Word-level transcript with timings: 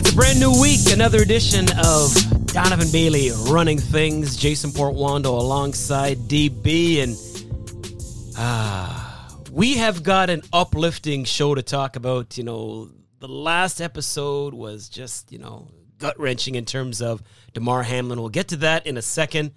It's 0.00 0.12
a 0.12 0.16
brand 0.16 0.40
new 0.40 0.58
week, 0.58 0.90
another 0.90 1.18
edition 1.18 1.66
of 1.84 2.46
Donovan 2.46 2.90
Bailey 2.90 3.32
running 3.50 3.76
things. 3.76 4.34
Jason 4.34 4.70
Portuondo 4.70 5.26
alongside 5.26 6.16
DB, 6.20 7.02
and 7.02 8.34
ah, 8.38 9.28
we 9.52 9.76
have 9.76 10.02
got 10.02 10.30
an 10.30 10.40
uplifting 10.54 11.24
show 11.24 11.54
to 11.54 11.62
talk 11.62 11.96
about. 11.96 12.38
You 12.38 12.44
know, 12.44 12.90
the 13.18 13.28
last 13.28 13.82
episode 13.82 14.54
was 14.54 14.88
just 14.88 15.32
you 15.32 15.38
know 15.38 15.68
gut 15.98 16.18
wrenching 16.18 16.54
in 16.54 16.64
terms 16.64 17.02
of 17.02 17.22
Damar 17.52 17.82
Hamlin. 17.82 18.20
We'll 18.20 18.30
get 18.30 18.48
to 18.48 18.56
that 18.56 18.86
in 18.86 18.96
a 18.96 19.02
second. 19.02 19.52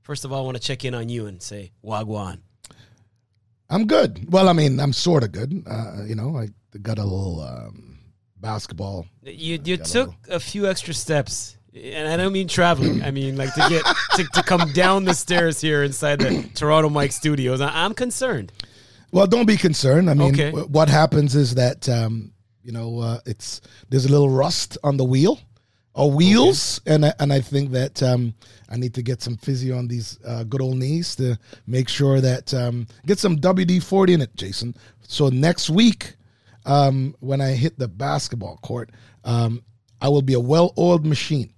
First 0.00 0.24
of 0.24 0.32
all, 0.32 0.40
I 0.40 0.44
want 0.46 0.56
to 0.56 0.62
check 0.62 0.86
in 0.86 0.94
on 0.94 1.10
you 1.10 1.26
and 1.26 1.42
say 1.42 1.70
Wagwan. 1.84 2.38
I'm 3.68 3.86
good. 3.86 4.32
Well, 4.32 4.48
I 4.48 4.54
mean, 4.54 4.80
I'm 4.80 4.94
sort 4.94 5.22
of 5.22 5.32
good. 5.32 5.64
Uh, 5.66 6.04
you 6.06 6.14
know, 6.14 6.38
I 6.38 6.48
got 6.78 6.98
a 6.98 7.04
little 7.04 7.42
um, 7.42 7.91
basketball. 8.42 9.06
You 9.22 9.58
you 9.64 9.78
took 9.78 10.12
a, 10.28 10.38
few 10.38 10.66
extra 10.68 10.92
steps, 10.92 11.56
and 11.74 12.06
I 12.08 12.18
don't 12.18 12.32
mean 12.32 12.48
traveling. 12.48 13.02
I 13.02 13.10
mean 13.10 13.36
like 13.36 13.54
to 13.54 13.66
get 13.70 13.84
to, 14.16 14.24
to 14.34 14.42
come 14.42 14.70
down 14.72 15.04
the 15.06 15.14
stairs 15.14 15.60
here 15.60 15.82
inside 15.84 16.18
the 16.18 16.46
Toronto 16.54 16.90
Mike 16.90 17.12
Studios. 17.12 17.60
I, 17.62 17.86
am 17.86 17.94
concerned. 17.94 18.52
Well, 19.12 19.26
don't 19.26 19.46
be 19.46 19.56
concerned. 19.56 20.10
I 20.10 20.14
mean, 20.14 20.34
Okay. 20.34 20.50
w- 20.50 20.66
what 20.66 20.88
happens 20.88 21.34
is 21.34 21.54
that 21.54 21.88
um, 21.88 22.32
you 22.62 22.72
know 22.72 22.98
uh, 22.98 23.20
it's 23.24 23.62
there's 23.88 24.04
a 24.04 24.10
little 24.10 24.28
rust 24.28 24.76
on 24.84 24.98
the 24.98 25.04
wheel 25.04 25.38
or 25.94 26.10
wheels, 26.10 26.80
and 26.86 27.04
I, 27.06 27.12
and 27.20 27.32
I 27.32 27.40
think 27.40 27.70
that 27.72 28.02
um, 28.02 28.34
I 28.68 28.76
need 28.76 28.94
to 28.94 29.02
get 29.02 29.22
some 29.22 29.36
physio 29.36 29.76
on 29.78 29.88
these 29.88 30.18
uh, 30.26 30.42
good 30.44 30.60
old 30.62 30.76
knees 30.78 31.14
to 31.16 31.38
make 31.66 31.88
sure 31.88 32.20
that 32.20 32.52
um, 32.52 32.86
get 33.06 33.18
some 33.18 33.36
WD 33.36 33.82
forty 33.82 34.12
in 34.14 34.20
it, 34.20 34.34
Jason. 34.34 34.74
So 35.06 35.28
next 35.28 35.68
week, 35.68 36.14
um, 36.64 37.14
when 37.20 37.40
I 37.40 37.52
hit 37.52 37.78
the 37.78 37.88
basketball 37.88 38.58
court, 38.58 38.90
um, 39.24 39.62
I 40.00 40.08
will 40.08 40.22
be 40.22 40.34
a 40.34 40.40
well-oiled 40.40 41.06
machine. 41.06 41.52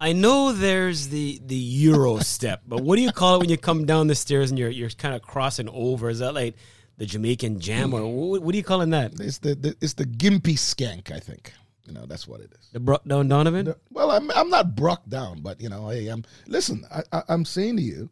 I 0.00 0.12
know 0.12 0.50
there's 0.50 1.08
the 1.08 1.40
the 1.46 1.54
Euro 1.54 2.18
step, 2.20 2.62
but 2.66 2.82
what 2.82 2.96
do 2.96 3.02
you 3.02 3.12
call 3.12 3.36
it 3.36 3.38
when 3.38 3.48
you 3.48 3.56
come 3.56 3.86
down 3.86 4.08
the 4.08 4.16
stairs 4.16 4.50
and 4.50 4.58
you're 4.58 4.68
you're 4.68 4.90
kind 4.90 5.14
of 5.14 5.22
crossing 5.22 5.68
over? 5.68 6.10
Is 6.10 6.18
that 6.18 6.34
like 6.34 6.56
the 6.98 7.06
Jamaican 7.06 7.60
jam, 7.60 7.94
or 7.94 8.04
what, 8.06 8.42
what 8.42 8.52
are 8.52 8.56
you 8.56 8.64
calling 8.64 8.90
that? 8.90 9.12
It's 9.20 9.38
the, 9.38 9.54
the 9.54 9.76
it's 9.80 9.94
the 9.94 10.04
gimpy 10.04 10.54
skank, 10.54 11.12
I 11.12 11.20
think. 11.20 11.52
You 11.86 11.92
know, 11.92 12.06
that's 12.06 12.26
what 12.26 12.40
it 12.40 12.52
is. 12.52 12.68
The 12.72 12.80
Brock 12.80 13.04
down 13.04 13.28
Donovan? 13.28 13.74
Well, 13.90 14.10
I'm 14.10 14.30
I'm 14.32 14.50
not 14.50 14.74
Brock 14.74 15.02
down, 15.08 15.40
but 15.40 15.60
you 15.60 15.68
know, 15.68 15.88
hey, 15.88 16.08
I'm 16.08 16.24
listen. 16.46 16.84
I, 16.90 17.02
I 17.12 17.22
I'm 17.28 17.44
saying 17.44 17.76
to 17.76 17.82
you, 17.82 18.10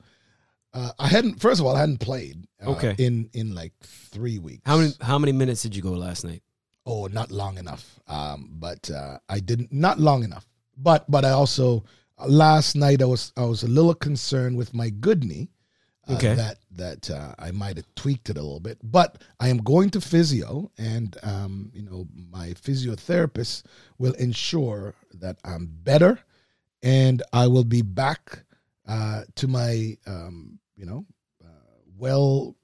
uh, 0.73 0.93
I 0.99 1.09
hadn't. 1.09 1.41
First 1.41 1.61
of 1.61 1.67
all, 1.67 1.77
I 1.77 1.81
hadn't 1.81 1.99
played. 2.01 2.47
Uh, 2.65 2.71
Okay. 2.73 2.95
In 2.99 3.29
in 3.33 3.55
like 3.55 3.73
three 3.83 4.39
weeks. 4.39 4.63
How 4.67 4.77
many 4.79 4.93
how 5.01 5.19
many 5.19 5.33
minutes 5.33 5.63
did 5.63 5.75
you 5.77 5.83
go 5.83 5.93
last 5.93 6.25
night? 6.25 6.43
Oh, 6.87 7.07
not 7.07 7.31
long 7.31 7.59
enough. 7.59 8.01
Um, 8.07 8.49
but 8.53 8.91
uh, 8.91 9.19
I 9.29 9.41
didn't. 9.41 9.73
Not 9.73 9.99
long 9.99 10.25
enough. 10.25 10.47
But 10.77 11.11
but 11.11 11.25
I 11.25 11.31
also 11.31 11.85
uh, 12.19 12.27
last 12.27 12.75
night 12.77 13.03
I 13.03 13.07
was 13.07 13.33
I 13.37 13.45
was 13.45 13.63
a 13.63 13.69
little 13.69 13.95
concerned 13.95 14.57
with 14.57 14.73
my 14.75 14.91
good 14.91 15.25
knee. 15.25 15.49
Uh, 16.09 16.15
Okay. 16.15 16.35
That 16.35 16.59
that 16.73 17.11
uh, 17.11 17.35
I 17.39 17.51
might 17.53 17.77
have 17.77 17.87
tweaked 17.95 18.31
it 18.31 18.37
a 18.39 18.43
little 18.43 18.61
bit, 18.61 18.79
but 18.83 19.23
I 19.39 19.49
am 19.49 19.59
going 19.59 19.91
to 19.91 20.01
physio, 20.01 20.71
and 20.79 21.17
um, 21.23 21.71
you 21.75 21.83
know 21.83 22.07
my 22.31 22.55
physiotherapist 22.55 23.65
will 23.99 24.15
ensure 24.15 24.95
that 25.21 25.37
I'm 25.45 25.67
better, 25.71 26.19
and 26.83 27.23
I 27.33 27.47
will 27.49 27.65
be 27.65 27.83
back 27.83 28.45
uh, 28.87 29.23
to 29.37 29.49
my 29.49 29.97
um, 30.07 30.59
you 30.77 30.87
know 30.87 31.05
uh, 31.45 31.49
well 31.99 32.57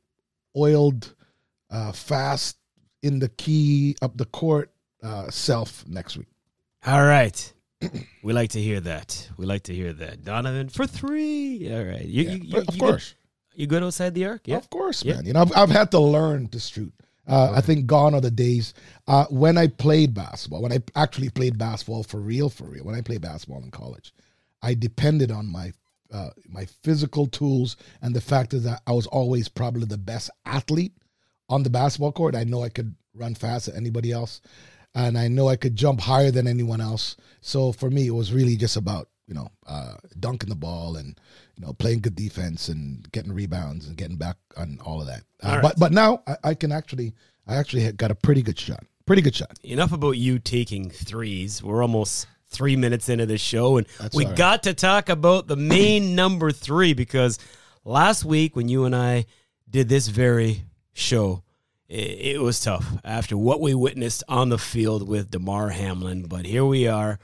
oiled, 0.57 1.15
uh, 1.71 1.93
fast 1.93 2.57
in 3.03 3.19
the 3.19 3.29
key 3.29 3.95
up 4.03 4.17
the 4.17 4.25
court 4.27 4.73
uh, 5.03 5.31
self 5.31 5.87
next 5.87 6.17
week. 6.17 6.29
All 6.87 7.05
right. 7.05 7.53
we 8.23 8.33
like 8.33 8.51
to 8.51 8.61
hear 8.61 8.81
that. 8.81 9.29
We 9.37 9.45
like 9.45 9.65
to 9.65 9.75
hear 9.75 9.93
that. 9.93 10.25
Donovan 10.25 10.69
for 10.71 10.87
three. 10.87 11.71
All 11.73 11.85
right. 11.85 12.05
You, 12.05 12.23
Yeah, 12.23 12.31
you, 12.33 12.41
you, 12.45 12.59
of 12.67 12.79
course. 12.79 13.15
Good, 13.53 13.61
you 13.61 13.67
good 13.67 13.83
outside 13.83 14.15
the 14.15 14.25
arc? 14.25 14.49
Yeah. 14.49 14.57
Of 14.57 14.71
course, 14.71 15.05
Yeah. 15.05 15.17
man. 15.17 15.27
You 15.27 15.33
know, 15.35 15.43
I've, 15.43 15.53
I've 15.57 15.71
had 15.71 15.91
to 15.91 15.99
learn 15.99 16.49
to 16.49 16.59
shoot. 16.59 16.93
Uh, 17.29 17.53
I 17.55 17.61
think 17.61 17.87
gone 17.87 18.15
are 18.15 18.21
the 18.21 18.31
days 18.31 18.73
uh, 19.09 19.27
when 19.31 19.59
I 19.59 19.67
played 19.67 20.15
basketball, 20.15 20.63
when 20.63 20.73
I 20.73 20.79
actually 20.95 21.29
played 21.29 21.59
basketball 21.59 22.03
for 22.05 22.19
real, 22.21 22.49
for 22.49 22.65
real. 22.65 22.85
When 22.85 22.95
I 22.95 23.01
played 23.03 23.21
basketball 23.21 23.63
in 23.63 23.71
college, 23.73 24.13
I 24.63 24.75
depended 24.75 25.31
on 25.31 25.47
my 25.47 25.73
uh, 26.13 26.31
my 26.49 26.67
physical 26.83 27.27
tools 27.27 27.77
and 28.03 28.15
the 28.15 28.21
fact 28.21 28.55
is 28.55 28.65
that 28.65 28.83
I 28.87 28.93
was 28.93 29.07
always 29.07 29.49
probably 29.49 29.87
the 29.87 29.99
best 29.99 30.31
athlete 30.45 30.93
on 31.49 31.63
the 31.63 31.71
basketball 31.71 32.13
court. 32.13 32.35
I 32.35 32.45
know 32.45 32.63
I 32.63 32.69
could 32.69 32.95
run 33.15 33.35
fast 33.35 33.67
than 33.67 33.77
anybody 33.77 34.13
else, 34.13 34.41
and 34.95 35.19
I 35.19 35.29
know 35.29 35.49
I 35.49 35.57
could 35.57 35.77
jump 35.77 36.01
higher 36.01 36.31
than 36.31 36.47
anyone 36.47 36.81
else. 36.81 37.17
So 37.41 37.73
for 37.73 37.91
me, 37.91 38.07
it 38.07 38.15
was 38.15 38.33
really 38.33 38.57
just 38.57 38.77
about 38.77 39.09
you 39.27 39.35
know 39.35 39.49
uh, 39.67 39.95
dunking 40.19 40.49
the 40.49 40.57
ball 40.57 40.97
and 40.97 41.19
you 41.57 41.65
know 41.65 41.73
playing 41.73 42.01
good 42.01 42.15
defense 42.17 42.69
and 42.69 43.11
getting 43.13 43.33
rebounds 43.33 43.87
and 43.87 43.97
getting 43.97 44.17
back 44.17 44.37
on 44.57 44.79
all 44.85 45.01
of 45.01 45.07
that. 45.07 45.23
Uh, 45.43 45.49
All 45.49 45.53
right. 45.55 45.63
But 45.63 45.79
but 45.79 45.93
now 45.93 46.23
I, 46.27 46.37
I 46.45 46.55
can 46.55 46.73
actually 46.73 47.15
I 47.47 47.57
actually 47.57 47.91
got 47.93 48.11
a 48.11 48.15
pretty 48.15 48.43
good 48.43 48.59
shot. 48.59 48.85
Pretty 49.07 49.23
good 49.23 49.37
shot. 49.37 49.57
Enough 49.63 49.93
about 49.93 50.17
you 50.17 50.41
taking 50.41 50.91
threes. 50.91 51.63
We're 51.63 51.83
almost 51.83 52.27
three 52.49 52.77
minutes 52.77 53.09
into 53.09 53.27
the 53.27 53.39
show, 53.39 53.77
and 53.77 53.87
That's 53.99 54.17
we 54.17 54.27
right. 54.27 54.37
got 54.37 54.63
to 54.65 54.75
talk 54.75 55.09
about 55.09 55.47
the 55.47 55.57
main 55.57 56.15
number 56.17 56.53
three 56.53 56.93
because 56.95 57.39
last 57.85 58.25
week 58.25 58.57
when 58.57 58.69
you 58.69 58.85
and 58.85 58.95
I 58.95 59.27
did 59.69 59.89
this 59.89 60.09
very 60.09 60.65
show, 60.93 61.43
it, 61.89 62.35
it 62.37 62.41
was 62.41 62.61
tough 62.61 62.87
after 63.05 63.37
what 63.37 63.61
we 63.61 63.75
witnessed 63.75 64.25
on 64.29 64.49
the 64.49 64.59
field 64.59 65.07
with 65.07 65.31
Damar 65.31 65.71
Hamlin. 65.71 66.25
But 66.27 66.47
here 66.47 66.65
we 66.65 66.89
are, 66.89 67.19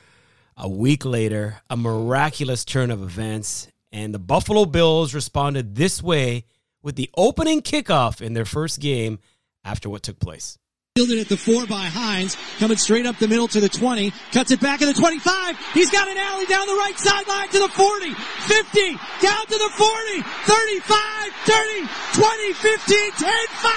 a 0.57 0.69
week 0.69 1.05
later, 1.05 1.61
a 1.71 1.77
miraculous 1.77 2.65
turn 2.65 2.91
of 2.91 3.03
events, 3.03 3.69
and 3.91 4.15
the 4.15 4.19
Buffalo 4.19 4.65
Bills 4.65 5.15
responded 5.15 5.75
this 5.77 6.03
way 6.03 6.45
with 6.83 6.97
the 6.97 7.11
opening 7.17 7.63
kickoff 7.63 8.21
in 8.21 8.35
their 8.35 8.45
first 8.45 8.81
game 8.81 9.19
after 9.65 9.89
what 9.89 10.03
took 10.03 10.19
place. 10.19 10.59
Fielded 10.95 11.21
at 11.21 11.29
the 11.31 11.39
four 11.39 11.65
by 11.67 11.87
Hines, 11.87 12.37
coming 12.59 12.77
straight 12.77 13.07
up 13.07 13.17
the 13.17 13.27
middle 13.27 13.49
to 13.49 13.61
the 13.63 13.69
20, 13.71 14.13
cuts 14.31 14.51
it 14.51 14.61
back 14.61 14.83
at 14.83 14.95
the 14.95 15.01
25. 15.01 15.57
He's 15.73 15.91
got 15.91 16.07
an 16.07 16.19
alley 16.19 16.45
down 16.45 16.67
the 16.67 16.75
right 16.75 16.93
sideline 16.99 17.49
to 17.49 17.61
the 17.61 17.69
40, 17.69 18.13
50, 18.13 18.93
down 19.23 19.41
to 19.47 19.57
the 19.57 19.71
40, 19.73 20.21
35, 20.45 21.33
30, 21.49 21.89
20, 22.13 22.53
15, 22.53 23.11
10, 23.13 23.33
5. 23.49 23.73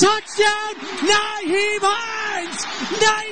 Touchdown, 0.00 0.74
Nyheim 1.06 1.78
Hines, 1.86 2.66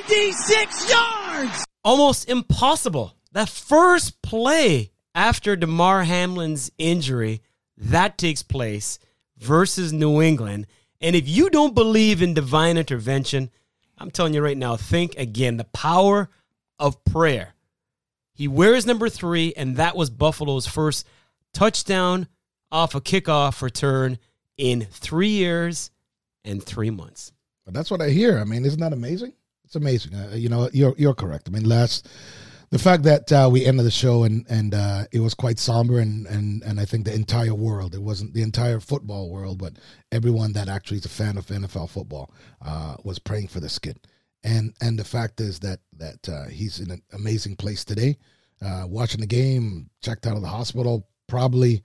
96 0.07 0.89
yards. 0.89 1.65
almost 1.83 2.29
impossible. 2.29 3.15
That 3.33 3.49
first 3.49 4.21
play 4.21 4.91
after 5.13 5.57
Damar 5.57 6.05
Hamlin's 6.05 6.71
injury, 6.77 7.41
that 7.75 8.17
takes 8.17 8.43
place 8.43 8.97
versus 9.37 9.91
New 9.91 10.21
England. 10.21 10.67
And 11.01 11.15
if 11.15 11.27
you 11.27 11.49
don't 11.49 11.75
believe 11.75 12.21
in 12.21 12.33
divine 12.33 12.77
intervention, 12.77 13.49
I'm 13.97 14.11
telling 14.11 14.33
you 14.33 14.41
right 14.41 14.57
now, 14.57 14.75
think 14.75 15.17
again. 15.17 15.57
The 15.57 15.65
power 15.65 16.29
of 16.77 17.03
prayer. 17.05 17.53
He 18.33 18.47
wears 18.47 18.85
number 18.85 19.09
three, 19.09 19.53
and 19.55 19.75
that 19.77 19.95
was 19.95 20.09
Buffalo's 20.09 20.65
first 20.65 21.05
touchdown 21.53 22.27
off 22.71 22.95
a 22.95 23.01
kickoff 23.01 23.61
return 23.61 24.17
in 24.57 24.81
three 24.89 25.29
years 25.29 25.91
and 26.45 26.63
three 26.63 26.89
months. 26.89 27.31
That's 27.67 27.91
what 27.91 28.01
I 28.01 28.09
hear. 28.09 28.39
I 28.39 28.45
mean, 28.45 28.65
isn't 28.65 28.79
that 28.79 28.93
amazing? 28.93 29.33
It's 29.65 29.75
amazing. 29.75 30.15
Uh, 30.15 30.31
you 30.35 30.49
know, 30.49 30.69
you're 30.73 30.95
you're 30.97 31.13
correct. 31.13 31.47
I 31.47 31.51
mean, 31.51 31.67
last 31.67 32.07
the 32.71 32.79
fact 32.79 33.03
that 33.03 33.31
uh, 33.31 33.49
we 33.51 33.65
ended 33.65 33.85
the 33.85 33.91
show 33.91 34.23
and 34.23 34.45
and 34.49 34.73
uh, 34.73 35.05
it 35.11 35.19
was 35.19 35.33
quite 35.33 35.57
somber 35.57 35.99
and 35.99 36.27
and 36.27 36.61
and 36.63 36.79
I 36.79 36.85
think 36.85 37.05
the 37.05 37.13
entire 37.13 37.55
world. 37.55 37.95
It 37.95 38.01
wasn't 38.01 38.33
the 38.33 38.43
entire 38.43 38.79
football 38.79 39.29
world, 39.29 39.57
but 39.57 39.73
everyone 40.11 40.53
that 40.53 40.69
actually 40.69 40.97
is 40.97 41.05
a 41.05 41.09
fan 41.09 41.37
of 41.37 41.47
NFL 41.47 41.89
football 41.89 42.31
uh, 42.63 42.95
was 43.03 43.17
praying 43.17 43.47
for 43.47 43.59
this 43.59 43.79
kid. 43.79 43.99
And 44.43 44.73
and 44.81 44.99
the 44.99 45.03
fact 45.03 45.41
is 45.41 45.59
that 45.59 45.79
that 45.97 46.29
uh, 46.29 46.47
he's 46.47 46.79
in 46.79 46.91
an 46.91 47.01
amazing 47.13 47.55
place 47.55 47.83
today. 47.83 48.17
Uh, 48.61 48.85
watching 48.87 49.21
the 49.21 49.27
game, 49.27 49.89
checked 50.01 50.27
out 50.27 50.35
of 50.35 50.41
the 50.41 50.47
hospital, 50.47 51.07
probably. 51.27 51.83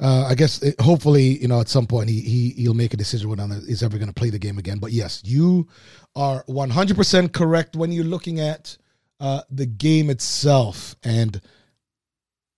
Uh, 0.00 0.26
I 0.28 0.36
guess 0.36 0.62
it, 0.62 0.80
hopefully 0.80 1.38
you 1.40 1.48
know 1.48 1.60
at 1.60 1.68
some 1.68 1.86
point 1.86 2.08
he 2.08 2.20
he 2.20 2.50
he'll 2.50 2.74
make 2.74 2.94
a 2.94 2.96
decision 2.96 3.28
whether 3.28 3.46
he's 3.66 3.82
ever 3.82 3.98
going 3.98 4.08
to 4.08 4.14
play 4.14 4.30
the 4.30 4.38
game 4.38 4.58
again. 4.58 4.78
But 4.78 4.92
yes, 4.92 5.22
you 5.24 5.68
are 6.14 6.44
one 6.46 6.70
hundred 6.70 6.96
percent 6.96 7.32
correct 7.32 7.76
when 7.76 7.90
you're 7.90 8.04
looking 8.04 8.38
at 8.38 8.78
uh, 9.20 9.42
the 9.50 9.66
game 9.66 10.10
itself 10.10 10.94
and 11.02 11.40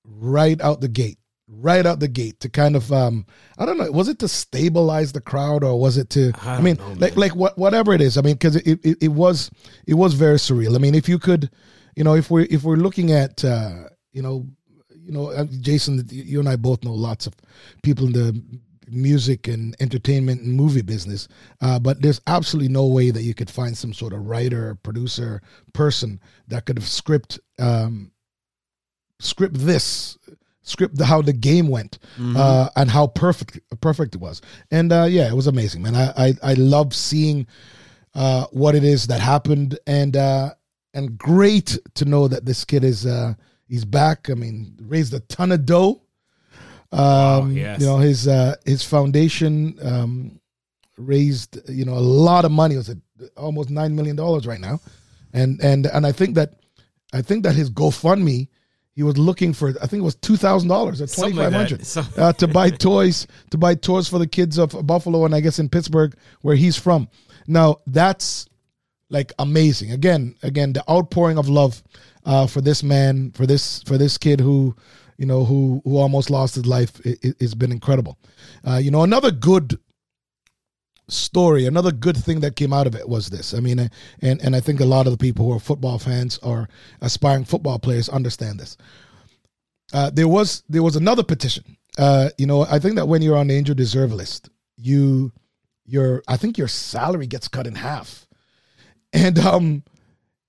right 0.05 0.61
out 0.61 0.81
the 0.81 0.89
gate, 0.89 1.19
right 1.49 1.85
out 1.85 2.01
the 2.01 2.09
gate 2.09 2.39
to 2.41 2.49
kind 2.49 2.77
of 2.77 2.93
um 2.93 3.27
I 3.59 3.67
don't 3.67 3.77
know 3.77 3.91
was 3.91 4.09
it 4.09 4.21
to 4.21 4.29
stabilize 4.29 5.13
the 5.13 5.21
crowd 5.21 5.65
or 5.65 5.79
was 5.81 5.97
it 5.97 6.09
to 6.11 6.33
I 6.43 6.57
I, 6.57 6.61
mean 6.61 6.77
know, 6.77 6.95
like 6.99 7.17
like 7.17 7.35
what 7.35 7.59
whatever 7.59 7.93
it 7.93 8.01
is 8.01 8.17
I 8.17 8.21
mean 8.21 8.35
because 8.35 8.57
it, 8.57 8.79
it 8.85 8.99
it 9.01 9.09
was 9.09 9.51
it 9.87 9.95
was 9.95 10.15
very 10.15 10.37
surreal. 10.37 10.77
I 10.77 10.79
mean 10.79 10.95
if 10.95 11.09
you 11.09 11.19
could 11.19 11.51
you 11.97 12.05
know 12.05 12.15
if 12.15 12.31
we're 12.31 12.47
if 12.51 12.63
we're 12.63 12.77
looking 12.77 13.11
at 13.11 13.45
uh 13.45 13.89
you 14.13 14.23
know 14.23 14.47
you 14.91 15.11
know 15.11 15.31
uh, 15.31 15.45
Jason 15.61 16.07
you 16.09 16.39
and 16.39 16.49
I 16.49 16.55
both 16.55 16.85
know 16.85 16.95
lots 16.95 17.27
of 17.27 17.35
people 17.83 18.07
in 18.07 18.13
the 18.13 18.61
music 18.93 19.49
and 19.49 19.75
entertainment 19.81 20.43
and 20.43 20.55
movie 20.55 20.83
business, 20.83 21.29
uh, 21.61 21.79
but 21.79 22.03
there's 22.03 22.21
absolutely 22.27 22.73
no 22.73 22.87
way 22.87 23.11
that 23.11 23.23
you 23.23 23.35
could 23.35 23.51
find 23.51 23.77
some 23.77 23.93
sort 23.93 24.13
of 24.13 24.27
writer, 24.27 24.75
producer, 24.83 25.43
person 25.73 26.21
that 26.49 26.67
could 26.67 26.77
have 26.77 26.89
script 26.89 27.41
um, 27.59 28.13
script 29.19 29.55
this 29.55 30.19
script 30.63 30.97
the, 30.97 31.05
how 31.05 31.23
the 31.23 31.33
game 31.33 31.69
went 31.69 31.99
uh, 32.37 32.69
and 32.77 32.91
how 32.91 33.07
perfect 33.07 33.59
perfect 33.81 34.15
it 34.15 34.21
was. 34.21 34.41
And 34.71 34.93
uh, 34.93 35.07
yeah, 35.09 35.29
it 35.29 35.35
was 35.35 35.47
amazing, 35.47 35.83
man. 35.83 35.95
I 35.95 36.13
I, 36.17 36.35
I 36.43 36.55
love 36.55 36.95
seeing 36.95 37.47
uh, 38.15 38.47
what 38.53 38.75
it 38.75 38.85
is 38.85 39.07
that 39.07 39.21
happened, 39.21 39.79
and 39.87 40.17
uh, 40.17 40.51
and 40.95 41.17
great 41.17 41.79
to 41.95 42.05
know 42.05 42.29
that 42.29 42.45
this 42.45 42.65
kid 42.65 42.85
is 42.85 43.07
uh, 43.07 43.35
he's 43.67 43.85
back. 43.85 44.29
I 44.31 44.35
mean, 44.35 44.77
raised 44.83 45.15
a 45.15 45.21
ton 45.21 45.53
of 45.53 45.65
dough. 45.65 46.03
Um, 46.93 47.53
yes. 47.57 47.81
You 47.81 47.87
know 47.87 47.99
his 47.99 48.27
uh, 48.27 48.57
his 48.65 48.83
foundation 48.85 49.79
um, 49.83 50.41
raised 50.99 51.59
you 51.69 51.85
know 51.85 51.95
a 51.95 52.01
lot 52.01 52.45
of 52.45 52.51
money. 52.53 52.75
It 52.75 52.79
was 52.79 52.95
almost 53.37 53.71
nine 53.71 53.95
million 53.95 54.17
dollars 54.17 54.47
right 54.47 54.61
now, 54.61 54.81
and 55.33 55.61
and 55.63 55.87
and 55.87 56.07
I 56.07 56.13
think 56.13 56.35
that 56.35 56.55
I 57.13 57.23
think 57.23 57.45
that 57.45 57.55
his 57.55 57.71
GoFundMe 57.71 58.49
he 58.95 59.03
was 59.05 59.17
looking 59.17 59.53
for 59.53 59.69
I 59.81 59.87
think 59.87 60.01
it 60.01 60.05
was 60.05 60.17
two 60.17 60.37
thousand 60.37 60.69
dollars 60.69 61.01
or 61.01 61.07
twenty 61.07 61.35
like 61.35 61.47
five 61.47 61.53
hundred 61.53 61.87
So- 61.87 62.05
uh, 62.17 62.33
to 62.35 62.49
buy 62.49 62.71
toys 62.71 63.27
to 63.51 63.59
buy 63.59 63.75
toys 63.77 64.09
for 64.09 64.19
the 64.19 64.27
kids 64.27 64.59
of 64.59 64.75
Buffalo 64.87 65.25
and 65.25 65.35
I 65.35 65.41
guess 65.41 65.59
in 65.59 65.69
Pittsburgh 65.69 66.17
where 66.43 66.57
he's 66.57 66.77
from. 66.77 67.09
Now 67.47 67.77
that's 67.87 68.47
like 69.11 69.33
amazing. 69.39 69.91
Again, 69.93 70.35
again, 70.43 70.73
the 70.73 70.89
outpouring 70.89 71.37
of 71.39 71.49
love 71.49 71.83
uh, 72.25 72.47
for 72.47 72.61
this 72.61 72.83
man, 72.83 73.33
for 73.33 73.47
this 73.47 73.83
for 73.85 73.99
this 73.99 74.17
kid 74.19 74.41
who, 74.41 74.75
you 75.21 75.27
know, 75.27 75.45
who 75.45 75.83
who 75.85 75.99
almost 75.99 76.31
lost 76.31 76.55
his 76.55 76.65
life, 76.65 76.99
it, 77.05 77.37
has 77.43 77.55
been 77.55 77.71
incredible. 77.71 78.19
Uh, 78.67 78.79
you 78.79 78.91
know, 78.91 79.03
another 79.03 79.31
good 79.31 79.79
story, 81.09 81.67
another 81.67 81.93
good 81.93 82.17
thing 82.17 82.41
that 82.41 82.57
came 82.57 82.73
out 82.73 82.87
of 82.87 82.95
it 82.95 83.07
was 83.07 83.29
this. 83.29 83.53
I 83.53 83.61
mean, 83.61 83.81
uh, 83.81 83.89
and 84.23 84.41
and 84.41 84.57
I 84.57 84.61
think 84.61 84.81
a 84.81 84.87
lot 84.87 85.07
of 85.07 85.13
the 85.13 85.19
people 85.19 85.45
who 85.45 85.53
are 85.53 85.61
football 85.61 85.99
fans 85.99 86.39
or 86.39 86.71
aspiring 87.03 87.45
football 87.45 87.79
players 87.79 88.09
understand 88.09 88.59
this. 88.59 88.79
Uh, 89.93 90.09
there 90.09 90.27
was 90.27 90.63
there 90.71 90.83
was 90.83 90.97
another 90.97 91.23
petition. 91.23 91.77
Uh, 91.99 92.31
you 92.39 92.47
know, 92.47 92.63
I 92.63 92.79
think 92.79 92.95
that 92.95 93.07
when 93.07 93.21
you're 93.21 93.37
on 93.37 93.49
the 93.49 93.59
injured 93.59 93.79
reserve 93.79 94.15
list, 94.15 94.49
you 94.79 95.33
your 95.85 96.23
I 96.29 96.39
think 96.39 96.57
your 96.57 96.69
salary 96.69 97.27
gets 97.27 97.47
cut 97.47 97.67
in 97.67 97.75
half, 97.75 98.27
and 99.13 99.39
um, 99.39 99.83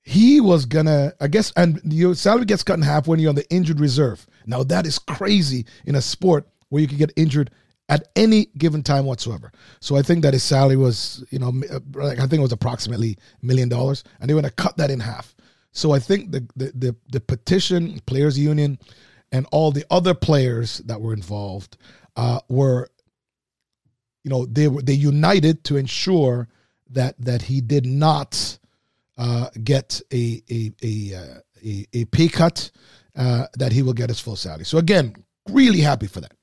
he 0.03 0.41
was 0.41 0.65
gonna 0.65 1.13
I 1.19 1.27
guess 1.27 1.51
and 1.55 1.79
your 1.85 2.15
salary 2.15 2.45
gets 2.45 2.63
cut 2.63 2.77
in 2.77 2.81
half 2.81 3.07
when 3.07 3.19
you're 3.19 3.29
on 3.29 3.35
the 3.35 3.49
injured 3.49 3.79
reserve. 3.79 4.25
Now 4.45 4.63
that 4.63 4.85
is 4.85 4.99
crazy 4.99 5.65
in 5.85 5.95
a 5.95 6.01
sport 6.01 6.47
where 6.69 6.81
you 6.81 6.87
could 6.87 6.97
get 6.97 7.13
injured 7.15 7.51
at 7.91 8.07
any 8.15 8.47
given 8.57 8.81
time 8.81 9.05
whatsoever. 9.05 9.51
So 9.81 9.97
I 9.97 10.01
think 10.01 10.23
that 10.23 10.33
his 10.33 10.43
salary 10.43 10.77
was, 10.77 11.23
you 11.29 11.39
know, 11.39 11.49
like 11.93 12.19
I 12.19 12.21
think 12.21 12.39
it 12.39 12.41
was 12.41 12.53
approximately 12.53 13.17
million 13.41 13.69
dollars, 13.69 14.03
and 14.19 14.29
they 14.29 14.33
were 14.33 14.41
going 14.41 14.49
to 14.49 14.55
cut 14.55 14.77
that 14.77 14.89
in 14.89 15.01
half. 15.01 15.35
So 15.73 15.91
I 15.91 15.99
think 15.99 16.31
the, 16.31 16.47
the 16.55 16.71
the 16.73 16.95
the 17.11 17.19
petition, 17.19 17.99
players 18.05 18.39
union, 18.39 18.79
and 19.31 19.45
all 19.51 19.71
the 19.71 19.85
other 19.91 20.13
players 20.13 20.79
that 20.79 21.01
were 21.01 21.13
involved 21.13 21.77
uh, 22.15 22.39
were, 22.47 22.89
you 24.23 24.31
know, 24.31 24.45
they 24.45 24.69
were 24.69 24.81
they 24.81 24.93
united 24.93 25.65
to 25.65 25.77
ensure 25.77 26.47
that 26.91 27.15
that 27.19 27.43
he 27.43 27.59
did 27.59 27.85
not 27.85 28.57
uh, 29.21 29.49
get 29.63 30.01
a 30.11 30.41
a 30.49 30.71
a, 30.83 31.15
uh, 31.15 31.39
a 31.63 31.85
a 31.93 32.05
pay 32.05 32.27
cut, 32.27 32.71
uh, 33.15 33.45
that 33.53 33.71
he 33.71 33.83
will 33.83 33.93
get 33.93 34.09
his 34.09 34.19
full 34.19 34.35
salary. 34.35 34.65
So 34.65 34.79
again, 34.79 35.15
really 35.47 35.81
happy 35.81 36.07
for 36.07 36.21
that. 36.21 36.33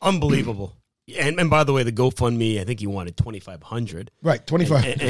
Unbelievable. 0.00 0.74
And, 1.18 1.40
and 1.40 1.48
by 1.48 1.64
the 1.64 1.72
way, 1.72 1.84
the 1.84 1.90
GoFundMe, 1.90 2.60
I 2.60 2.64
think 2.64 2.80
he 2.80 2.86
wanted 2.86 3.16
twenty 3.16 3.40
five 3.40 3.62
hundred. 3.62 4.10
Right, 4.22 4.46
twenty 4.46 4.66
five. 4.66 4.84
And 4.84 5.00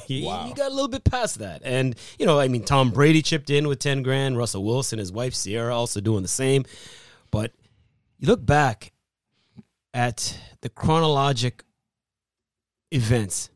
he, 0.06 0.22
got 0.24 0.58
a 0.58 0.70
little 0.70 0.88
bit 0.88 1.04
past 1.04 1.40
that. 1.40 1.60
And, 1.62 1.94
you 2.18 2.24
know, 2.24 2.40
I 2.40 2.48
mean, 2.48 2.64
Tom 2.64 2.90
Brady 2.90 3.20
chipped 3.20 3.50
in 3.50 3.68
with 3.68 3.78
10 3.78 4.02
grand, 4.02 4.38
Russell 4.38 4.64
Wilson, 4.64 4.98
his 4.98 5.12
wife 5.12 5.34
Sierra 5.34 5.76
also 5.76 6.00
doing 6.00 6.22
the 6.22 6.28
same. 6.28 6.64
But 7.30 7.52
you 8.18 8.28
look 8.28 8.46
back 8.46 8.92
at 9.92 10.38
the 10.62 10.70
chronologic 10.70 11.64
events, 12.90 13.50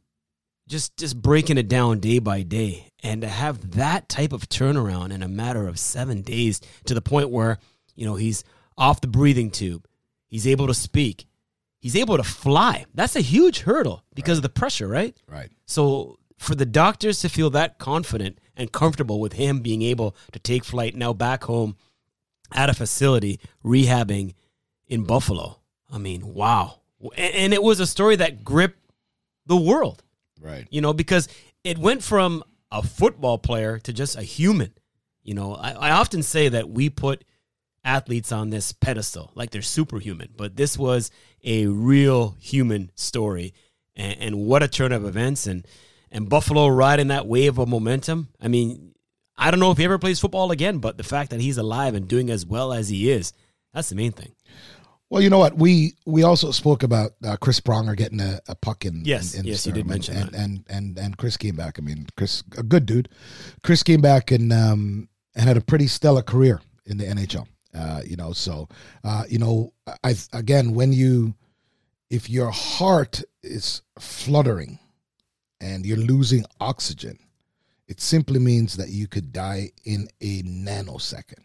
just 0.69 0.97
just 0.97 1.21
breaking 1.21 1.59
it 1.59 1.69
down 1.69 2.01
day 2.01 2.19
by 2.19 2.43
day, 2.43 2.91
and 3.03 3.23
to 3.23 3.29
have 3.29 3.73
that 3.73 4.09
type 4.09 4.33
of 4.33 4.49
turnaround 4.49 5.13
in 5.13 5.23
a 5.23 5.29
matter 5.29 5.69
of 5.69 5.79
seven 5.79 6.23
days 6.23 6.61
to 6.87 6.95
the 6.95 7.03
point 7.03 7.31
where, 7.31 7.59
you 7.95 8.05
know, 8.05 8.17
he's 8.17 8.45
off 8.77 9.01
the 9.01 9.07
breathing 9.07 9.51
tube, 9.51 9.87
he's 10.27 10.47
able 10.47 10.67
to 10.67 10.75
speak, 10.75 11.27
he's 11.79 11.97
able 11.97 12.17
to 12.17 12.25
fly. 12.25 12.85
That's 12.95 13.17
a 13.17 13.21
huge 13.21 13.61
hurdle 13.61 14.03
because 14.15 14.39
of 14.39 14.43
the 14.43 14.49
pressure, 14.49 14.89
right? 14.89 15.17
Right. 15.29 15.51
So 15.67 16.19
for 16.39 16.55
the 16.55 16.67
doctors 16.67 17.21
to 17.21 17.29
feel 17.29 17.51
that 17.51 17.79
confident 17.79 18.39
and 18.57 18.73
comfortable 18.73 19.21
with 19.21 19.35
him 19.35 19.61
being 19.61 19.83
able 19.83 20.17
to 20.33 20.39
take 20.39 20.65
flight 20.65 20.95
now 20.95 21.13
back 21.13 21.45
home 21.45 21.77
at 22.53 22.71
a 22.71 22.75
facility 22.75 23.41
rehabbing 23.65 24.35
in 24.87 25.05
Buffalo, 25.05 25.61
I 25.91 25.99
mean, 25.99 26.35
wow. 26.35 26.81
And, 27.17 27.35
and 27.35 27.55
it 27.55 27.63
was 27.63 27.81
a 27.81 27.87
story 27.87 28.17
that 28.17 28.45
gripped 28.45 28.79
the 29.47 29.57
world, 29.57 30.03
Right. 30.41 30.67
you 30.71 30.81
know, 30.81 30.93
because 30.93 31.29
it 31.65 31.79
went 31.79 32.03
from 32.03 32.45
a 32.71 32.83
football 32.83 33.39
player 33.39 33.79
to 33.81 33.93
just 33.93 34.17
a 34.17 34.23
human. 34.23 34.73
You 35.23 35.35
know, 35.35 35.55
I, 35.55 35.73
I 35.73 35.91
often 35.93 36.23
say 36.23 36.49
that 36.49 36.69
we 36.69 36.91
put 36.91 37.25
athletes 37.85 38.33
on 38.33 38.51
this 38.51 38.73
pedestal 38.73 39.33
like 39.35 39.51
they're 39.51 39.63
superhuman, 39.63 40.29
but 40.37 40.57
this 40.57 40.77
was 40.79 41.11
a 41.43 41.67
real 41.67 42.37
human 42.39 42.91
story. 42.95 43.55
And, 43.95 44.19
and 44.21 44.37
what 44.47 44.63
a 44.63 44.69
turn 44.69 44.93
of 44.93 45.05
events. 45.05 45.47
And, 45.47 45.67
and 46.11 46.29
Buffalo 46.29 46.69
riding 46.69 47.09
that 47.09 47.27
wave 47.27 47.59
of 47.59 47.69
momentum. 47.69 48.29
I 48.41 48.49
mean, 48.49 48.95
I 49.37 49.51
don't 49.51 49.61
know 49.61 49.71
if 49.71 49.79
he 49.79 49.85
ever 49.85 49.99
plays 49.99 50.21
football 50.21 50.51
again, 50.51 50.79
but 50.79 50.97
the 50.97 51.03
fact 51.03 51.31
that 51.31 51.41
he's 51.41 51.59
alive 51.59 51.95
and 51.95 52.07
doing 52.07 52.31
as 52.31 52.47
well 52.47 52.73
as 52.73 52.89
he 52.89 53.11
is, 53.11 53.33
that's 53.73 53.89
the 53.89 53.97
main 53.97 54.13
thing. 54.13 54.36
Well, 55.09 55.23
you 55.23 55.31
know 55.31 55.39
what? 55.39 55.57
We 55.57 55.95
we 56.05 56.25
also 56.25 56.51
spoke 56.51 56.83
about 56.83 57.13
uh, 57.25 57.37
Chris 57.37 57.61
Pronger 57.61 57.97
getting 57.97 58.21
a, 58.21 58.41
a 58.49 58.55
puck 58.57 58.85
in. 58.85 59.05
Yes, 59.05 59.35
in, 59.35 59.41
in 59.41 59.47
yes, 59.47 59.63
the 59.63 59.71
you 59.71 59.75
did 59.75 59.87
mention 59.87 60.17
and, 60.17 60.31
that. 60.31 60.41
and 60.41 60.65
and 60.69 60.99
and 60.99 61.17
Chris 61.17 61.37
came 61.37 61.55
back. 61.55 61.79
I 61.79 61.83
mean, 61.83 62.07
Chris, 62.17 62.43
a 62.59 62.63
good 62.63 62.87
dude. 62.87 63.09
Chris 63.63 63.83
came 63.83 64.01
back 64.01 64.31
and 64.33 64.53
um 64.53 65.09
and 65.37 65.47
had 65.47 65.57
a 65.57 65.61
pretty 65.61 65.87
stellar 65.87 66.23
career 66.23 66.61
in 66.87 66.97
the 66.97 67.05
NHL. 67.05 67.47
Uh, 67.73 68.01
you 68.05 68.17
know, 68.17 68.33
so 68.33 68.69
uh, 69.05 69.25
you 69.29 69.39
know, 69.39 69.73
I 70.03 70.15
again 70.33 70.75
when 70.75 70.93
you 70.93 71.35
if 72.11 72.29
your 72.29 72.51
heart 72.51 73.23
is 73.43 73.83
fluttering 73.99 74.79
and 75.61 75.87
you're 75.87 75.97
losing 75.97 76.45
oxygen, 76.61 77.19
it 77.87 78.01
simply 78.01 78.39
means 78.39 78.77
that 78.77 78.89
you 78.89 79.07
could 79.07 79.33
die 79.33 79.71
in 79.85 80.09
a 80.21 80.43
nanosecond, 80.43 81.45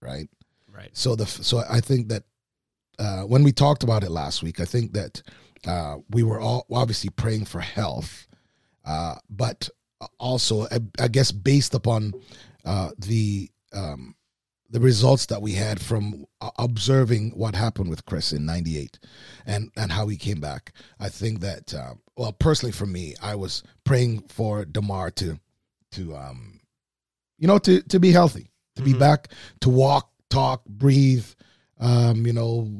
right? 0.00 0.28
Right. 0.72 0.90
So 0.92 1.14
the 1.14 1.26
so 1.26 1.62
I 1.68 1.80
think 1.80 2.08
that 2.08 2.24
uh, 2.98 3.22
when 3.22 3.42
we 3.42 3.52
talked 3.52 3.82
about 3.82 4.02
it 4.04 4.10
last 4.10 4.42
week, 4.42 4.60
I 4.60 4.64
think 4.64 4.92
that 4.92 5.22
uh, 5.66 5.96
we 6.10 6.22
were 6.22 6.40
all 6.40 6.66
obviously 6.70 7.10
praying 7.10 7.44
for 7.46 7.60
health, 7.60 8.26
uh, 8.84 9.16
but 9.28 9.68
also 10.18 10.64
I, 10.64 10.78
I 10.98 11.08
guess 11.08 11.32
based 11.32 11.74
upon 11.74 12.14
uh, 12.64 12.90
the 12.98 13.50
um, 13.72 14.14
the 14.70 14.80
results 14.80 15.26
that 15.26 15.40
we 15.42 15.52
had 15.52 15.80
from 15.80 16.26
observing 16.58 17.30
what 17.30 17.54
happened 17.54 17.88
with 17.88 18.04
Chris 18.04 18.32
in 18.32 18.44
'98 18.46 18.98
and 19.46 19.70
and 19.76 19.92
how 19.92 20.08
he 20.08 20.16
came 20.16 20.40
back, 20.40 20.72
I 20.98 21.08
think 21.08 21.40
that 21.40 21.74
uh, 21.74 21.94
well 22.16 22.32
personally 22.32 22.72
for 22.72 22.86
me, 22.86 23.14
I 23.22 23.34
was 23.34 23.62
praying 23.84 24.24
for 24.28 24.64
Damar 24.64 25.10
to 25.12 25.38
to 25.92 26.16
um, 26.16 26.60
you 27.38 27.46
know 27.46 27.58
to 27.58 27.82
to 27.82 27.98
be 28.00 28.12
healthy, 28.12 28.50
to 28.76 28.82
be 28.82 28.92
Mhm. 28.94 28.98
back, 28.98 29.28
to 29.60 29.68
walk, 29.70 30.10
talk, 30.30 30.64
breathe 30.66 31.26
um, 31.80 32.26
you 32.26 32.32
know, 32.32 32.70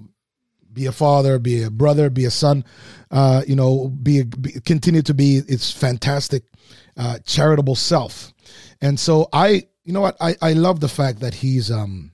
be 0.73 0.87
a 0.87 0.93
father, 0.93 1.39
be 1.39 1.63
a 1.63 1.71
brother, 1.71 2.11
be 2.11 2.27
a 2.27 2.31
son, 2.31 2.65
uh, 3.11 3.43
you 3.47 3.57
know, 3.57 3.89
be, 3.89 4.21
a, 4.21 4.25
be 4.25 4.53
continue 4.65 5.03
to 5.03 5.15
be 5.15 5.39
its 5.49 5.71
fantastic, 5.71 6.45
uh, 6.97 7.19
charitable 7.25 7.75
self. 7.75 8.33
And 8.81 9.01
so 9.01 9.29
I, 9.33 9.67
you 9.85 9.93
know 9.93 10.03
what, 10.03 10.17
I, 10.21 10.37
I 10.43 10.53
love 10.53 10.81
the 10.81 10.89
fact 10.89 11.21
that 11.21 11.35
he's, 11.35 11.71
um, 11.71 12.13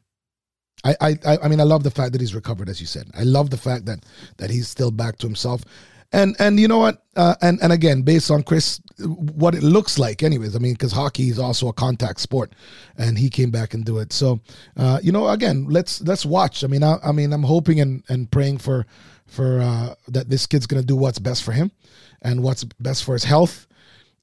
I, 0.84 0.96
I, 1.00 1.18
I 1.26 1.38
I 1.44 1.48
mean, 1.48 1.60
I 1.60 1.64
love 1.64 1.84
the 1.84 1.90
fact 1.90 2.12
that 2.12 2.20
he's 2.20 2.34
recovered, 2.34 2.68
as 2.68 2.80
you 2.80 2.86
said. 2.86 3.10
I 3.16 3.22
love 3.22 3.50
the 3.50 3.56
fact 3.56 3.86
that 3.86 4.04
that 4.38 4.50
he's 4.50 4.68
still 4.68 4.90
back 4.90 5.16
to 5.18 5.26
himself, 5.26 5.64
and 6.12 6.36
and 6.38 6.60
you 6.60 6.68
know 6.68 6.78
what, 6.78 7.02
uh, 7.16 7.34
and 7.40 7.60
and 7.62 7.72
again, 7.72 8.02
based 8.02 8.30
on 8.30 8.42
Chris, 8.42 8.80
what 8.98 9.54
it 9.54 9.62
looks 9.62 9.98
like, 9.98 10.22
anyways. 10.22 10.54
I 10.54 10.58
mean, 10.58 10.74
because 10.74 10.92
hockey 10.92 11.28
is 11.28 11.38
also 11.38 11.68
a 11.68 11.72
contact 11.72 12.20
sport, 12.20 12.52
and 12.98 13.18
he 13.18 13.30
came 13.30 13.50
back 13.50 13.74
and 13.74 13.84
do 13.84 13.98
it. 13.98 14.12
So, 14.12 14.40
uh, 14.76 15.00
you 15.02 15.12
know, 15.12 15.28
again, 15.28 15.66
let's 15.68 16.00
let's 16.02 16.26
watch. 16.26 16.64
I 16.64 16.66
mean, 16.66 16.82
I, 16.82 16.98
I 17.04 17.12
mean, 17.12 17.32
I'm 17.32 17.42
hoping 17.42 17.80
and 17.80 18.02
and 18.08 18.30
praying 18.30 18.58
for 18.58 18.86
for 19.26 19.60
uh, 19.60 19.94
that 20.08 20.28
this 20.28 20.46
kid's 20.46 20.66
gonna 20.66 20.82
do 20.82 20.96
what's 20.96 21.18
best 21.18 21.42
for 21.42 21.52
him, 21.52 21.72
and 22.20 22.42
what's 22.42 22.64
best 22.64 23.04
for 23.04 23.14
his 23.14 23.24
health, 23.24 23.66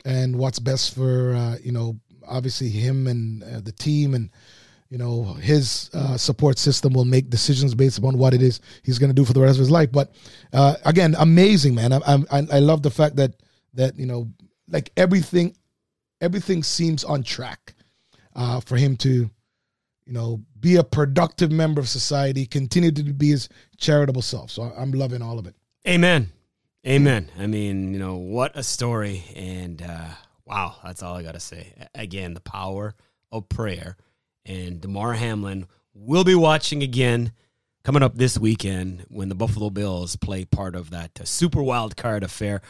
and 0.05 0.37
what's 0.37 0.59
best 0.59 0.93
for 0.93 1.33
uh, 1.33 1.57
you 1.63 1.71
know, 1.71 1.99
obviously 2.27 2.69
him 2.69 3.07
and 3.07 3.43
uh, 3.43 3.59
the 3.61 3.71
team 3.71 4.13
and 4.13 4.29
you 4.89 4.97
know 4.97 5.23
his 5.33 5.89
uh, 5.93 6.17
support 6.17 6.57
system 6.57 6.93
will 6.93 7.05
make 7.05 7.29
decisions 7.29 7.75
based 7.75 7.97
upon 7.97 8.17
what 8.17 8.33
it 8.33 8.41
is 8.41 8.59
he's 8.83 8.99
going 8.99 9.09
to 9.09 9.13
do 9.15 9.25
for 9.25 9.33
the 9.33 9.41
rest 9.41 9.55
of 9.55 9.59
his 9.59 9.71
life. 9.71 9.91
But 9.91 10.15
uh, 10.53 10.75
again, 10.85 11.15
amazing 11.19 11.75
man. 11.75 11.93
I, 11.93 11.99
I 12.05 12.47
I 12.51 12.59
love 12.59 12.81
the 12.81 12.91
fact 12.91 13.15
that 13.17 13.33
that 13.75 13.97
you 13.97 14.05
know 14.05 14.29
like 14.67 14.91
everything 14.97 15.55
everything 16.21 16.63
seems 16.63 17.03
on 17.03 17.23
track 17.23 17.73
uh, 18.35 18.59
for 18.61 18.77
him 18.77 18.95
to 18.97 19.09
you 19.09 20.13
know 20.13 20.41
be 20.59 20.77
a 20.77 20.83
productive 20.83 21.51
member 21.51 21.79
of 21.79 21.87
society, 21.87 22.45
continue 22.45 22.91
to 22.91 23.03
be 23.03 23.29
his 23.29 23.49
charitable 23.77 24.21
self. 24.21 24.51
So 24.51 24.63
I'm 24.63 24.91
loving 24.91 25.21
all 25.21 25.39
of 25.39 25.47
it. 25.47 25.55
Amen. 25.87 26.31
Amen. 26.87 27.29
I 27.37 27.45
mean, 27.45 27.93
you 27.93 27.99
know, 27.99 28.15
what 28.15 28.53
a 28.55 28.63
story. 28.63 29.23
And 29.35 29.81
uh, 29.81 30.07
wow, 30.45 30.75
that's 30.83 31.03
all 31.03 31.15
I 31.15 31.23
got 31.23 31.33
to 31.33 31.39
say. 31.39 31.73
Again, 31.93 32.33
the 32.33 32.41
power 32.41 32.95
of 33.31 33.49
prayer 33.49 33.97
and 34.45 34.81
Damar 34.81 35.13
Hamlin 35.13 35.67
will 35.93 36.23
be 36.23 36.35
watching 36.35 36.83
again 36.83 37.33
coming 37.83 38.03
up 38.03 38.15
this 38.15 38.37
weekend 38.37 39.05
when 39.09 39.29
the 39.29 39.35
Buffalo 39.35 39.69
Bills 39.69 40.15
play 40.15 40.45
part 40.45 40.75
of 40.75 40.89
that 40.91 41.19
uh, 41.19 41.25
super 41.25 41.61
wild 41.61 41.95
card 41.97 42.23
affair. 42.23 42.61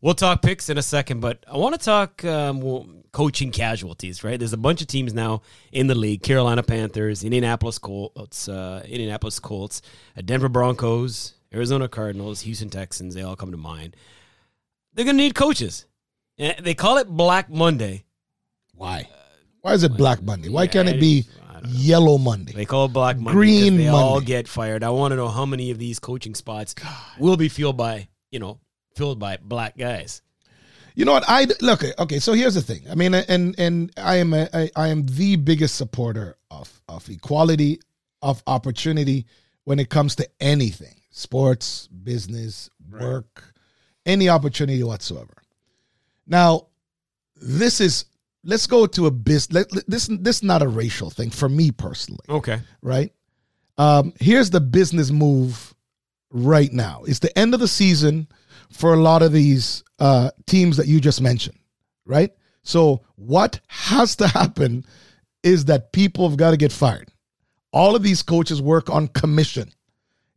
We'll 0.00 0.14
talk 0.14 0.42
picks 0.42 0.68
in 0.68 0.78
a 0.78 0.82
second, 0.82 1.20
but 1.20 1.44
I 1.50 1.56
want 1.56 1.74
to 1.74 1.80
talk 1.84 2.24
um, 2.24 2.60
well, 2.60 2.86
coaching 3.12 3.50
casualties. 3.50 4.22
Right, 4.22 4.38
there's 4.38 4.52
a 4.52 4.58
bunch 4.58 4.82
of 4.82 4.86
teams 4.88 5.14
now 5.14 5.42
in 5.72 5.86
the 5.86 5.94
league: 5.94 6.22
Carolina 6.22 6.62
Panthers, 6.62 7.24
Indianapolis 7.24 7.78
Colts, 7.78 8.48
uh, 8.48 8.82
Indianapolis 8.84 9.38
Colts, 9.40 9.82
uh, 10.16 10.22
Denver 10.22 10.48
Broncos, 10.48 11.34
Arizona 11.52 11.88
Cardinals, 11.88 12.42
Houston 12.42 12.68
Texans. 12.70 13.14
They 13.14 13.22
all 13.22 13.36
come 13.36 13.52
to 13.52 13.56
mind. 13.56 13.96
They're 14.92 15.04
going 15.04 15.16
to 15.16 15.22
need 15.22 15.34
coaches. 15.34 15.86
And 16.38 16.64
they 16.64 16.74
call 16.74 16.98
it 16.98 17.08
Black 17.08 17.48
Monday. 17.50 18.04
Why? 18.74 19.08
Why 19.66 19.72
is 19.72 19.82
it 19.82 19.96
Black 19.96 20.22
Monday? 20.22 20.48
Why 20.48 20.68
can't 20.68 20.88
it 20.88 21.00
be 21.00 21.26
Yellow 21.66 22.18
Monday? 22.18 22.52
They 22.52 22.64
call 22.64 22.84
it 22.84 22.92
Black 22.92 23.16
Monday. 23.16 23.32
Green 23.32 23.76
they 23.76 23.86
Monday. 23.86 23.98
all 23.98 24.20
get 24.20 24.46
fired. 24.46 24.84
I 24.84 24.90
want 24.90 25.10
to 25.10 25.16
know 25.16 25.26
how 25.26 25.44
many 25.44 25.72
of 25.72 25.78
these 25.78 25.98
coaching 25.98 26.36
spots 26.36 26.76
will 27.18 27.36
be 27.36 27.48
filled 27.48 27.76
by 27.76 28.06
you 28.30 28.38
know 28.38 28.60
filled 28.94 29.18
by 29.18 29.38
black 29.42 29.76
guys. 29.76 30.22
You 30.94 31.04
know 31.04 31.10
what? 31.10 31.24
I 31.26 31.48
look. 31.60 31.82
Okay, 31.98 32.20
so 32.20 32.32
here's 32.32 32.54
the 32.54 32.62
thing. 32.62 32.82
I 32.88 32.94
mean, 32.94 33.12
and 33.12 33.58
and 33.58 33.90
I 33.96 34.18
am 34.18 34.34
a, 34.34 34.48
I, 34.54 34.70
I 34.76 34.86
am 34.86 35.04
the 35.04 35.34
biggest 35.34 35.74
supporter 35.74 36.36
of 36.48 36.72
of 36.88 37.10
equality 37.10 37.80
of 38.22 38.44
opportunity 38.46 39.26
when 39.64 39.80
it 39.80 39.88
comes 39.90 40.14
to 40.16 40.28
anything, 40.38 40.94
sports, 41.10 41.88
business, 41.88 42.70
work, 42.88 43.52
any 44.06 44.28
opportunity 44.28 44.84
whatsoever. 44.84 45.42
Now, 46.24 46.68
this 47.34 47.80
is 47.80 48.04
let's 48.46 48.66
go 48.66 48.86
to 48.86 49.06
a 49.06 49.10
business. 49.10 49.66
This 49.86 50.06
this 50.08 50.36
is 50.36 50.42
not 50.42 50.62
a 50.62 50.68
racial 50.68 51.10
thing 51.10 51.30
for 51.30 51.48
me 51.48 51.70
personally, 51.70 52.24
Okay. 52.28 52.60
right? 52.80 53.12
Um, 53.78 54.12
here's 54.20 54.48
the 54.50 54.60
business 54.60 55.10
move 55.10 55.74
right 56.30 56.72
now. 56.72 57.02
It's 57.06 57.18
the 57.18 57.36
end 57.38 57.52
of 57.52 57.60
the 57.60 57.68
season 57.68 58.28
for 58.70 58.94
a 58.94 58.96
lot 58.98 59.22
of 59.22 59.32
these 59.32 59.84
uh, 59.98 60.30
teams 60.46 60.76
that 60.78 60.86
you 60.86 61.00
just 61.00 61.20
mentioned, 61.20 61.58
right? 62.06 62.30
So 62.62 63.02
what 63.16 63.60
has 63.68 64.16
to 64.16 64.28
happen 64.28 64.84
is 65.42 65.66
that 65.66 65.92
people 65.92 66.28
have 66.28 66.38
got 66.38 66.52
to 66.52 66.56
get 66.56 66.72
fired. 66.72 67.12
All 67.72 67.94
of 67.94 68.02
these 68.02 68.22
coaches 68.22 68.62
work 68.62 68.88
on 68.88 69.08
commission. 69.08 69.70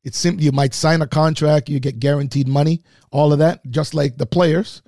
It's 0.03 0.17
simply 0.17 0.45
you 0.45 0.51
might 0.51 0.73
sign 0.73 1.01
a 1.01 1.07
contract, 1.07 1.69
you 1.69 1.79
get 1.79 1.99
guaranteed 1.99 2.47
money, 2.47 2.83
all 3.11 3.31
of 3.33 3.39
that, 3.39 3.61
just 3.69 3.93
like 3.93 4.17
the 4.17 4.25
players. 4.25 4.81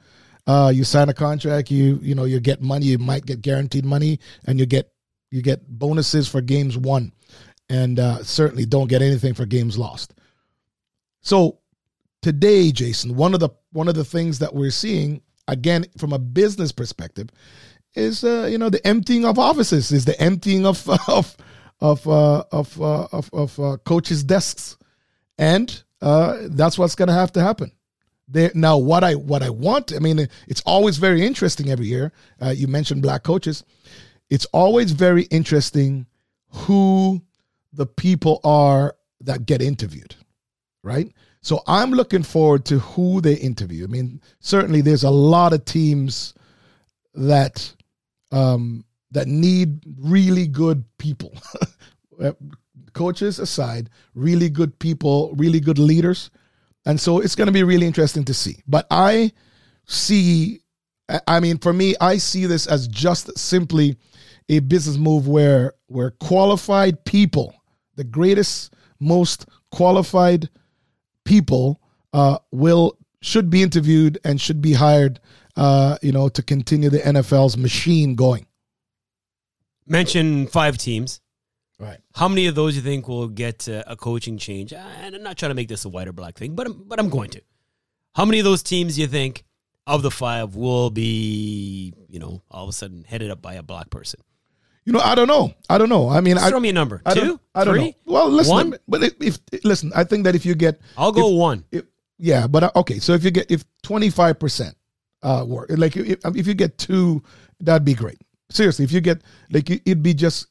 Uh, 0.48 0.72
you 0.74 0.84
sign 0.84 1.10
a 1.10 1.14
contract, 1.14 1.70
you 1.70 2.00
you 2.02 2.16
know 2.16 2.26
you 2.26 2.40
get 2.40 2.62
money, 2.62 2.88
you 2.88 2.98
might 2.98 3.26
get 3.26 3.42
guaranteed 3.42 3.86
money, 3.86 4.20
and 4.46 4.60
you 4.60 4.66
get 4.66 4.92
you 5.30 5.42
get 5.42 5.68
bonuses 5.68 6.28
for 6.28 6.42
games 6.42 6.78
won, 6.78 7.12
and 7.70 8.00
uh, 8.00 8.24
certainly 8.24 8.66
don't 8.66 8.88
get 8.88 9.02
anything 9.02 9.34
for 9.34 9.46
games 9.46 9.78
lost. 9.78 10.14
So 11.22 11.60
today, 12.22 12.72
Jason, 12.72 13.16
one 13.16 13.34
of 13.34 13.40
the 13.40 13.50
one 13.72 13.88
of 13.88 13.96
the 13.96 14.06
things 14.06 14.40
that 14.40 14.54
we're 14.54 14.72
seeing 14.72 15.22
again 15.48 15.86
from 15.98 16.14
a 16.14 16.20
business 16.20 16.72
perspective 16.72 17.30
is 17.96 18.24
uh, 18.24 18.48
you 18.50 18.58
know 18.58 18.70
the 18.70 18.86
emptying 18.86 19.26
of 19.26 19.38
offices, 19.38 19.92
is 19.92 20.06
the 20.06 20.20
emptying 20.20 20.66
of 20.66 20.88
of 21.08 21.36
of 21.80 22.08
uh, 22.08 22.44
of 22.52 22.82
uh, 22.82 23.08
of, 23.12 23.30
of 23.34 23.60
uh, 23.60 23.78
coaches' 23.86 24.24
desks, 24.24 24.78
and 25.38 25.84
uh, 26.02 26.38
that's 26.50 26.78
what's 26.78 26.96
going 26.96 27.08
to 27.08 27.14
have 27.14 27.32
to 27.34 27.42
happen. 27.42 27.72
There 28.32 28.52
now, 28.56 28.78
what 28.78 29.04
I 29.04 29.16
what 29.16 29.44
I 29.44 29.50
want, 29.50 29.94
I 29.94 30.00
mean, 30.00 30.28
it's 30.48 30.62
always 30.66 30.98
very 30.98 31.26
interesting 31.26 31.70
every 31.70 31.88
year. 31.88 32.12
Uh, 32.42 32.50
you 32.50 32.68
mentioned 32.68 33.02
black 33.02 33.24
coaches. 33.24 33.64
It's 34.30 34.46
always 34.54 34.92
very 34.92 35.24
interesting 35.24 36.06
who 36.48 37.22
the 37.74 37.86
people 37.86 38.40
are 38.44 38.96
that 39.22 39.46
get 39.46 39.62
interviewed, 39.62 40.16
right? 40.84 41.12
So 41.42 41.62
I'm 41.68 41.92
looking 41.92 42.24
forward 42.24 42.66
to 42.66 42.80
who 42.80 43.20
they 43.20 43.34
interview. 43.34 43.84
I 43.84 43.88
mean, 43.88 44.22
certainly 44.40 44.82
there's 44.82 45.04
a 45.04 45.10
lot 45.10 45.54
of 45.54 45.66
teams 45.66 46.34
that 47.14 47.74
um, 48.32 48.86
that 49.12 49.28
need 49.28 49.84
really 50.00 50.48
good 50.48 50.86
people. 50.98 51.34
Coaches 52.94 53.40
aside, 53.40 53.90
really 54.16 54.50
good 54.50 54.78
people, 54.80 55.34
really 55.36 55.60
good 55.60 55.80
leaders. 55.80 56.30
And 56.86 57.00
so 57.00 57.20
it's 57.20 57.36
going 57.36 57.48
to 57.48 57.52
be 57.52 57.64
really 57.64 57.86
interesting 57.86 58.26
to 58.26 58.34
see. 58.34 58.64
But 58.68 58.88
I 58.90 59.32
see, 59.86 60.62
I 61.28 61.40
mean, 61.40 61.58
for 61.58 61.74
me, 61.74 61.96
I 62.02 62.18
see 62.18 62.46
this 62.46 62.68
as 62.68 62.88
just 62.88 63.38
simply 63.38 63.98
a 64.50 64.60
business 64.60 64.98
move 64.98 65.28
where 65.28 65.74
where 65.88 66.12
qualified 66.12 67.06
people, 67.06 67.54
the 67.96 68.04
greatest, 68.04 68.74
most 69.00 69.46
qualified 69.72 70.50
people, 71.26 71.82
uh, 72.14 72.38
will 72.52 72.98
should 73.22 73.50
be 73.50 73.62
interviewed 73.62 74.20
and 74.24 74.42
should 74.42 74.62
be 74.62 74.74
hired, 74.74 75.20
uh, 75.56 75.98
you 76.02 76.12
know, 76.12 76.28
to 76.30 76.42
continue 76.42 76.90
the 76.90 77.00
NFL's 77.00 77.58
machine 77.58 78.16
going. 78.16 78.48
Mention 79.86 80.48
five 80.48 80.78
teams. 80.78 81.22
Right. 81.82 81.98
How 82.14 82.28
many 82.28 82.46
of 82.46 82.54
those 82.54 82.76
you 82.76 82.82
think 82.84 83.08
will 83.08 83.28
get 83.28 83.68
a 83.68 83.96
coaching 83.98 84.38
change? 84.38 84.72
And 84.72 85.16
I'm 85.16 85.24
not 85.24 85.36
trying 85.38 85.50
to 85.50 85.56
make 85.56 85.68
this 85.68 85.84
a 85.84 85.90
white 85.90 86.08
or 86.08 86.14
black 86.14 86.38
thing, 86.38 86.54
but 86.54 86.68
I'm, 86.68 86.84
but 86.86 87.00
I'm 87.00 87.10
going 87.10 87.32
to. 87.32 87.42
How 88.16 88.24
many 88.24 88.38
of 88.40 88.46
those 88.46 88.62
teams 88.62 89.00
you 89.00 89.08
think 89.08 89.44
of 89.88 90.04
the 90.04 90.12
five 90.12 90.56
will 90.56 90.92
be, 90.92 91.92
you 92.08 92.20
know, 92.20 92.44
all 92.52 92.64
of 92.64 92.70
a 92.70 92.74
sudden 92.74 93.04
headed 93.04 93.32
up 93.32 93.42
by 93.42 93.56
a 93.56 93.64
black 93.64 93.90
person? 93.90 94.20
You 94.86 94.94
know, 94.94 95.00
I 95.00 95.16
don't 95.16 95.28
know. 95.28 95.54
I 95.70 95.78
don't 95.80 95.90
know. 95.90 96.08
I 96.10 96.22
mean, 96.22 96.36
Just 96.36 96.46
I 96.46 96.50
throw 96.52 96.60
me 96.60 96.70
a 96.70 96.74
number. 96.74 97.02
I 97.06 97.14
Two, 97.16 97.20
don't, 97.22 97.42
I 97.56 97.64
don't 97.64 97.74
three, 97.76 97.86
know. 97.86 97.94
Well, 98.06 98.30
listen, 98.30 98.54
one. 98.54 98.76
but 98.88 99.02
if, 99.04 99.14
if 99.22 99.40
listen, 99.64 99.92
I 99.96 100.04
think 100.04 100.24
that 100.26 100.36
if 100.36 100.46
you 100.46 100.54
get, 100.56 100.80
I'll 100.98 101.12
go 101.12 101.30
if- 101.30 101.36
one. 101.38 101.66
if, 101.72 101.84
yeah, 102.20 102.46
but 102.48 102.64
uh, 102.64 102.72
okay. 102.76 103.00
So 103.00 103.14
if 103.14 103.24
you 103.24 103.32
get 103.32 103.50
if 103.50 103.64
twenty 103.82 104.10
five 104.12 104.40
percent 104.40 104.76
uh 105.24 105.46
work, 105.48 105.70
like 105.72 105.96
if, 105.98 106.20
if 106.36 106.46
you 106.48 106.54
get 106.54 106.78
two, 106.78 107.24
that'd 107.60 107.86
be 107.86 107.94
great. 107.96 108.20
Seriously, 108.50 108.84
if 108.86 108.92
you 108.92 109.02
get 109.02 109.22
like 109.52 109.70
it'd 109.70 110.04
be 110.04 110.14
just 110.14 110.48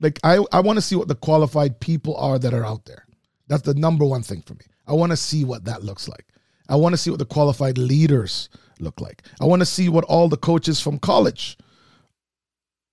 like 0.00 0.18
I 0.24 0.44
I 0.52 0.60
want 0.60 0.76
to 0.76 0.82
see 0.82 0.96
what 0.96 1.08
the 1.08 1.14
qualified 1.14 1.80
people 1.80 2.16
are 2.16 2.38
that 2.38 2.54
are 2.54 2.64
out 2.64 2.84
there. 2.84 3.04
That's 3.48 3.62
the 3.62 3.74
number 3.74 4.04
one 4.04 4.22
thing 4.22 4.42
for 4.42 4.54
me. 4.54 4.66
I 4.86 4.92
want 4.92 5.10
to 5.10 5.16
see 5.16 5.44
what 5.44 5.64
that 5.64 5.82
looks 5.82 6.08
like. 6.08 6.26
I 6.68 6.76
want 6.76 6.92
to 6.92 6.98
see 6.98 7.10
what 7.10 7.18
the 7.18 7.24
qualified 7.24 7.78
leaders 7.78 8.48
look 8.78 9.00
like. 9.00 9.22
I 9.40 9.44
want 9.44 9.60
to 9.60 9.66
see 9.66 9.88
what 9.88 10.04
all 10.04 10.28
the 10.28 10.36
coaches 10.36 10.80
from 10.80 10.98
college 10.98 11.56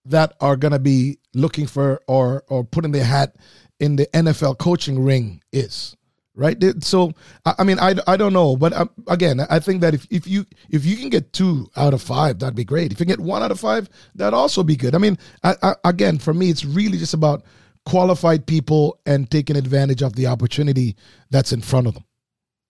that 0.05 0.33
are 0.39 0.55
going 0.55 0.71
to 0.71 0.79
be 0.79 1.19
looking 1.33 1.67
for 1.67 2.01
or 2.07 2.43
or 2.47 2.63
putting 2.63 2.91
their 2.91 3.03
hat 3.05 3.35
in 3.79 3.95
the 3.97 4.07
NFL 4.07 4.57
coaching 4.57 5.03
ring 5.03 5.41
is 5.51 5.95
right? 6.35 6.61
So 6.83 7.13
i 7.45 7.55
I 7.59 7.63
mean 7.63 7.79
i, 7.79 7.95
I 8.07 8.17
don't 8.17 8.33
know 8.33 8.55
but 8.57 8.73
um, 8.73 8.89
again 9.07 9.39
i 9.49 9.59
think 9.59 9.81
that 9.81 9.93
if, 9.93 10.05
if 10.09 10.27
you 10.27 10.45
if 10.69 10.85
you 10.85 10.95
can 10.97 11.09
get 11.09 11.31
two 11.33 11.69
out 11.75 11.93
of 11.93 12.01
five 12.01 12.39
that'd 12.39 12.55
be 12.55 12.65
great. 12.65 12.91
If 12.91 12.99
you 12.99 13.05
get 13.05 13.19
one 13.19 13.41
out 13.41 13.51
of 13.51 13.59
five 13.59 13.89
that'd 14.15 14.33
also 14.33 14.61
be 14.63 14.75
good. 14.75 14.93
I 14.95 14.97
mean 14.99 15.17
I, 15.43 15.55
I, 15.63 15.75
again 15.83 16.19
for 16.19 16.33
me 16.33 16.49
it's 16.49 16.65
really 16.65 16.97
just 16.97 17.13
about 17.13 17.43
qualified 17.85 18.45
people 18.47 18.99
and 19.05 19.29
taking 19.29 19.55
advantage 19.55 20.01
of 20.01 20.13
the 20.15 20.27
opportunity 20.27 20.95
that's 21.29 21.51
in 21.53 21.61
front 21.61 21.87
of 21.87 21.93
them. 21.93 22.03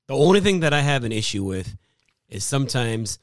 The 0.07 0.15
only 0.15 0.41
thing 0.41 0.59
that 0.59 0.73
I 0.73 0.81
have 0.81 1.03
an 1.03 1.11
issue 1.11 1.43
with 1.43 1.75
is 2.29 2.43
sometimes 2.43 3.17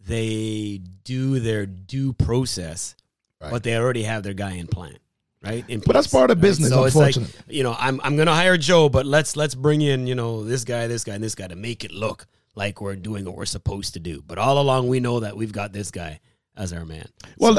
they 0.00 0.80
do 1.04 1.40
their 1.40 1.66
due 1.66 2.12
process, 2.12 2.94
Right. 3.40 3.50
but 3.50 3.62
they 3.64 3.76
already 3.76 4.04
have 4.04 4.22
their 4.22 4.34
guy 4.34 4.52
in 4.52 4.68
plan, 4.68 4.96
right? 5.42 5.64
In 5.68 5.80
But 5.80 5.92
that's 5.94 6.06
part 6.06 6.30
of 6.30 6.38
right? 6.38 6.42
business, 6.42 6.70
So 6.70 6.84
it's 6.84 6.96
like 6.96 7.16
unfortunately. 7.16 7.56
you 7.56 7.62
know, 7.62 7.74
I'm 7.78 8.00
I'm 8.02 8.16
gonna 8.16 8.34
hire 8.34 8.56
Joe, 8.56 8.88
but 8.88 9.06
let's 9.06 9.36
let's 9.36 9.54
bring 9.54 9.80
in 9.82 10.06
you 10.06 10.14
know 10.14 10.44
this 10.44 10.64
guy, 10.64 10.86
this 10.86 11.04
guy, 11.04 11.14
and 11.14 11.24
this 11.24 11.34
guy 11.34 11.48
to 11.48 11.56
make 11.56 11.84
it 11.84 11.92
look 11.92 12.26
like 12.54 12.80
we're 12.80 12.96
doing 12.96 13.24
what 13.24 13.36
we're 13.36 13.44
supposed 13.46 13.94
to 13.94 14.00
do. 14.00 14.22
But 14.26 14.38
all 14.38 14.58
along, 14.60 14.88
we 14.88 15.00
know 15.00 15.20
that 15.20 15.36
we've 15.36 15.52
got 15.52 15.72
this 15.72 15.90
guy 15.90 16.20
as 16.54 16.72
our 16.72 16.84
man. 16.84 17.08
Well, 17.38 17.58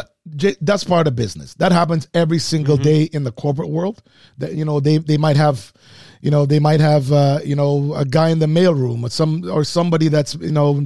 that's 0.62 0.84
part 0.84 1.08
of 1.08 1.16
business. 1.16 1.56
That 1.56 1.72
happens 1.72 2.08
every 2.14 2.38
single 2.40 2.78
day 2.78 3.04
in 3.04 3.24
the 3.24 3.32
corporate 3.32 3.70
world. 3.70 4.04
That 4.38 4.54
you 4.54 4.66
know 4.66 4.80
they 4.80 4.98
they 5.00 5.18
might 5.18 5.36
have, 5.38 5.74
you 6.22 6.30
know 6.32 6.46
they 6.46 6.60
might 6.60 6.80
have 6.80 7.12
uh, 7.12 7.40
you 7.44 7.56
know 7.56 7.94
a 7.96 8.06
guy 8.06 8.30
in 8.30 8.40
the 8.40 8.46
mailroom 8.46 9.04
or 9.04 9.10
some 9.10 9.50
or 9.52 9.64
somebody 9.64 10.10
that's 10.10 10.36
you 10.36 10.52
know 10.52 10.86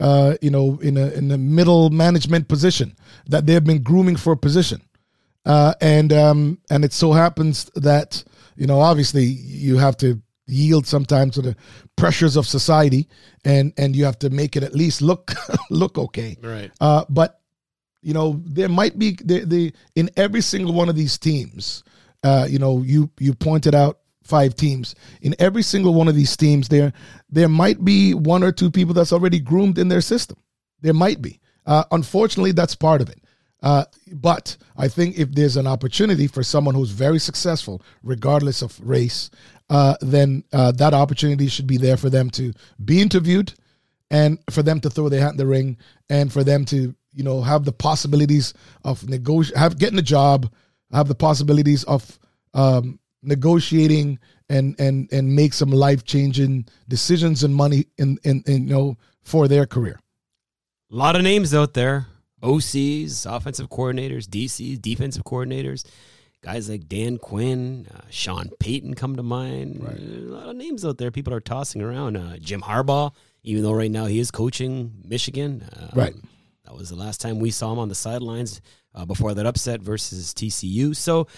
uh, 0.00 0.36
you 0.42 0.50
know 0.50 0.78
in 0.82 0.96
a 0.98 1.08
in 1.12 1.30
a 1.30 1.38
middle 1.38 1.88
management 1.90 2.46
position 2.48 2.94
that 3.26 3.46
they've 3.46 3.64
been 3.64 3.82
grooming 3.82 4.16
for 4.16 4.34
a 4.34 4.36
position. 4.36 4.82
Uh, 5.46 5.74
and 5.80 6.12
um, 6.12 6.58
and 6.70 6.84
it 6.84 6.92
so 6.92 7.12
happens 7.12 7.70
that 7.76 8.22
you 8.56 8.66
know 8.66 8.80
obviously 8.80 9.24
you 9.24 9.78
have 9.78 9.96
to 9.98 10.20
yield 10.48 10.86
sometimes 10.86 11.34
to 11.34 11.42
the 11.42 11.56
pressures 11.96 12.36
of 12.36 12.46
society, 12.46 13.08
and 13.44 13.72
and 13.78 13.94
you 13.94 14.04
have 14.04 14.18
to 14.18 14.30
make 14.30 14.56
it 14.56 14.62
at 14.62 14.74
least 14.74 15.00
look 15.00 15.32
look 15.70 15.96
okay. 15.96 16.36
Right. 16.42 16.70
Uh, 16.80 17.04
but 17.08 17.40
you 18.02 18.12
know 18.12 18.42
there 18.44 18.68
might 18.68 18.98
be 18.98 19.16
the, 19.24 19.44
the 19.44 19.72
in 19.94 20.10
every 20.16 20.40
single 20.40 20.74
one 20.74 20.88
of 20.88 20.96
these 20.96 21.16
teams. 21.16 21.84
Uh, 22.24 22.46
you 22.50 22.58
know 22.58 22.82
you 22.82 23.08
you 23.20 23.32
pointed 23.32 23.74
out 23.74 24.00
five 24.24 24.56
teams 24.56 24.96
in 25.22 25.36
every 25.38 25.62
single 25.62 25.94
one 25.94 26.08
of 26.08 26.16
these 26.16 26.36
teams 26.36 26.66
there 26.66 26.92
there 27.30 27.48
might 27.48 27.84
be 27.84 28.12
one 28.12 28.42
or 28.42 28.50
two 28.50 28.68
people 28.68 28.92
that's 28.92 29.12
already 29.12 29.38
groomed 29.38 29.78
in 29.78 29.86
their 29.86 30.00
system 30.00 30.36
there 30.80 30.92
might 30.92 31.22
be 31.22 31.38
uh, 31.66 31.84
unfortunately 31.92 32.50
that's 32.50 32.74
part 32.74 33.00
of 33.00 33.08
it 33.08 33.20
uh, 33.62 33.84
but 34.12 34.56
I 34.76 34.88
think 34.88 35.18
if 35.18 35.32
there's 35.32 35.56
an 35.56 35.66
opportunity 35.66 36.26
for 36.26 36.42
someone 36.42 36.74
who's 36.74 36.90
very 36.90 37.18
successful, 37.18 37.82
regardless 38.02 38.62
of 38.62 38.78
race, 38.80 39.30
uh, 39.70 39.96
then 40.00 40.44
uh, 40.52 40.72
that 40.72 40.94
opportunity 40.94 41.48
should 41.48 41.66
be 41.66 41.76
there 41.76 41.96
for 41.96 42.10
them 42.10 42.30
to 42.30 42.52
be 42.84 43.00
interviewed 43.00 43.54
and 44.10 44.38
for 44.50 44.62
them 44.62 44.80
to 44.80 44.90
throw 44.90 45.08
their 45.08 45.20
hat 45.20 45.32
in 45.32 45.36
the 45.36 45.46
ring 45.46 45.76
and 46.10 46.32
for 46.32 46.44
them 46.44 46.64
to, 46.66 46.94
you 47.12 47.24
know, 47.24 47.40
have 47.40 47.64
the 47.64 47.72
possibilities 47.72 48.54
of 48.84 49.08
negotiate, 49.08 49.58
have 49.58 49.78
getting 49.78 49.98
a 49.98 50.02
job, 50.02 50.52
have 50.92 51.08
the 51.08 51.14
possibilities 51.14 51.82
of 51.84 52.18
um, 52.54 53.00
negotiating 53.22 54.18
and 54.48 54.78
and 54.78 55.08
and 55.12 55.34
make 55.34 55.52
some 55.52 55.70
life 55.70 56.04
changing 56.04 56.66
decisions 56.88 57.42
and 57.42 57.54
money 57.54 57.86
in, 57.98 58.18
in 58.22 58.42
in 58.46 58.68
you 58.68 58.74
know 58.74 58.96
for 59.22 59.48
their 59.48 59.66
career. 59.66 59.98
A 60.92 60.94
lot 60.94 61.16
of 61.16 61.22
names 61.22 61.52
out 61.52 61.74
there. 61.74 62.06
OCs, 62.42 63.26
offensive 63.30 63.68
coordinators, 63.68 64.26
DCs, 64.26 64.80
defensive 64.80 65.24
coordinators, 65.24 65.84
guys 66.42 66.68
like 66.68 66.88
Dan 66.88 67.18
Quinn, 67.18 67.86
uh, 67.94 68.00
Sean 68.10 68.50
Payton 68.60 68.94
come 68.94 69.16
to 69.16 69.22
mind. 69.22 69.82
Right. 69.82 69.98
A 69.98 70.32
lot 70.32 70.48
of 70.48 70.56
names 70.56 70.84
out 70.84 70.98
there 70.98 71.10
people 71.10 71.32
are 71.34 71.40
tossing 71.40 71.82
around. 71.82 72.16
Uh, 72.16 72.36
Jim 72.38 72.60
Harbaugh, 72.62 73.12
even 73.42 73.62
though 73.62 73.72
right 73.72 73.90
now 73.90 74.06
he 74.06 74.18
is 74.18 74.30
coaching 74.30 74.92
Michigan. 75.04 75.68
Um, 75.76 75.88
Right. 75.94 76.14
That 76.64 76.74
was 76.74 76.88
the 76.88 76.96
last 76.96 77.20
time 77.20 77.38
we 77.38 77.52
saw 77.52 77.72
him 77.72 77.78
on 77.78 77.88
the 77.88 77.94
sidelines 77.94 78.60
uh, 78.94 79.04
before 79.04 79.34
that 79.34 79.46
upset 79.46 79.80
versus 79.80 80.34
TCU. 80.34 80.96
So 80.96 81.28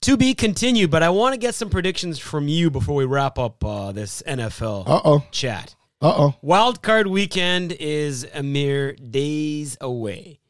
to 0.00 0.16
be 0.16 0.32
continued, 0.34 0.90
but 0.90 1.02
I 1.02 1.10
want 1.10 1.34
to 1.34 1.38
get 1.38 1.54
some 1.54 1.68
predictions 1.68 2.18
from 2.18 2.48
you 2.48 2.70
before 2.70 2.94
we 2.94 3.04
wrap 3.04 3.38
up 3.38 3.62
uh, 3.62 3.92
this 3.92 4.22
NFL 4.26 4.88
Uh 4.88 5.00
oh. 5.04 5.24
chat. 5.32 5.74
Uh 6.02 6.14
oh. 6.16 6.34
Wild 6.40 6.80
card 6.80 7.06
weekend 7.06 7.72
is 7.72 8.26
a 8.32 8.42
mere 8.42 8.94
days 8.94 9.76
away. 9.80 10.40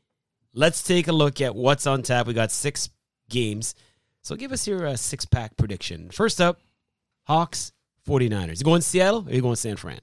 Let's 0.55 0.83
take 0.83 1.09
a 1.09 1.13
look 1.13 1.41
at 1.41 1.55
what's 1.55 1.87
on 1.87 2.03
tap. 2.03 2.27
We 2.27 2.35
got 2.35 2.53
six 2.53 2.89
games. 3.29 3.75
So 4.23 4.37
give 4.37 4.53
us 4.53 4.67
your 4.69 4.87
uh, 4.87 4.97
six 4.97 5.25
pack 5.25 5.57
prediction. 5.57 6.11
First 6.11 6.41
up, 6.41 6.61
Hawks, 7.25 7.73
49ers. 8.07 8.59
You 8.59 8.65
going 8.65 8.81
Seattle 8.81 9.27
or 9.29 9.33
you 9.33 9.43
going 9.43 9.57
San 9.57 9.77
Fran? 9.77 10.01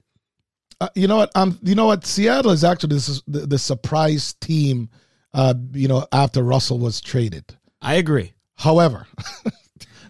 Uh, 0.80 0.88
you 0.94 1.08
know 1.08 1.16
what? 1.16 1.30
Um, 1.34 1.58
you 1.62 1.74
know 1.74 1.86
what? 1.86 2.04
Seattle 2.04 2.50
is 2.50 2.62
actually 2.62 2.94
this 2.94 3.22
the, 3.26 3.46
the 3.46 3.58
surprise 3.58 4.34
team. 4.34 4.90
Uh, 5.32 5.54
you 5.72 5.88
know, 5.88 6.06
after 6.12 6.42
Russell 6.42 6.78
was 6.78 7.00
traded. 7.00 7.56
I 7.82 7.94
agree. 7.94 8.32
However, 8.56 9.06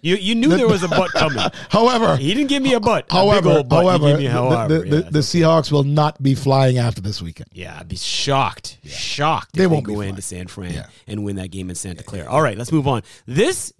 You 0.01 0.15
you 0.15 0.35
knew 0.35 0.49
there 0.55 0.67
was 0.67 0.83
a 0.83 0.87
butt 0.87 1.11
coming. 1.11 1.43
however, 1.69 2.15
He 2.17 2.33
didn't 2.33 2.49
give 2.49 2.63
me 2.63 2.73
a 2.73 2.79
butt. 2.79 3.05
however, 3.09 3.49
old 3.49 3.69
butt. 3.69 3.83
However, 3.83 4.15
a 4.15 4.17
the, 4.17 4.25
however. 4.27 4.79
the, 4.79 4.85
yeah, 4.87 4.95
the, 5.03 5.11
the 5.11 5.19
Seahawks 5.19 5.71
will 5.71 5.83
not 5.83 6.21
be 6.21 6.35
flying 6.35 6.77
after 6.77 7.01
this 7.01 7.21
weekend. 7.21 7.49
Yeah, 7.53 7.77
I'd 7.79 7.87
be 7.87 7.95
shocked, 7.95 8.77
shocked. 8.85 9.53
They 9.55 9.67
won't 9.67 9.85
they 9.87 9.93
go 9.93 10.01
into 10.01 10.21
San 10.21 10.47
Fran 10.47 10.73
Yeah. 10.73 10.85
and 11.07 11.23
win 11.23 11.35
that 11.37 11.51
game 11.51 11.69
in 11.69 11.75
Santa 11.75 12.03
Clara. 12.03 12.29
All 12.29 12.41
right, 12.41 12.57
let's 12.57 12.71
move 12.71 12.87
on. 12.87 13.03
This 13.25 13.73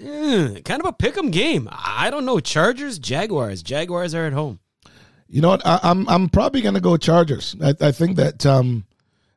eh, 0.00 0.60
kind 0.64 0.80
of 0.80 0.86
a 0.86 0.92
pick'em 0.92 1.30
game. 1.30 1.68
I 1.70 2.10
don't 2.10 2.24
know. 2.24 2.40
Chargers, 2.40 2.98
Jaguars. 2.98 3.62
Jaguars 3.62 4.14
are 4.14 4.26
at 4.26 4.32
home. 4.32 4.60
You 5.28 5.40
know 5.40 5.48
what? 5.48 5.66
I, 5.66 5.80
I'm 5.82 6.08
I'm 6.08 6.28
probably 6.28 6.60
going 6.60 6.74
to 6.74 6.80
go 6.80 6.96
Chargers. 6.96 7.56
I, 7.62 7.74
I 7.80 7.92
think 7.92 8.16
that 8.16 8.44
um, 8.46 8.84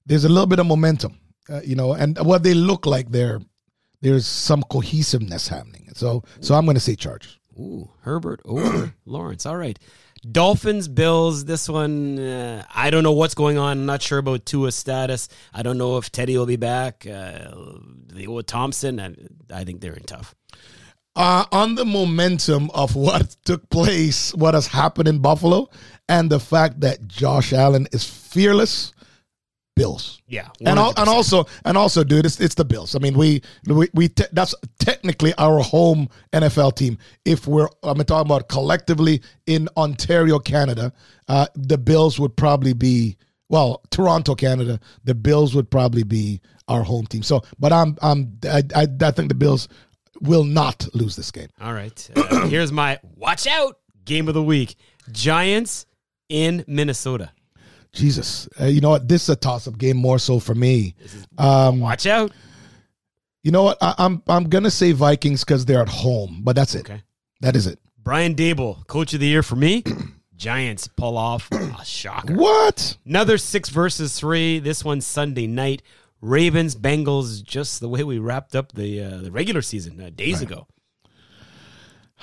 there's 0.06 0.26
a 0.26 0.30
little 0.30 0.46
bit 0.48 0.60
of 0.60 0.66
momentum. 0.66 1.18
Uh, 1.50 1.62
you 1.64 1.76
know, 1.76 1.94
and 1.94 2.18
what 2.20 2.44
they 2.44 2.54
look 2.54 2.86
like, 2.86 3.10
there 3.12 3.40
there's 4.02 4.26
some 4.28 4.64
cohesiveness 4.64 5.48
happening. 5.48 5.90
So 5.94 6.24
so 6.42 6.56
I'm 6.56 6.66
going 6.66 6.76
to 6.76 6.82
say 6.82 6.96
Chargers. 6.96 7.40
Ooh, 7.60 7.90
Herbert 8.02 8.42
over 8.46 8.94
Lawrence. 9.06 9.46
All 9.46 9.58
right. 9.58 9.78
Dolphins, 10.32 10.88
Bills. 10.88 11.46
This 11.46 11.70
one, 11.70 12.20
uh, 12.20 12.64
I 12.74 12.90
don't 12.90 13.04
know 13.04 13.12
what's 13.14 13.36
going 13.36 13.58
on. 13.58 13.80
I'm 13.80 13.86
not 13.86 14.02
sure 14.02 14.18
about 14.18 14.46
Tua's 14.46 14.76
status. 14.76 15.30
I 15.54 15.62
don't 15.64 15.78
know 15.78 15.98
if 15.98 16.12
Teddy 16.12 16.38
will 16.38 16.46
be 16.48 16.56
back. 16.58 17.06
Uh, 17.08 17.52
the 18.14 18.26
old 18.28 18.48
Thompson. 18.48 19.00
I, 19.00 19.16
I 19.54 19.64
think 19.64 19.80
they're 19.82 19.94
in 19.94 20.04
tough. 20.04 20.36
uh, 21.16 21.46
on 21.52 21.76
the 21.76 21.86
momentum 21.86 22.70
of 22.74 22.96
what 22.96 23.38
took 23.46 23.70
place, 23.70 24.34
what 24.36 24.54
has 24.54 24.68
happened 24.68 25.08
in 25.08 25.20
Buffalo, 25.20 25.70
and 26.10 26.30
the 26.30 26.40
fact 26.40 26.82
that 26.82 27.08
Josh 27.08 27.54
Allen 27.54 27.88
is 27.92 28.04
fearless, 28.04 28.94
Bills. 29.78 30.22
Yeah, 30.28 30.50
And, 30.66 30.80
al- 30.80 30.94
and 30.98 31.08
also 31.08 31.46
and 31.64 31.78
also, 31.78 32.04
dude, 32.04 32.26
it's, 32.26 32.40
it's 32.40 32.56
the 32.56 32.66
Bills. 32.66 32.96
I 32.96 33.00
mean, 33.00 33.18
we 33.18 33.42
we, 33.68 33.88
we 33.94 34.10
te- 34.10 34.26
that's 34.32 34.54
technically 34.80 35.34
our 35.38 35.60
home 35.60 36.10
NFL 36.34 36.76
team. 36.76 36.98
If 37.26 37.48
we're 37.48 37.70
I'm 37.84 37.98
talking 38.00 38.28
about 38.30 38.50
collectively 38.50 39.22
in 39.46 39.70
Ontario, 39.78 40.40
Canada, 40.40 40.92
uh, 41.28 41.48
the 41.56 41.78
Bills 41.78 42.20
would 42.20 42.36
probably 42.36 42.74
be 42.74 43.18
well, 43.50 43.82
Toronto, 43.92 44.36
Canada. 44.36 44.80
The 45.06 45.16
Bills 45.16 45.56
would 45.56 45.70
probably 45.70 46.04
be 46.04 46.42
our 46.68 46.84
home 46.84 47.06
team. 47.06 47.24
So, 47.24 47.42
but 47.60 47.72
I'm 47.72 47.98
I'm 48.02 48.38
I, 48.44 48.64
I, 48.76 48.88
I 49.02 49.12
think 49.12 49.30
the 49.30 49.36
Bills 49.36 49.68
will 50.22 50.44
not 50.44 50.88
lose 50.94 51.16
this 51.16 51.32
game. 51.32 51.48
All 51.62 51.74
right. 51.74 52.10
Uh, 52.16 52.48
here's 52.48 52.72
my 52.72 53.00
watch 53.16 53.48
out 53.48 53.78
game 54.06 54.28
of 54.28 54.34
the 54.34 54.44
week 54.44 54.76
Giants 55.12 55.86
in 56.30 56.64
Minnesota. 56.68 57.32
Jesus, 57.98 58.48
uh, 58.62 58.66
you 58.66 58.80
know 58.80 58.90
what? 58.92 59.08
This 59.08 59.24
is 59.24 59.30
a 59.30 59.36
toss-up 59.36 59.78
game 59.78 59.98
more 59.98 60.20
so 60.20 60.40
for 60.40 60.54
me. 60.56 60.94
Um, 61.38 61.80
Watch 61.80 62.06
out. 62.06 62.32
you 63.44 63.52
know 63.52 63.64
what? 63.64 63.78
I, 63.82 63.96
I'm 63.98 64.22
I'm 64.28 64.50
gonna 64.50 64.72
say 64.72 64.92
Vikings 64.92 65.44
because 65.44 65.66
they're 65.66 65.82
at 65.82 65.90
home, 65.90 66.42
but 66.44 66.56
that's 66.56 66.76
it. 66.76 66.82
Okay. 66.82 67.02
That 67.42 67.56
is 67.56 67.68
it. 67.68 67.80
Brian 68.04 68.36
Daboll, 68.36 68.86
coach 68.88 69.14
of 69.14 69.20
the 69.20 69.28
year 69.28 69.44
for 69.44 69.56
me. 69.56 69.84
Giants 70.38 70.88
pull 70.88 71.18
off 71.18 71.52
a 71.52 71.84
shocker. 71.84 72.36
What? 72.36 72.98
Another 73.06 73.40
six 73.40 73.70
versus 73.70 74.18
three. 74.18 74.60
This 74.60 74.86
one 74.86 75.02
Sunday 75.02 75.48
night. 75.48 75.82
Ravens, 76.22 76.76
Bengals, 76.76 77.44
just 77.44 77.80
the 77.80 77.90
way 77.90 78.04
we 78.04 78.18
wrapped 78.20 78.56
up 78.56 78.72
the 78.72 79.02
uh, 79.04 79.18
the 79.18 79.32
regular 79.32 79.62
season 79.64 80.00
uh, 80.02 80.10
days 80.16 80.42
ago. 80.42 80.68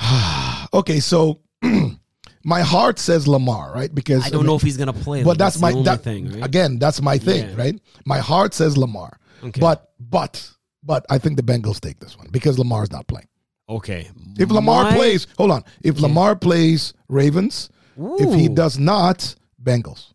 Okay, 0.72 0.98
so 0.98 1.38
my 2.44 2.60
heart 2.62 2.98
says 2.98 3.26
Lamar, 3.26 3.72
right? 3.74 3.92
Because 3.94 4.24
I 4.26 4.30
don't 4.30 4.46
know 4.46 4.54
if 4.54 4.62
he's 4.62 4.76
gonna 4.76 4.92
play. 4.92 5.22
But 5.22 5.30
Like, 5.30 5.38
that's, 5.38 5.56
the 5.56 5.62
my 5.62 5.82
that, 5.82 6.02
thing. 6.02 6.30
Right? 6.32 6.44
again. 6.44 6.78
That's 6.78 7.00
my 7.02 7.18
thing, 7.18 7.48
Yeah. 7.50 7.56
right? 7.56 7.80
My 8.04 8.18
heart 8.18 8.54
says 8.54 8.76
Lamar, 8.76 9.18
Okay. 9.42 9.60
but 9.60 9.92
but 9.98 10.50
but 10.82 11.06
I 11.08 11.18
think 11.18 11.36
the 11.36 11.42
Bengals 11.42 11.80
take 11.80 11.98
this 12.00 12.16
one 12.18 12.28
because 12.30 12.58
Lamar's 12.58 12.90
not 12.92 13.06
playing. 13.06 13.28
Okay. 13.68 14.10
If 14.38 14.50
Lamar 14.50 14.84
My- 14.84 14.94
plays, 14.96 15.26
hold 15.38 15.50
on. 15.50 15.64
If 15.82 15.98
Lamar 16.00 16.36
plays 16.36 16.92
Ravens, 17.08 17.70
if 17.96 18.34
he 18.34 18.48
does 18.48 18.78
not, 18.78 19.34
Bengals. 19.62 20.12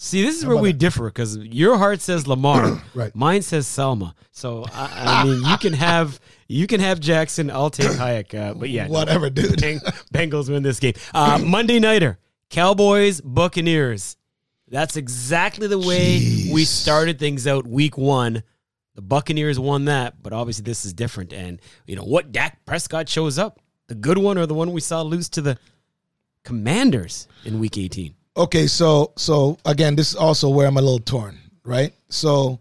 See, 0.00 0.22
this 0.22 0.36
is 0.38 0.46
where 0.46 0.56
we 0.56 0.72
differ 0.72 1.06
because 1.06 1.36
your 1.38 1.76
heart 1.76 2.00
says 2.00 2.28
Lamar, 2.28 2.80
Right. 2.94 3.12
Mine 3.16 3.42
says 3.42 3.66
Salma. 3.66 4.14
So 4.30 4.64
I, 4.72 5.22
I 5.22 5.24
mean, 5.24 5.42
you 5.44 5.58
can 5.58 5.72
have 5.72 6.20
you 6.46 6.68
can 6.68 6.78
have 6.80 7.00
Jackson. 7.00 7.50
I'll 7.50 7.68
take 7.68 7.88
Hayek. 7.98 8.32
Uh, 8.32 8.54
but 8.54 8.70
yeah, 8.70 8.86
no, 8.86 8.92
Whatever, 8.92 9.28
dude. 9.28 9.58
Beng- 9.58 9.80
Bengals 10.14 10.48
win 10.48 10.62
this 10.62 10.78
game. 10.78 10.94
Uh, 11.12 11.40
Monday 11.44 11.80
nighter, 11.80 12.16
Cowboys 12.48 13.20
Buccaneers. 13.20 14.16
That's 14.68 14.96
exactly 14.96 15.66
the 15.66 15.78
way 15.80 16.48
we 16.52 16.64
started 16.64 17.18
things 17.18 17.48
out 17.48 17.66
week 17.66 17.98
one. 17.98 18.44
The 18.94 19.02
Buccaneers 19.02 19.58
won 19.58 19.86
that, 19.86 20.22
but 20.22 20.32
obviously 20.32 20.62
this 20.62 20.84
is 20.84 20.92
different. 20.92 21.32
And 21.32 21.60
you 21.88 21.96
know 21.96 22.04
what? 22.04 22.30
Dak 22.30 22.64
Prescott 22.66 23.08
shows 23.08 23.36
up, 23.36 23.58
the 23.88 23.96
good 23.96 24.18
one 24.18 24.38
or 24.38 24.46
the 24.46 24.54
one 24.54 24.70
we 24.72 24.80
saw 24.80 25.02
lose 25.02 25.28
to 25.30 25.40
the 25.40 25.58
Commanders 26.44 27.26
in 27.44 27.58
week 27.58 27.76
eighteen. 27.76 28.14
Okay, 28.38 28.68
so 28.68 29.12
so 29.16 29.58
again, 29.64 29.96
this 29.96 30.10
is 30.10 30.14
also 30.16 30.48
where 30.48 30.68
I'm 30.68 30.76
a 30.76 30.80
little 30.80 31.00
torn, 31.00 31.36
right? 31.64 31.92
So 32.08 32.60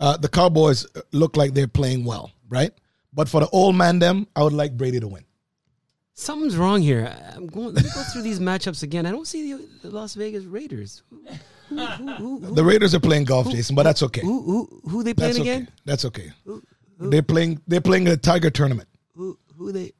uh, 0.00 0.16
the 0.16 0.28
Cowboys 0.28 0.86
look 1.12 1.36
like 1.36 1.52
they're 1.52 1.68
playing 1.68 2.06
well, 2.06 2.30
right? 2.48 2.72
But 3.12 3.28
for 3.28 3.40
the 3.40 3.48
old 3.48 3.76
man, 3.76 3.98
them, 3.98 4.26
I 4.34 4.42
would 4.42 4.54
like 4.54 4.78
Brady 4.78 4.98
to 4.98 5.08
win. 5.08 5.24
Something's 6.14 6.56
wrong 6.56 6.80
here. 6.80 7.14
I'm 7.34 7.46
going. 7.46 7.74
Let 7.74 7.84
me 7.84 7.90
go 7.94 8.02
through 8.12 8.22
these 8.22 8.40
matchups 8.40 8.82
again. 8.82 9.04
I 9.04 9.10
don't 9.10 9.26
see 9.26 9.52
the, 9.52 9.68
the 9.82 9.90
Las 9.90 10.14
Vegas 10.14 10.44
Raiders. 10.44 11.02
Who, 11.68 11.76
who, 11.76 12.40
who, 12.40 12.54
The 12.54 12.64
Raiders 12.64 12.94
are 12.94 13.00
playing 13.00 13.24
golf, 13.24 13.50
Jason, 13.50 13.76
but 13.76 13.84
that's 13.84 14.02
okay. 14.02 14.22
who, 14.22 14.42
who, 14.42 14.80
who 14.88 15.02
they 15.02 15.14
playing 15.14 15.34
That's 15.34 15.40
okay. 15.40 15.52
again? 15.52 15.68
That's 15.84 16.04
okay. 16.06 16.32
They're 16.98 17.22
playing. 17.22 17.60
They're 17.68 17.80
playing 17.80 18.08
a 18.08 18.16
Tiger 18.16 18.50
tournament. 18.50 18.88
Who, 19.14 19.38
who 19.56 19.70
they? 19.70 19.92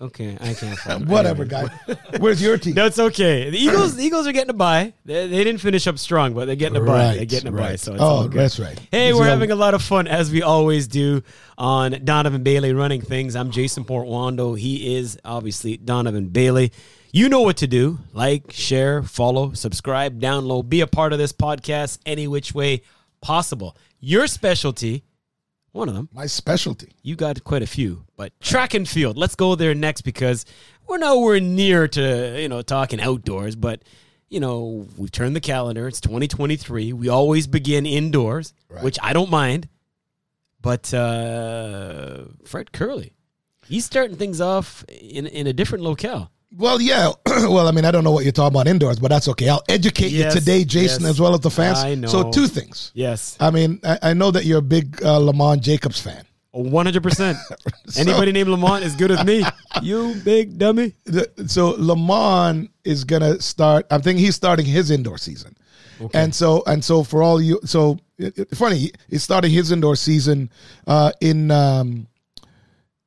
Okay, 0.00 0.36
I 0.40 0.52
can't. 0.54 0.78
Follow. 0.78 1.04
Whatever, 1.06 1.44
Anyway. 1.44 1.68
guy. 1.86 1.94
Where's 2.18 2.42
your 2.42 2.58
team? 2.58 2.74
That's 2.74 2.98
okay. 2.98 3.50
The 3.50 3.58
Eagles, 3.58 3.94
the 3.96 4.02
Eagles 4.02 4.26
are 4.26 4.32
getting 4.32 4.50
a 4.50 4.54
bye. 4.54 4.92
They, 5.04 5.28
they 5.28 5.44
didn't 5.44 5.60
finish 5.60 5.86
up 5.86 5.98
strong, 5.98 6.34
but 6.34 6.46
they're 6.46 6.56
getting 6.56 6.76
a 6.76 6.84
bye. 6.84 7.14
They're 7.16 7.24
getting 7.24 7.48
a 7.48 7.52
bye, 7.52 7.76
so 7.76 7.92
it's 7.94 8.02
Oh, 8.02 8.06
all 8.06 8.22
good. 8.28 8.32
that's 8.40 8.58
right. 8.58 8.78
Hey, 8.90 9.10
It's 9.10 9.18
we're 9.18 9.26
having 9.26 9.50
a 9.52 9.54
lot 9.56 9.74
of 9.74 9.82
fun 9.82 10.08
as 10.08 10.30
we 10.30 10.42
always 10.42 10.88
do 10.88 11.22
on 11.56 12.00
Donovan 12.04 12.42
Bailey 12.42 12.72
running 12.72 13.00
things. 13.00 13.36
I'm 13.36 13.50
Jason 13.52 13.84
Portuondo. 13.84 14.58
He 14.58 14.96
is 14.96 15.18
obviously 15.24 15.76
Donovan 15.76 16.28
Bailey. 16.28 16.72
You 17.12 17.28
know 17.28 17.42
what 17.42 17.58
to 17.58 17.68
do: 17.68 18.00
like, 18.12 18.50
share, 18.50 19.02
follow, 19.04 19.52
subscribe, 19.52 20.20
download, 20.20 20.68
be 20.68 20.80
a 20.80 20.86
part 20.88 21.12
of 21.12 21.18
this 21.20 21.32
podcast 21.32 21.98
any 22.04 22.26
which 22.26 22.52
way 22.52 22.82
possible. 23.20 23.76
Your 24.00 24.26
specialty, 24.26 25.04
one 25.74 25.88
of 25.88 25.94
them. 25.94 26.08
my 26.12 26.26
specialty. 26.26 26.92
You 27.02 27.16
got 27.16 27.42
quite 27.44 27.62
a 27.62 27.66
few, 27.66 28.04
but 28.16 28.32
track 28.40 28.74
and 28.74 28.88
field. 28.88 29.18
Let's 29.18 29.34
go 29.34 29.54
there 29.56 29.74
next 29.74 30.02
because 30.02 30.46
we're 30.86 30.98
nowhere 30.98 31.40
near 31.40 31.88
to 31.88 32.40
you 32.40 32.48
know 32.48 32.62
talking 32.62 33.00
outdoors, 33.00 33.56
but 33.56 33.82
you 34.28 34.40
know 34.40 34.86
we've 34.96 35.10
turned 35.10 35.34
the 35.34 35.40
calendar. 35.40 35.88
It's 35.88 36.00
2023. 36.00 36.92
We 36.92 37.08
always 37.08 37.46
begin 37.46 37.86
indoors, 37.86 38.54
which 38.82 38.98
I 39.02 39.12
don't 39.12 39.30
mind. 39.30 39.68
But 40.60 40.94
uh, 40.94 42.24
Fred 42.46 42.70
Kerley, 42.72 43.12
he's 43.66 43.84
starting 43.84 44.16
things 44.16 44.40
off 44.40 44.84
in 44.88 45.26
in 45.26 45.46
a 45.46 45.52
different 45.52 45.82
locale. 45.84 46.30
Well, 46.56 46.80
yeah. 46.80 47.10
well, 47.26 47.66
I 47.66 47.72
mean, 47.72 47.84
I 47.84 47.90
don't 47.90 48.04
know 48.04 48.12
what 48.12 48.24
you're 48.24 48.32
talking 48.32 48.54
about 48.54 48.68
indoors, 48.68 48.98
but 48.98 49.08
that's 49.08 49.28
okay. 49.28 49.48
I'll 49.48 49.62
educate 49.68 50.10
Yes, 50.12 50.34
you 50.34 50.40
today, 50.40 50.64
Jason, 50.64 51.02
yes. 51.02 51.10
as 51.10 51.20
well 51.20 51.34
as 51.34 51.40
the 51.40 51.50
fans. 51.50 51.78
I 51.78 51.94
know. 51.94 52.08
So, 52.08 52.30
two 52.30 52.46
things. 52.46 52.92
Yes, 52.94 53.36
I 53.40 53.50
mean, 53.50 53.80
I, 53.82 53.98
I 54.02 54.12
know 54.14 54.30
that 54.30 54.44
you're 54.44 54.58
a 54.58 54.62
big 54.62 55.02
uh, 55.04 55.18
Lamont 55.18 55.62
Jacobs 55.62 56.00
fan. 56.00 56.24
100. 56.52 57.02
percent 57.02 57.36
Anybody 57.98 58.30
named 58.30 58.48
Lamont 58.48 58.84
is 58.84 58.94
good 58.94 59.10
as 59.10 59.24
me. 59.24 59.44
You 59.82 60.14
big 60.24 60.56
dummy. 60.56 60.94
The- 61.04 61.28
So, 61.48 61.70
Lamont 61.76 62.70
is 62.84 63.02
gonna 63.04 63.40
start. 63.40 63.86
I 63.90 63.98
think 63.98 64.20
he's 64.20 64.36
starting 64.36 64.64
his 64.64 64.92
indoor 64.92 65.18
season, 65.18 65.56
and 66.14 66.32
so 66.32 66.62
and 66.68 66.84
so 66.84 67.02
for 67.02 67.24
all 67.24 67.42
you. 67.42 67.58
So 67.64 67.98
it, 68.16 68.38
it- 68.38 68.56
funny, 68.56 68.92
he's 69.10 69.24
starting 69.24 69.50
his 69.50 69.72
indoor 69.72 69.96
season 69.96 70.50
uh, 70.86 71.10
in. 71.20 71.50
Um, 71.50 72.06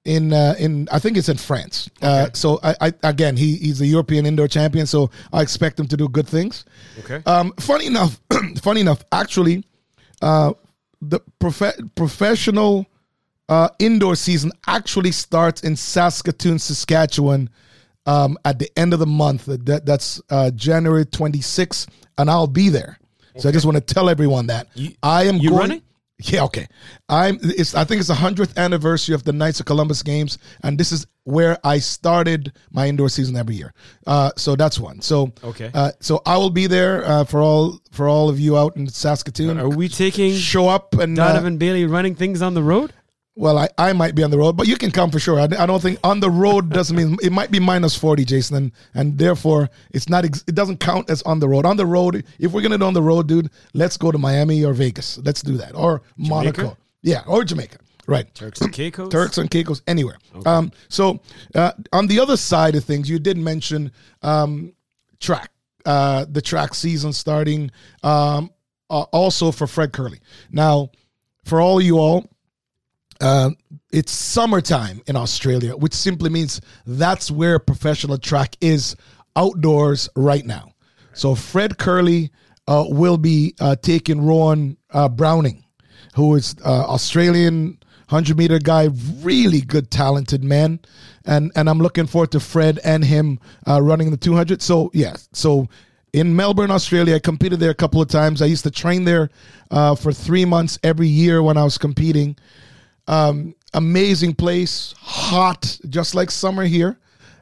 in 0.08 0.32
uh, 0.34 0.56
in 0.58 0.88
I 0.92 1.00
think 1.00 1.18
it's 1.18 1.30
in 1.30 1.38
France. 1.38 1.90
Uh, 2.02 2.30
so 2.34 2.60
I, 2.64 2.76
I 2.82 2.94
again 3.04 3.36
he 3.38 3.58
he's 3.58 3.82
a 3.82 3.86
European 3.86 4.26
indoor 4.26 4.48
champion, 4.48 4.88
so 4.88 5.12
I 5.34 5.42
expect 5.42 5.80
him 5.80 5.88
to 5.90 5.98
do 5.98 6.08
good 6.10 6.28
things. 6.28 6.66
Okay. 7.00 7.22
Um, 7.26 7.54
funny 7.60 7.86
enough, 7.88 8.20
funny 8.62 8.82
enough, 8.82 9.04
actually, 9.12 9.66
uh, 10.22 10.54
the 11.02 11.20
prof- 11.40 11.78
professional 11.96 12.88
uh, 13.50 13.70
indoor 13.80 14.16
season 14.16 14.52
actually 14.66 15.12
starts 15.12 15.62
in 15.62 15.76
Saskatoon, 15.76 16.58
Saskatchewan, 16.58 17.50
um, 18.06 18.38
at 18.46 18.60
the 18.60 18.70
end 18.80 18.94
of 18.94 19.00
the 19.00 19.06
month. 19.06 19.46
That 19.46 19.86
that's 19.86 20.22
uh, 20.30 20.52
January 20.52 21.06
26th, 21.06 21.88
and 22.18 22.30
I'll 22.30 22.48
be 22.48 22.70
there. 22.70 22.98
So 23.40 23.48
I 23.50 23.52
just 23.52 23.66
want 23.68 23.76
to 23.78 23.94
tell 23.94 24.10
everyone 24.10 24.48
that 24.48 24.68
You- 24.74 24.96
I 25.04 25.26
am 25.26 25.36
you 25.38 25.50
going. 25.50 25.60
running? 25.60 25.82
Yeah, 26.20 26.46
okay. 26.46 26.68
I'm. 27.08 27.38
It's. 27.44 27.76
I 27.76 27.84
think 27.84 28.00
it's 28.00 28.08
the 28.08 28.16
hundredth 28.16 28.58
anniversary 28.58 29.14
of 29.14 29.24
the 29.24 29.34
Knights 29.34 29.60
of 29.60 29.68
Columbus 29.68 30.02
games, 30.02 30.40
and 30.64 30.76
this 30.78 30.92
is 30.92 31.06
where 31.26 31.60
I 31.64 31.78
started 31.78 32.54
my 32.72 32.88
indoor 32.88 33.10
season 33.10 33.36
every 33.36 33.56
year. 33.56 33.74
Uh, 34.08 34.32
so 34.36 34.56
that's 34.56 34.80
one. 34.80 35.02
So 35.02 35.34
Okay. 35.44 35.70
Uh, 35.74 35.92
so 36.00 36.22
I 36.26 36.38
will 36.38 36.50
be 36.50 36.66
there 36.66 37.06
uh, 37.06 37.24
for 37.24 37.42
all 37.42 37.80
for 37.92 38.08
all 38.08 38.30
of 38.30 38.40
you 38.40 38.58
out 38.58 38.78
in 38.78 38.88
Saskatoon. 38.88 39.60
Are 39.60 39.70
we 39.70 39.90
taking 39.90 40.34
Show 40.34 40.70
up 40.70 40.96
and 40.96 41.20
uh, 41.20 41.28
Donovan 41.28 41.58
Bailey 41.58 41.86
running 41.86 42.16
things 42.16 42.42
on 42.42 42.56
the 42.56 42.64
road? 42.64 42.94
Well, 43.40 43.60
I, 43.60 43.70
I 43.78 43.94
might 43.94 44.16
be 44.16 44.24
on 44.24 44.32
the 44.32 44.38
road, 44.40 44.58
but 44.58 44.68
you 44.68 44.78
can 44.78 44.90
come 44.90 45.12
for 45.12 45.20
sure. 45.20 45.40
I, 45.40 45.44
I 45.44 45.68
don't 45.68 45.80
think 45.80 46.00
on 46.04 46.20
the 46.20 46.30
road 46.32 46.72
doesn't 46.72 46.96
mean 46.96 47.18
it 47.22 47.32
might 47.32 47.52
be 47.52 47.60
minus 47.60 47.96
forty, 47.96 48.26
Jason, 48.26 48.58
and, 48.58 48.72
and 48.96 49.18
therefore 49.18 49.70
it's 49.92 50.10
not. 50.10 50.26
Ex, 50.26 50.44
it 50.48 50.56
doesn't 50.56 50.80
count 50.80 51.08
as 51.12 51.22
on 51.22 51.40
the 51.40 51.48
road. 51.48 51.64
On 51.64 51.78
the 51.78 51.86
road, 51.86 52.26
if 52.40 52.52
we're 52.52 52.64
gonna 52.64 52.80
do 52.80 52.86
on 52.86 52.96
the 52.96 53.02
road, 53.02 53.28
dude, 53.28 53.52
let's 53.76 53.96
go 53.96 54.12
to 54.12 54.18
Miami 54.18 54.66
or 54.66 54.74
Vegas. 54.74 55.20
Let's 55.20 55.44
do 55.44 55.56
that 55.58 55.76
or 55.76 56.02
Monaco. 56.18 56.76
Yeah, 57.04 57.22
or 57.28 57.44
Jamaica. 57.44 57.78
Right. 58.08 58.34
Turks 58.34 58.62
and 58.62 58.74
Caicos. 58.74 59.10
Turks 59.10 59.38
and 59.38 59.52
Caicos, 59.52 59.84
anywhere. 59.86 60.18
Um, 60.46 60.72
so 60.90 61.20
uh, 61.54 61.74
on 61.94 62.08
the 62.08 62.20
other 62.20 62.38
side 62.38 62.76
of 62.76 62.86
things, 62.86 63.08
you 63.08 63.20
did 63.20 63.38
mention 63.38 63.92
um, 64.24 64.74
track, 65.20 65.52
uh, 65.86 66.26
the 66.28 66.42
track 66.42 66.74
season 66.74 67.14
starting 67.14 67.70
um, 68.02 68.50
uh, 68.90 69.02
also 69.12 69.52
for 69.52 69.68
Fred 69.68 69.92
Kerley. 69.92 70.22
Now, 70.50 70.90
for 71.44 71.62
all 71.62 71.80
you 71.82 72.00
all, 72.00 72.26
uh, 73.22 73.52
it's 73.92 74.12
summertime 74.12 75.02
in 75.08 75.16
Australia, 75.16 75.76
which 75.76 75.94
simply 75.94 76.30
means 76.30 76.62
that's 76.86 77.32
where 77.32 77.60
professional 77.60 78.18
track 78.18 78.56
is 78.62 78.96
outdoors 79.36 80.10
right 80.16 80.46
now. 80.46 80.72
So 81.14 81.36
Fred 81.36 81.78
Kerley 81.78 82.30
uh, 82.68 82.86
will 82.88 83.18
be 83.18 83.56
uh, 83.60 83.76
taking 83.76 84.26
Rohan 84.26 84.78
uh, 84.92 85.10
Browning, 85.10 85.64
who 86.16 86.36
is 86.36 86.56
uh, 86.64 86.86
Australian 86.88 87.80
100 88.10 88.38
meter 88.38 88.60
guy, 88.60 88.90
really 89.22 89.62
good, 89.62 89.92
talented 89.92 90.44
man. 90.44 90.80
And, 91.26 91.52
and 91.56 91.70
I'm 91.70 91.80
looking 91.80 92.08
forward 92.08 92.32
to 92.32 92.40
Fred 92.40 92.80
and 92.84 93.04
him 93.04 93.40
uh, 93.68 93.82
running 93.82 94.12
the 94.12 94.18
200. 94.18 94.62
So, 94.62 94.92
yeah, 94.94 95.16
so 95.34 95.68
in 96.14 96.36
Melbourne, 96.36 96.72
Australia. 96.72 97.16
I 97.16 97.20
competed 97.20 97.60
there 97.60 97.70
a 97.70 97.76
couple 97.76 98.02
of 98.02 98.08
times. 98.08 98.42
I 98.42 98.46
used 98.46 98.64
to 98.64 98.72
train 98.72 99.04
there 99.06 99.30
uh, 99.72 99.96
for 99.96 100.12
three 100.12 100.46
months 100.46 100.80
every 100.84 101.08
year 101.08 101.44
when 101.44 101.58
I 101.58 101.64
was 101.64 101.78
competing. 101.78 102.38
Um, 103.08 103.56
amazing 103.74 104.36
place, 104.36 104.94
hot, 105.00 105.80
just 105.90 106.16
like 106.16 106.32
summer 106.32 106.64
here. 106.64 107.00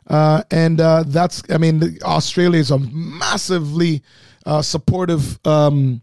Uh, 0.07 0.43
and 0.51 0.79
uh, 0.79 1.03
that's, 1.07 1.41
I 1.49 1.57
mean, 1.57 1.97
Australia 2.03 2.59
is 2.59 2.71
a 2.71 2.77
massively 2.79 4.03
uh, 4.45 4.61
supportive 4.61 5.39
um, 5.47 6.01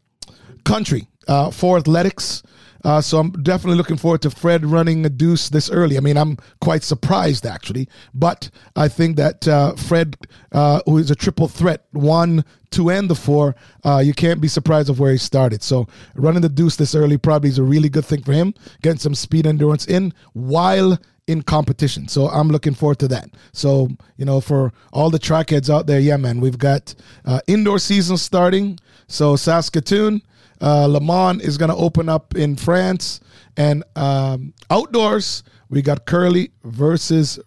country 0.65 1.07
uh, 1.29 1.51
for 1.51 1.79
athletics. 1.79 2.43
Uh, 2.85 3.01
so 3.01 3.19
I'm 3.19 3.31
definitely 3.43 3.77
looking 3.77 3.97
forward 3.97 4.23
to 4.23 4.31
Fred 4.31 4.65
running 4.65 5.05
a 5.07 5.09
deuce 5.09 5.49
this 5.49 5.71
early. 5.71 5.97
I 5.97 6.01
mean, 6.01 6.17
I'm 6.17 6.37
quite 6.61 6.83
surprised 6.83 7.47
actually, 7.47 7.89
but 8.15 8.51
I 8.77 8.89
think 8.89 9.17
that 9.17 9.47
uh, 9.47 9.75
Fred, 9.75 10.17
uh, 10.53 10.81
who 10.87 10.99
is 10.99 11.11
a 11.11 11.15
triple 11.15 11.49
threat, 11.49 11.87
one, 11.93 12.45
two, 12.71 12.91
and 12.91 13.09
the 13.09 13.15
four, 13.15 13.55
uh, 13.85 14.03
you 14.05 14.15
can't 14.15 14.41
be 14.41 14.49
surprised 14.49 14.89
of 14.89 14.99
where 14.99 15.13
he 15.13 15.19
started. 15.19 15.63
So 15.63 15.87
running 16.15 16.43
the 16.43 16.49
deuce 16.49 16.77
this 16.77 16.95
early 16.95 17.19
probably 17.19 17.51
is 17.51 17.59
a 17.59 17.63
really 17.63 17.89
good 17.89 18.05
thing 18.05 18.23
for 18.23 18.33
him, 18.33 18.55
getting 18.83 18.99
some 18.99 19.15
speed 19.15 19.47
endurance 19.47 19.87
in 19.87 20.13
while 20.33 20.99
in 21.27 21.43
competition. 21.43 22.09
So 22.09 22.29
I'm 22.29 22.49
looking 22.49 22.75
forward 22.75 22.99
to 23.01 23.09
that. 23.09 23.31
So, 23.53 23.91
you 24.17 24.25
know, 24.25 24.41
for 24.41 24.73
all 24.93 25.11
the 25.11 25.19
track 25.19 25.51
heads 25.51 25.71
out 25.71 25.87
there, 25.87 26.01
yeah, 26.01 26.17
man, 26.17 26.41
we've 26.41 26.59
got 26.59 26.95
uh, 27.25 27.41
indoor 27.47 27.79
season 27.79 28.17
starting. 28.17 28.79
So 29.07 29.37
Saskatoon, 29.37 30.23
uh, 30.63 30.87
Le 30.87 31.01
Mans 31.01 31.43
is 31.43 31.59
going 31.59 31.71
to 31.71 31.77
open 31.77 32.09
up 32.09 32.37
in 32.37 32.57
France. 32.57 33.21
And 33.57 33.85
um, 33.97 34.55
outdoors, 34.71 35.43
we 35.69 35.83
got 35.83 36.07
Kerley 36.07 36.53
versus 36.63 37.39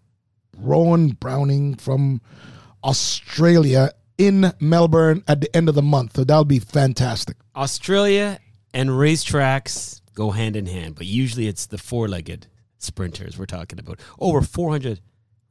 Rohan 0.58 1.10
Browning 1.10 1.76
from 1.76 2.22
Australia 2.84 3.92
in 4.18 4.54
Melbourne 4.60 5.24
at 5.28 5.42
the 5.42 5.56
end 5.56 5.70
of 5.70 5.76
the 5.76 5.82
month. 5.82 6.16
So 6.16 6.24
that'll 6.24 6.46
be 6.46 6.60
fantastic. 6.60 7.38
Australia 7.56 8.40
and 8.74 8.90
racetracks 8.90 10.02
go 10.14 10.32
hand 10.32 10.56
in 10.56 10.66
hand, 10.66 10.96
but 10.96 11.08
usually 11.08 11.48
it's 11.48 11.66
the 11.66 11.78
four-legged 11.78 12.48
sprinters 12.78 13.38
we're 13.38 13.46
talking 13.46 13.80
about. 13.80 14.00
Over 14.20 14.42
400 14.42 15.00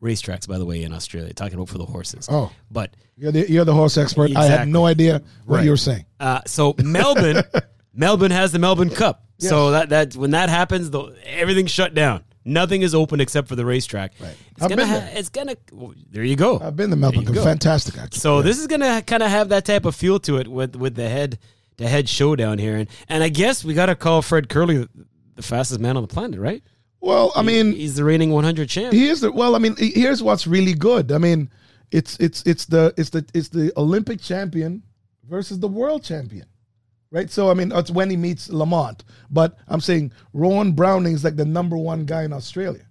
racetracks, 0.05 0.47
by 0.47 0.59
the 0.59 0.65
way, 0.67 0.83
in 0.83 0.93
Australia. 0.93 1.33
Talking 1.33 1.55
about 1.55 1.69
for 1.71 1.79
the 1.79 1.87
horses. 1.87 2.29
Oh. 2.31 2.53
but 2.71 2.95
You're 3.17 3.33
the, 3.33 3.51
you're 3.51 3.65
the 3.65 3.75
horse 3.75 3.97
expert. 3.97 4.37
I 4.37 4.45
had 4.45 4.69
no 4.69 4.85
idea 4.87 5.23
what 5.47 5.57
Right. 5.57 5.65
you 5.65 5.71
were 5.71 5.77
saying. 5.77 6.05
uh, 6.21 6.41
so 6.47 6.75
Melbourne, 6.83 7.43
Melbourne 7.95 8.31
has 8.31 8.53
the 8.53 8.59
Melbourne 8.59 8.91
Cup. 8.91 9.23
So 9.39 9.73
that 9.73 9.89
that 9.91 10.15
when 10.17 10.31
that 10.33 10.49
happens, 10.49 10.91
the, 10.91 11.13
everything's 11.27 11.71
shut 11.71 11.93
down. 11.95 12.23
Nothing 12.47 12.83
is 12.83 12.95
open 12.95 13.21
except 13.21 13.49
for 13.49 13.57
the 13.57 13.65
racetrack. 13.65 14.13
Right. 14.21 14.37
It's 14.53 14.63
I've 14.63 14.69
gonna. 14.69 14.83
been 14.83 14.89
Ha- 14.89 14.99
there. 14.99 15.13
it's 15.15 15.29
gonna. 15.31 15.57
well, 15.73 15.95
there 16.11 16.23
you 16.25 16.37
go. 16.37 16.61
I've 16.61 16.77
been 16.77 16.91
to 16.91 16.97
Melbourne. 16.97 17.25
There 17.25 17.35
you 17.35 17.41
go. 17.41 17.45
Fantastic, 17.45 17.99
actually. 17.99 18.21
So 18.21 18.43
this 18.43 18.59
is 18.59 18.67
gonna 18.69 19.03
kind 19.03 19.23
of 19.23 19.31
have 19.31 19.49
that 19.49 19.65
type 19.65 19.87
of 19.87 19.95
feel 19.97 20.19
to 20.21 20.37
it 20.39 20.47
with 20.49 20.77
with 20.77 20.95
the 20.95 21.09
head 21.09 21.39
the 21.79 21.89
head 21.89 22.09
showdown 22.09 22.59
here, 22.59 22.77
and 22.77 22.89
and 23.09 23.23
I 23.25 23.29
guess 23.31 23.65
we 23.65 23.75
got 23.75 23.87
to 23.87 23.95
call 23.97 24.23
Fred 24.23 24.49
Kerley 24.49 24.87
the 25.35 25.43
fastest 25.43 25.81
man 25.81 25.97
on 25.97 26.03
the 26.03 26.09
planet, 26.09 26.39
right? 26.39 26.63
Well, 27.05 27.33
I 27.37 27.43
mean, 27.43 27.73
he's 27.73 27.97
the 27.97 28.05
reigning 28.05 28.31
100 28.33 28.69
champ. 28.69 28.95
Here's 28.95 29.21
the 29.21 29.31
well. 29.31 29.55
I 29.55 29.59
mean, 29.59 29.77
here's 29.79 30.23
what's 30.23 30.47
really 30.47 30.73
good. 30.75 31.13
I 31.13 31.19
mean, 31.19 31.51
it's 31.91 32.17
it's 32.19 32.43
it's 32.47 32.65
the 32.65 32.95
it's 32.97 33.11
the 33.11 33.27
it's 33.35 33.49
the 33.51 33.73
Olympic 33.77 34.21
champion 34.23 34.83
versus 35.29 35.59
the 35.59 35.69
world 35.69 36.03
champion, 36.03 36.47
right? 37.11 37.31
So 37.31 37.51
I 37.51 37.55
mean, 37.55 37.73
it's 37.73 37.91
when 37.91 38.09
he 38.09 38.17
meets 38.17 38.49
Lamont. 38.51 39.05
But 39.31 39.59
I'm 39.69 39.81
saying 39.81 40.13
Rohan 40.33 40.73
Browning 40.73 41.13
is 41.13 41.25
like 41.25 41.37
the 41.37 41.45
number 41.45 41.77
one 41.77 42.07
guy 42.07 42.23
in 42.25 42.33
Australia. 42.33 42.87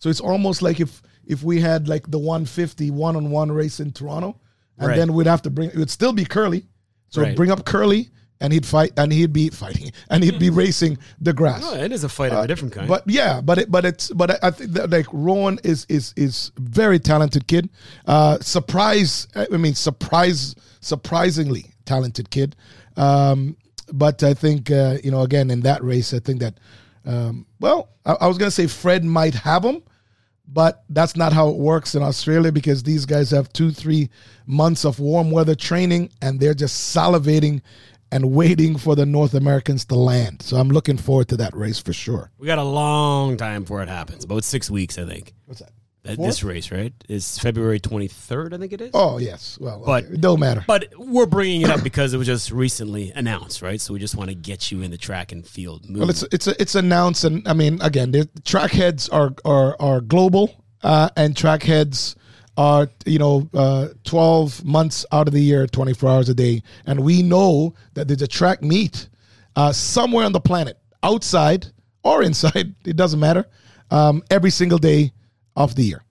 So 0.00 0.10
it's 0.10 0.20
almost 0.20 0.60
like 0.60 0.78
if 0.78 1.00
if 1.24 1.42
we 1.42 1.58
had 1.58 1.88
like 1.88 2.10
the 2.10 2.18
150 2.18 2.90
one 2.90 3.16
on 3.16 3.30
one 3.30 3.50
race 3.50 3.80
in 3.80 3.90
Toronto, 3.90 4.38
and 4.78 4.88
Right. 4.88 4.96
then 4.96 5.14
we'd 5.14 5.26
have 5.26 5.42
to 5.42 5.50
bring 5.50 5.70
it 5.70 5.76
would 5.76 5.90
still 5.90 6.12
be 6.12 6.26
Kerley. 6.26 6.66
So 7.08 7.22
Right. 7.22 7.34
bring 7.34 7.50
up 7.50 7.64
Kerley 7.64 8.10
and 8.40 8.52
he'd 8.52 8.66
fight, 8.66 8.92
and 8.96 9.12
he'd 9.12 9.32
be 9.32 9.48
fighting, 9.50 9.92
and 10.10 10.22
he'd 10.22 10.38
be 10.38 10.50
racing 10.50 10.98
the 11.20 11.32
grass. 11.32 11.62
Oh, 11.64 11.74
it 11.74 11.92
is 11.92 12.04
a 12.04 12.08
fight 12.08 12.32
of 12.32 12.44
a 12.44 12.46
different 12.46 12.74
kind. 12.74 12.88
But 12.88 13.04
yeah, 13.06 13.40
but 13.40 13.58
it, 13.58 13.70
but 13.70 13.84
it's 13.84 14.10
but 14.10 14.30
I, 14.32 14.48
I 14.48 14.50
think 14.50 14.72
that 14.72 14.90
like 14.90 15.06
Rohan 15.12 15.58
is 15.64 15.86
is 15.88 16.12
is 16.16 16.52
very 16.58 16.98
talented 16.98 17.46
kid. 17.46 17.70
Uh, 18.06 18.38
surprise, 18.40 19.28
I 19.34 19.56
mean 19.56 19.74
surprise, 19.74 20.54
surprisingly 20.80 21.66
talented 21.84 22.30
kid. 22.30 22.56
Um, 22.96 23.56
but 23.92 24.22
I 24.22 24.34
think 24.34 24.70
uh, 24.70 24.98
you 25.02 25.10
know 25.10 25.22
again 25.22 25.50
in 25.50 25.60
that 25.60 25.82
race, 25.82 26.12
I 26.12 26.18
think 26.18 26.40
that 26.40 26.58
um, 27.04 27.46
well, 27.60 27.88
I, 28.04 28.12
I 28.12 28.26
was 28.26 28.38
gonna 28.38 28.50
say 28.50 28.66
Fred 28.66 29.04
might 29.04 29.34
have 29.34 29.64
him, 29.64 29.82
but 30.46 30.84
that's 30.90 31.16
not 31.16 31.32
how 31.32 31.48
it 31.48 31.56
works 31.56 31.94
in 31.94 32.02
Australia 32.02 32.52
because 32.52 32.82
these 32.82 33.06
guys 33.06 33.30
have 33.30 33.52
two 33.52 33.70
three 33.70 34.10
months 34.46 34.84
of 34.84 35.00
warm 35.00 35.30
weather 35.30 35.54
training 35.54 36.10
and 36.22 36.38
they're 36.38 36.54
just 36.54 36.94
salivating 36.94 37.62
and 38.12 38.32
waiting 38.32 38.76
for 38.76 38.94
the 38.96 39.04
North 39.06 39.34
Americans 39.34 39.84
to 39.86 39.94
land. 39.96 40.42
So 40.42 40.56
I'm 40.56 40.68
looking 40.68 40.96
forward 40.96 41.28
to 41.28 41.36
that 41.38 41.54
race 41.56 41.78
for 41.80 41.92
sure. 41.92 42.30
we 42.38 42.46
got 42.46 42.58
a 42.58 42.62
long 42.64 43.36
time 43.36 43.62
before 43.62 43.82
it 43.82 43.88
happens. 43.88 44.24
About 44.24 44.44
six 44.44 44.70
weeks, 44.70 44.98
I 44.98 45.04
think. 45.06 45.34
What's 45.46 45.60
that? 45.60 45.70
That, 46.04 46.18
this 46.18 46.44
race, 46.44 46.70
right? 46.70 46.92
Is 47.08 47.36
February 47.40 47.80
23rd, 47.80 48.52
I 48.54 48.58
think 48.58 48.72
it 48.72 48.80
is. 48.80 48.90
Oh 48.94 49.18
yes. 49.18 49.58
Well, 49.60 49.82
But- 49.84 50.04
okay. 50.04 50.14
it 50.14 50.20
don't 50.20 50.38
matter. 50.38 50.62
But 50.64 50.86
we're 50.96 51.26
bringing 51.26 51.62
it 51.62 51.70
up 51.70 51.82
because 51.82 52.14
it 52.14 52.16
was 52.16 52.28
just 52.28 52.52
recently 52.52 53.10
announced, 53.16 53.60
right? 53.60 53.80
So 53.80 53.92
we 53.92 53.98
just 53.98 54.14
want 54.14 54.30
to 54.30 54.36
get 54.36 54.70
you 54.70 54.82
in 54.82 54.92
the 54.92 54.98
track 54.98 55.32
and 55.32 55.44
field 55.44 55.82
movement. 55.90 56.00
Well, 56.02 56.10
it's 56.10 56.22
it's 56.30 56.46
it's 56.46 56.74
announced, 56.76 57.24
and 57.24 57.46
I 57.48 57.54
mean, 57.54 57.82
again, 57.82 58.12
the 58.12 58.28
track 58.44 58.70
heads 58.70 59.08
are 59.08 59.34
are 59.44 59.74
are 59.80 60.00
global, 60.00 60.64
uh, 60.84 61.08
and 61.16 61.36
track 61.36 61.64
heads 61.64 62.14
are 62.56 62.88
you 63.04 63.18
know 63.18 63.48
uh, 63.54 63.88
twelve 64.04 64.64
months 64.64 65.04
out 65.12 65.28
of 65.28 65.34
the 65.34 65.40
year, 65.40 65.66
twenty 65.66 65.92
four 65.94 66.10
hours 66.10 66.28
a 66.28 66.34
day, 66.34 66.62
and 66.86 67.00
we 67.00 67.22
know 67.22 67.74
that 67.94 68.08
there's 68.08 68.22
a 68.22 68.26
track 68.28 68.62
meet 68.62 69.08
uh, 69.56 69.72
somewhere 69.72 70.24
on 70.24 70.32
the 70.32 70.40
planet, 70.40 70.78
outside 71.02 71.66
or 72.02 72.22
inside, 72.22 72.74
it 72.84 72.96
doesn't 72.96 73.20
matter, 73.20 73.44
um, 73.90 74.22
every 74.30 74.50
single 74.50 74.78
day 74.78 75.12
of 75.56 75.74
the 75.74 75.82
year. 75.82 76.02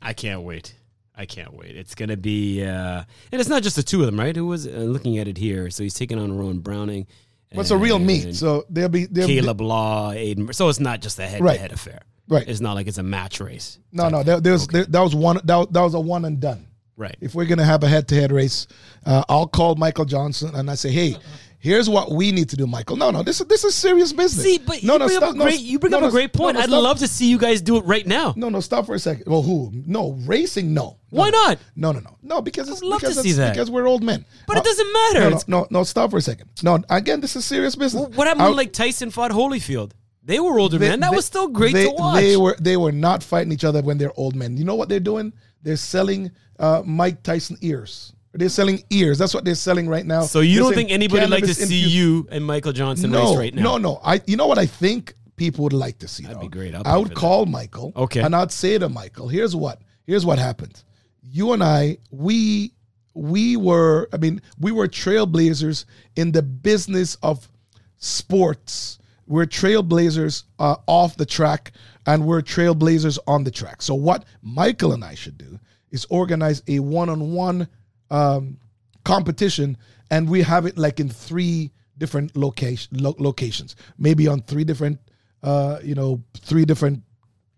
I 0.00 0.12
can't 0.12 0.42
wait. 0.42 0.74
I 1.16 1.26
can't 1.26 1.52
wait. 1.52 1.76
It's 1.76 1.94
gonna 1.96 2.16
be, 2.16 2.64
uh, 2.64 3.02
and 3.32 3.40
it's 3.40 3.50
not 3.50 3.62
just 3.62 3.74
the 3.76 3.82
two 3.82 4.00
of 4.00 4.06
them, 4.06 4.18
right? 4.18 4.34
Who 4.34 4.46
was 4.46 4.66
uh, 4.66 4.70
looking 4.70 5.18
at 5.18 5.26
it 5.26 5.36
here? 5.36 5.68
So 5.70 5.82
he's 5.82 5.94
taking 5.94 6.18
on 6.18 6.36
Rohan 6.36 6.60
Browning. 6.60 7.06
Well, 7.52 7.62
it's 7.62 7.70
a 7.70 7.76
real 7.76 7.98
meet, 7.98 8.36
so 8.36 8.64
there'll 8.70 8.90
be 8.90 9.06
there'll 9.06 9.26
be- 9.28 9.40
Caleb 9.40 9.60
Law, 9.60 10.12
Aiden. 10.12 10.54
So 10.54 10.68
it's 10.68 10.80
not 10.80 11.00
just 11.00 11.18
a 11.18 11.26
head-to-head 11.26 11.72
affair. 11.72 12.02
Right. 12.28 12.46
It's 12.48 12.60
not 12.60 12.74
like 12.74 12.86
it's 12.86 12.98
a 12.98 13.02
match 13.02 13.40
race. 13.40 13.78
no, 13.92 14.08
no, 14.08 14.22
there, 14.22 14.40
there's 14.40 14.66
there, 14.68 14.84
that 14.84 15.00
was 15.00 15.14
one 15.14 15.40
that, 15.44 15.72
that 15.72 15.80
was 15.80 15.94
a 15.94 16.00
one 16.00 16.24
and 16.24 16.38
done. 16.40 16.66
Right. 16.96 17.16
if 17.20 17.32
we're 17.34 17.44
going 17.46 17.58
to 17.58 17.64
have 17.64 17.84
a 17.84 17.88
head-to-head 17.88 18.32
race, 18.32 18.66
uh, 19.06 19.22
I'll 19.28 19.46
call 19.46 19.76
Michael 19.76 20.04
Johnson 20.04 20.56
and 20.56 20.68
I 20.68 20.74
say, 20.74 20.90
"Hey, 20.90 21.16
here's 21.60 21.88
what 21.88 22.10
we 22.10 22.32
need 22.32 22.48
to 22.48 22.56
do, 22.56 22.66
Michael." 22.66 22.96
No, 22.96 23.12
no, 23.12 23.22
this 23.22 23.40
is 23.40 23.46
this 23.46 23.62
is 23.62 23.72
serious 23.76 24.12
business. 24.12 24.44
See, 24.44 24.58
but 24.58 24.82
no, 24.82 24.94
you 24.94 24.98
no, 24.98 25.06
bring 25.06 25.16
stop, 25.18 25.28
up 25.30 25.34
a 25.36 25.38
no, 25.38 25.44
great. 25.44 25.60
You 25.60 25.78
bring 25.78 25.92
no, 25.92 25.98
up 25.98 26.04
a 26.04 26.10
great 26.10 26.32
point. 26.32 26.54
no, 26.54 26.60
no, 26.60 26.64
I'd 26.64 26.68
stop. 26.70 26.82
love 26.82 26.98
to 26.98 27.06
see 27.06 27.30
you 27.30 27.38
guys 27.38 27.62
do 27.62 27.76
it 27.76 27.84
right 27.84 28.04
now. 28.04 28.34
No, 28.36 28.48
no, 28.48 28.58
stop 28.58 28.86
for 28.86 28.96
a 28.96 28.98
second. 28.98 29.24
Well, 29.28 29.42
who? 29.42 29.70
No, 29.86 30.18
racing. 30.26 30.74
No. 30.74 30.98
No, 31.12 31.20
Why 31.22 31.30
not? 31.30 31.58
No, 31.76 31.92
no, 31.92 32.00
no, 32.00 32.16
no. 32.20 32.42
Because 32.42 32.68
it's 32.68 32.82
I'd 32.82 32.86
love 32.88 33.00
to 33.02 33.14
see 33.14 33.30
that. 33.32 33.54
because 33.54 33.70
we're 33.70 33.86
old 33.86 34.02
men. 34.02 34.24
But 34.48 34.56
it 34.56 34.60
Uh, 34.60 34.64
doesn't 34.64 34.92
matter. 34.92 35.20
No, 35.20 35.28
no, 35.30 35.40
no, 35.46 35.66
no. 35.70 35.84
Stop 35.84 36.10
for 36.10 36.16
a 36.16 36.20
second. 36.20 36.50
No, 36.64 36.80
again, 36.90 37.20
this 37.20 37.36
is 37.36 37.44
serious 37.44 37.76
business. 37.76 38.08
What 38.16 38.26
happened 38.26 38.42
I- 38.42 38.48
when 38.48 38.56
like 38.56 38.72
Tyson 38.72 39.10
fought 39.12 39.30
Holyfield? 39.30 39.92
They 40.28 40.40
were 40.40 40.58
older 40.58 40.76
They- 40.76 40.90
men. 40.90 41.00
That 41.00 41.10
they- 41.10 41.16
was 41.16 41.24
still 41.24 41.48
great 41.48 41.72
they, 41.72 41.84
to 41.86 41.90
watch. 41.90 42.20
They 42.20 42.36
were 42.36 42.54
they 42.60 42.76
were 42.76 42.92
not 42.92 43.22
fighting 43.22 43.50
each 43.50 43.64
other 43.64 43.80
when 43.80 43.96
they're 43.96 44.12
old 44.14 44.36
men. 44.36 44.58
You 44.58 44.64
know 44.64 44.74
what 44.74 44.90
they're 44.90 45.00
doing? 45.00 45.32
They're 45.62 45.78
selling 45.78 46.30
uh, 46.58 46.82
Mike 46.84 47.22
Tyson 47.22 47.56
ears. 47.62 48.12
They're 48.34 48.50
selling 48.50 48.84
ears. 48.90 49.16
That's 49.16 49.32
what 49.32 49.46
they're 49.46 49.54
selling 49.54 49.88
right 49.88 50.04
now. 50.04 50.20
so 50.22 50.40
you 50.40 50.56
They're 50.56 50.64
don't 50.64 50.74
think 50.74 50.90
anybody 50.90 51.22
would 51.22 51.30
like 51.30 51.44
to 51.44 51.54
cannabis 51.54 51.68
see 51.70 51.88
you 51.88 52.28
and 52.30 52.44
Michael 52.44 52.72
Johnson 52.72 53.10
no, 53.10 53.30
race 53.30 53.38
right 53.38 53.54
now? 53.54 53.62
No, 53.62 53.78
no. 53.78 54.00
I 54.04 54.20
you 54.26 54.36
know 54.36 54.46
what 54.46 54.58
I 54.58 54.66
think 54.66 55.14
people 55.36 55.62
would 55.64 55.72
like 55.72 55.98
to 56.00 56.08
see. 56.08 56.24
That'd 56.24 56.36
though? 56.36 56.42
be 56.42 56.48
great. 56.48 56.74
I'll 56.74 56.82
I 56.84 56.98
would 56.98 57.14
call 57.14 57.46
Michael. 57.46 57.94
Okay. 57.96 58.20
And 58.20 58.36
I'd 58.36 58.52
say 58.52 58.76
to 58.76 58.90
Michael, 58.90 59.28
here's 59.28 59.56
what 59.56 59.80
here's 60.06 60.26
what 60.26 60.38
happened. 60.38 60.84
You 61.22 61.54
and 61.54 61.62
I, 61.64 61.98
we 62.10 62.74
we 63.14 63.56
were, 63.56 64.10
I 64.12 64.18
mean, 64.18 64.42
we 64.60 64.72
were 64.72 64.88
trailblazers 64.88 65.86
in 66.16 66.32
the 66.32 66.42
business 66.42 67.16
of 67.22 67.48
sports. 67.96 68.97
We're 69.28 69.46
trailblazers 69.46 70.44
uh, 70.58 70.76
off 70.86 71.16
the 71.16 71.26
track 71.26 71.72
and 72.06 72.26
we're 72.26 72.40
trailblazers 72.42 73.18
on 73.26 73.44
the 73.44 73.50
track. 73.50 73.82
So 73.82 73.94
what 73.94 74.24
Michael 74.42 74.92
and 74.92 75.04
I 75.04 75.14
should 75.14 75.36
do 75.38 75.58
is 75.90 76.06
organize 76.10 76.62
a 76.66 76.78
one-on-one 76.80 77.68
um, 78.10 78.56
competition 79.04 79.76
and 80.10 80.28
we 80.28 80.42
have 80.42 80.66
it 80.66 80.78
like 80.78 80.98
in 81.00 81.08
three 81.08 81.70
different 81.98 82.36
location 82.36 82.96
lo- 82.98 83.16
locations. 83.18 83.76
Maybe 83.98 84.26
on 84.28 84.40
three 84.42 84.64
different 84.64 84.98
uh 85.42 85.78
you 85.84 85.94
know 85.94 86.20
three 86.40 86.64
different 86.64 87.02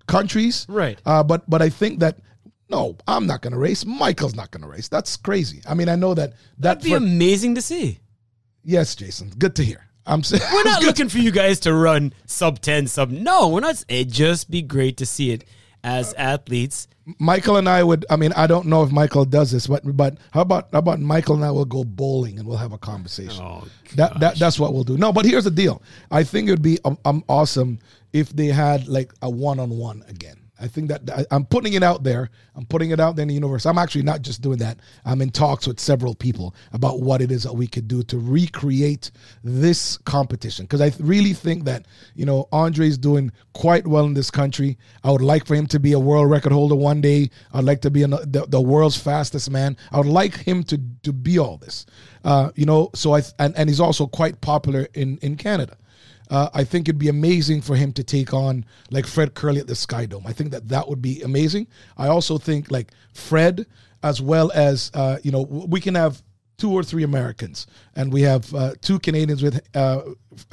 countries. 0.06 0.66
Right. 0.68 0.98
uh 1.06 1.22
but 1.22 1.48
but 1.48 1.62
i 1.62 1.68
think 1.70 2.00
that 2.00 2.18
no 2.68 2.96
i'm 3.06 3.26
not 3.26 3.42
gonna 3.42 3.58
race. 3.58 3.86
Michael's 3.86 4.34
not 4.34 4.50
gonna 4.50 4.68
race. 4.68 4.88
That's 4.88 5.16
crazy. 5.16 5.62
I 5.66 5.74
mean 5.74 5.88
i 5.88 5.94
know 5.96 6.14
that 6.14 6.32
that 6.58 6.80
That'd 6.80 6.82
be 6.84 6.90
for- 6.90 6.96
amazing 6.96 7.54
to 7.56 7.62
see. 7.62 8.00
yes 8.64 8.94
jason. 8.94 9.30
Good 9.38 9.54
to 9.56 9.64
hear 9.64 9.86
i'm 10.10 10.22
saying 10.22 10.42
We're 10.52 10.64
not 10.74 10.82
looking 10.82 11.08
for 11.08 11.18
you 11.18 11.30
guys 11.30 11.60
to 11.60 11.72
run 11.74 12.12
sub 12.26 12.60
10, 12.60 12.86
sub. 12.88 13.10
No, 13.10 13.48
we're 13.48 13.60
not. 13.60 13.82
It'd 13.88 14.12
just 14.12 14.50
be 14.50 14.60
great 14.62 14.96
to 14.98 15.06
see 15.06 15.30
it 15.30 15.44
as 15.82 16.12
athletes. 16.14 16.88
michael 17.18 17.56
and 17.56 17.68
i 17.68 17.82
would 17.82 18.04
i 18.10 18.16
mean 18.16 18.32
i 18.36 18.46
don't 18.46 18.66
know 18.66 18.82
if 18.84 18.90
michael 18.92 19.24
does 19.24 19.50
this 19.50 19.66
but 19.66 19.80
but 19.96 20.12
how 20.30 20.42
about 20.42 20.68
how 20.72 20.78
about 20.78 21.00
michael 21.00 21.34
and 21.34 21.44
i 21.44 21.50
will 21.50 21.64
go 21.64 21.82
bowling 21.82 22.38
and 22.38 22.46
we'll 22.46 22.58
have 22.66 22.74
a 22.74 22.78
conversation 22.78 23.42
Oh, 23.42 23.64
That, 23.96 24.20
that 24.20 24.36
that's 24.38 24.58
what 24.60 24.72
we'll 24.74 24.84
do. 24.84 24.96
No, 24.98 25.10
but 25.12 25.24
here's 25.24 25.44
the 25.44 25.50
deal. 25.50 25.82
I 26.10 26.22
think 26.22 26.48
it 26.48 26.52
would 26.52 26.62
be 26.62 26.78
um, 26.84 26.98
um, 27.04 27.24
awesome 27.28 27.78
if 28.12 28.28
they 28.30 28.46
had 28.48 28.86
like 28.88 29.10
a 29.22 29.30
one-on-one 29.30 30.04
again. 30.08 30.36
I 30.60 30.68
think 30.68 30.88
that 30.88 31.26
I'm 31.30 31.44
putting 31.44 31.72
it 31.72 31.82
out 31.82 32.02
there. 32.02 32.30
I'm 32.54 32.66
putting 32.66 32.90
it 32.90 33.00
out 33.00 33.16
there 33.16 33.22
in 33.22 33.28
the 33.28 33.34
universe. 33.34 33.64
I'm 33.64 33.78
actually 33.78 34.02
not 34.02 34.22
just 34.22 34.42
doing 34.42 34.58
that. 34.58 34.78
I'm 35.04 35.22
in 35.22 35.30
talks 35.30 35.66
with 35.66 35.80
several 35.80 36.14
people 36.14 36.54
about 36.72 37.00
what 37.00 37.22
it 37.22 37.30
is 37.30 37.44
that 37.44 37.54
we 37.54 37.66
could 37.66 37.88
do 37.88 38.02
to 38.04 38.18
recreate 38.18 39.10
this 39.42 39.96
competition 39.98 40.66
because 40.66 40.80
I 40.80 40.92
really 41.00 41.32
think 41.32 41.64
that 41.64 41.86
you 42.14 42.26
know 42.26 42.48
Andre's 42.52 42.98
doing 42.98 43.32
quite 43.54 43.86
well 43.86 44.04
in 44.04 44.14
this 44.14 44.30
country. 44.30 44.76
I 45.02 45.10
would 45.10 45.22
like 45.22 45.46
for 45.46 45.54
him 45.54 45.66
to 45.68 45.80
be 45.80 45.92
a 45.92 45.98
world 45.98 46.30
record 46.30 46.52
holder 46.52 46.76
one 46.76 47.00
day. 47.00 47.30
I'd 47.52 47.64
like 47.64 47.80
to 47.82 47.90
be 47.90 48.02
an, 48.02 48.10
the, 48.10 48.46
the 48.48 48.60
world's 48.60 48.96
fastest 48.96 49.50
man. 49.50 49.76
I 49.92 49.98
would 49.98 50.06
like 50.06 50.36
him 50.36 50.62
to 50.64 50.80
to 51.02 51.12
be 51.12 51.38
all 51.38 51.56
this. 51.56 51.86
Uh, 52.24 52.50
you 52.54 52.66
know, 52.66 52.90
so 52.94 53.14
I 53.14 53.22
and, 53.38 53.56
and 53.56 53.68
he's 53.68 53.80
also 53.80 54.06
quite 54.06 54.40
popular 54.40 54.88
in 54.94 55.18
in 55.18 55.36
Canada. 55.36 55.76
Uh, 56.30 56.48
I 56.54 56.64
think 56.64 56.88
it'd 56.88 56.98
be 56.98 57.08
amazing 57.08 57.60
for 57.60 57.74
him 57.74 57.92
to 57.94 58.04
take 58.04 58.32
on 58.32 58.64
like 58.90 59.06
Fred 59.06 59.34
Kerley 59.34 59.58
at 59.58 59.66
the 59.66 59.74
Sky 59.74 60.06
Dome. 60.06 60.26
I 60.26 60.32
think 60.32 60.52
that 60.52 60.68
that 60.68 60.88
would 60.88 61.02
be 61.02 61.20
amazing. 61.22 61.66
I 61.98 62.06
also 62.06 62.38
think 62.38 62.70
like 62.70 62.92
Fred, 63.12 63.66
as 64.02 64.22
well 64.22 64.50
as 64.54 64.90
uh, 64.94 65.18
you 65.22 65.32
know, 65.32 65.42
we 65.42 65.80
can 65.80 65.96
have 65.96 66.22
two 66.56 66.72
or 66.72 66.84
three 66.84 67.02
Americans, 67.02 67.66
and 67.96 68.12
we 68.12 68.22
have 68.22 68.54
uh, 68.54 68.74
two 68.80 68.98
Canadians 68.98 69.42
with 69.42 69.60
uh, 69.74 70.02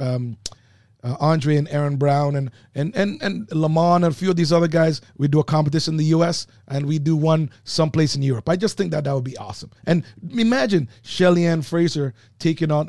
um, 0.00 0.36
uh, 1.04 1.16
Andre 1.20 1.56
and 1.56 1.68
Aaron 1.68 1.96
Brown 1.96 2.34
and 2.36 2.50
and 2.74 2.94
and 2.96 3.22
and 3.22 3.50
Lamont 3.52 4.04
and 4.04 4.12
a 4.12 4.16
few 4.16 4.30
of 4.30 4.36
these 4.36 4.52
other 4.52 4.66
guys. 4.66 5.00
We 5.16 5.28
do 5.28 5.38
a 5.38 5.44
competition 5.44 5.94
in 5.94 5.98
the 5.98 6.04
U.S. 6.06 6.46
and 6.66 6.86
we 6.86 6.98
do 6.98 7.16
one 7.16 7.50
someplace 7.64 8.16
in 8.16 8.22
Europe. 8.22 8.48
I 8.48 8.56
just 8.56 8.76
think 8.76 8.90
that 8.90 9.04
that 9.04 9.14
would 9.14 9.24
be 9.24 9.36
awesome. 9.36 9.70
And 9.86 10.04
imagine 10.30 10.88
Shelly 11.02 11.46
Ann 11.46 11.62
Fraser 11.62 12.14
taking 12.38 12.72
on 12.72 12.88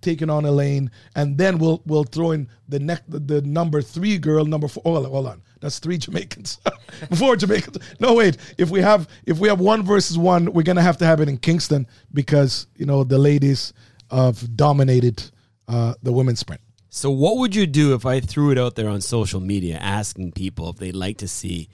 taking 0.00 0.30
on 0.30 0.44
Elaine, 0.44 0.90
and 1.16 1.36
then 1.36 1.58
we'll 1.58 1.82
we'll 1.84 2.04
throw 2.04 2.30
in 2.30 2.48
the 2.68 2.78
neck 2.78 3.02
the, 3.08 3.18
the 3.18 3.42
number 3.42 3.82
three 3.82 4.18
girl, 4.18 4.44
number 4.44 4.68
four. 4.68 4.82
Hold 4.84 5.06
on, 5.06 5.10
hold 5.10 5.26
on. 5.26 5.42
That's 5.60 5.80
three 5.80 5.98
Jamaicans, 5.98 6.60
four 7.16 7.34
Jamaicans. 7.34 7.78
No, 7.98 8.14
wait. 8.14 8.36
If 8.56 8.70
we 8.70 8.80
have 8.82 9.08
if 9.26 9.38
we 9.40 9.48
have 9.48 9.58
one 9.58 9.82
versus 9.82 10.16
one, 10.16 10.52
we're 10.52 10.62
gonna 10.62 10.82
have 10.82 10.98
to 10.98 11.06
have 11.06 11.20
it 11.20 11.28
in 11.28 11.38
Kingston 11.38 11.88
because 12.14 12.68
you 12.76 12.86
know 12.86 13.02
the 13.02 13.18
ladies 13.18 13.72
have 14.12 14.56
dominated 14.56 15.22
uh, 15.66 15.94
the 16.04 16.12
women's 16.12 16.38
sprint. 16.38 16.60
So, 16.90 17.10
what 17.10 17.36
would 17.36 17.54
you 17.54 17.66
do 17.66 17.94
if 17.94 18.06
I 18.06 18.20
threw 18.20 18.50
it 18.50 18.58
out 18.58 18.74
there 18.74 18.88
on 18.88 19.00
social 19.00 19.40
media 19.40 19.76
asking 19.76 20.32
people 20.32 20.70
if 20.70 20.76
they'd 20.76 20.94
like 20.96 21.18
to 21.18 21.28
see 21.28 21.68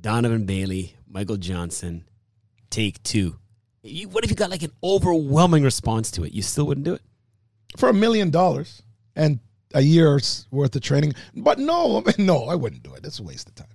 Donovan 0.00 0.44
Bailey, 0.46 0.94
Michael 1.08 1.36
Johnson 1.38 2.04
take 2.68 3.02
two? 3.02 3.36
You, 3.82 4.08
what 4.08 4.24
if 4.24 4.30
you 4.30 4.36
got 4.36 4.50
like 4.50 4.62
an 4.62 4.72
overwhelming 4.84 5.62
response 5.64 6.10
to 6.12 6.24
it? 6.24 6.32
You 6.32 6.42
still 6.42 6.66
wouldn't 6.66 6.84
do 6.84 6.94
it? 6.94 7.02
for 7.76 7.88
a 7.88 7.94
million 7.94 8.30
dollars 8.30 8.82
and 9.14 9.38
a 9.74 9.80
year's 9.80 10.46
worth 10.50 10.74
of 10.74 10.82
training. 10.82 11.14
But 11.34 11.58
no, 11.58 11.98
I 11.98 12.00
mean, 12.18 12.26
no, 12.26 12.44
I 12.44 12.54
wouldn't 12.54 12.82
do 12.82 12.94
it. 12.94 13.02
That's 13.02 13.20
a 13.20 13.22
waste 13.22 13.48
of 13.48 13.54
time. 13.54 13.68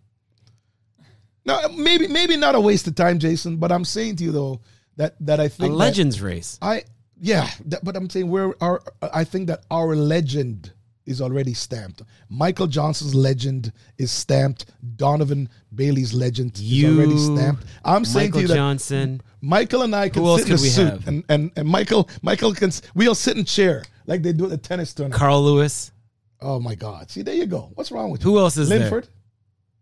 No, 1.45 1.69
maybe 1.69 2.08
maybe 2.08 2.38
not 2.38 2.55
a 2.55 2.60
waste 2.60 2.88
of 2.88 2.95
time, 2.95 3.19
Jason. 3.19 3.58
But 3.58 3.71
I'm 3.71 3.86
saying 3.86 4.15
to 4.17 4.23
you 4.23 4.31
though 4.31 4.62
that 4.97 5.15
that 5.21 5.39
I 5.39 5.45
A 5.45 5.49
think 5.49 5.71
that 5.73 5.77
legends 5.77 6.21
race. 6.21 6.58
I 6.62 6.84
yeah, 7.19 7.49
that, 7.65 7.84
but 7.84 7.95
I'm 7.95 8.10
saying 8.10 8.30
we're 8.30 8.54
our. 8.62 8.82
I 9.01 9.23
think 9.23 9.47
that 9.47 9.63
our 9.71 9.95
legend 9.95 10.71
is 11.06 11.21
already 11.21 11.54
stamped. 11.54 12.01
Michael 12.30 12.65
Johnson's 12.67 13.13
legend 13.13 13.71
is 13.97 14.12
stamped. 14.12 14.65
Donovan 14.95 15.49
Bailey's 15.73 16.13
legend 16.13 16.58
You, 16.58 16.89
is 16.89 16.97
already 16.97 17.17
stamped. 17.17 17.63
I'm 17.84 18.04
saying 18.06 18.28
Michael 18.32 18.38
to 18.38 18.41
you 18.41 18.47
that 18.49 18.56
Johnson. 18.56 19.21
Michael 19.41 19.84
and 19.84 19.95
I 19.95 20.10
can 20.10 20.23
Who 20.23 20.38
sit 20.39 20.47
in 20.47 20.54
a 20.54 20.58
suit, 20.58 20.89
have? 20.89 21.08
and, 21.08 21.23
and 21.30 21.51
and 21.56 21.67
Michael 21.69 22.10
Michael 22.23 22.54
can 22.54 22.71
we'll 22.95 23.13
sit 23.15 23.38
in 23.38 23.45
chair 23.45 23.84
like 24.08 24.23
they 24.23 24.34
do 24.34 24.45
at 24.45 24.49
the 24.49 24.58
tennis 24.58 24.93
tournament. 24.93 25.19
Carl 25.19 25.43
Lewis. 25.43 25.91
oh 26.41 26.60
my 26.60 26.73
God! 26.75 27.12
See, 27.12 27.21
there 27.21 27.36
you 27.36 27.45
go. 27.45 27.71
What's 27.75 27.91
wrong 27.91 28.10
with 28.10 28.23
you? 28.25 28.32
Who 28.32 28.39
else 28.39 28.58
is 28.58 28.69
Linford? 28.69 29.08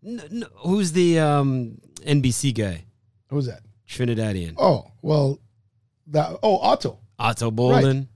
there? 0.02 0.12
N- 0.20 0.28
n- 0.42 0.44
who's 0.56 0.92
the 0.92 1.18
um, 1.18 1.78
NBC 2.02 2.54
guy? 2.54 2.84
Who's 3.30 3.46
that? 3.46 3.62
Trinidadian. 3.88 4.54
Oh 4.58 4.86
well, 5.00 5.38
that 6.08 6.36
oh 6.42 6.60
Ato. 6.60 6.98
Ato 7.24 7.50
Boldon. 7.50 8.08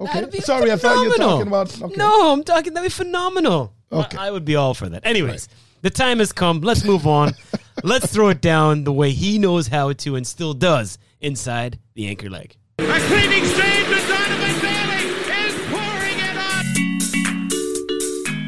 Okay, 0.00 0.12
That'd 0.12 0.32
be 0.32 0.40
sorry, 0.40 0.72
I 0.72 0.76
thought 0.76 1.02
you 1.02 1.10
were 1.10 1.14
talking 1.16 1.46
about. 1.46 1.82
Okay. 1.82 1.94
No, 1.96 2.32
I'm 2.32 2.42
talking. 2.42 2.74
That'd 2.74 2.90
be 2.90 2.92
phenomenal. 2.92 3.72
Okay. 3.92 4.16
I, 4.16 4.28
I 4.28 4.30
would 4.30 4.44
be 4.44 4.56
all 4.56 4.74
for 4.74 4.88
that. 4.88 5.06
Anyways, 5.06 5.48
the 5.82 5.90
time 5.90 6.18
has 6.18 6.32
come. 6.32 6.60
Let's 6.62 6.84
move 6.84 7.06
on. 7.06 7.32
Let's 7.84 8.12
throw 8.12 8.28
it 8.30 8.40
down 8.40 8.84
the 8.84 8.92
way 8.92 9.10
he 9.12 9.38
knows 9.38 9.68
how 9.68 9.92
to 9.92 10.16
and 10.16 10.26
still 10.26 10.54
does 10.54 10.98
inside 11.20 11.78
the 11.94 12.06
anchor 12.08 12.30
leg. 12.30 12.56
A 12.78 12.82
cleaning 12.84 13.44
save 13.44 13.86
to 13.86 14.00
Donovan 14.08 14.60
Bailey 14.60 15.06
is 15.46 15.54
pouring 15.70 16.18
it 16.18 16.36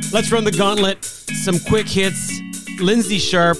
up. 0.08 0.12
Let's 0.12 0.32
run 0.32 0.44
the 0.44 0.52
gauntlet. 0.52 1.04
Some 1.04 1.58
quick 1.60 1.86
hits. 1.88 2.40
Lindsay 2.80 3.18
Sharp 3.18 3.58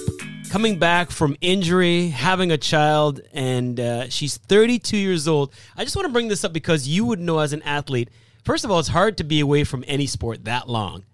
coming 0.57 0.79
back 0.79 1.11
from 1.11 1.37
injury, 1.39 2.07
having 2.07 2.51
a 2.51 2.57
child, 2.57 3.21
and 3.31 3.79
uh, 3.79 4.09
she's 4.09 4.37
32 4.37 4.97
years 4.97 5.27
old. 5.27 5.53
I 5.75 5.83
just 5.83 5.95
want 5.95 6.07
to 6.07 6.11
bring 6.11 6.29
this 6.29 6.43
up 6.43 6.51
because 6.51 6.87
you 6.87 7.05
would 7.05 7.19
know 7.19 7.37
as 7.37 7.53
an 7.53 7.61
athlete. 7.61 8.09
First 8.43 8.65
of 8.65 8.71
all, 8.71 8.79
it's 8.79 8.87
hard 8.87 9.17
to 9.17 9.23
be 9.23 9.39
away 9.39 9.63
from 9.63 9.83
any 9.85 10.07
sport 10.07 10.45
that 10.45 10.67
long. 10.67 11.05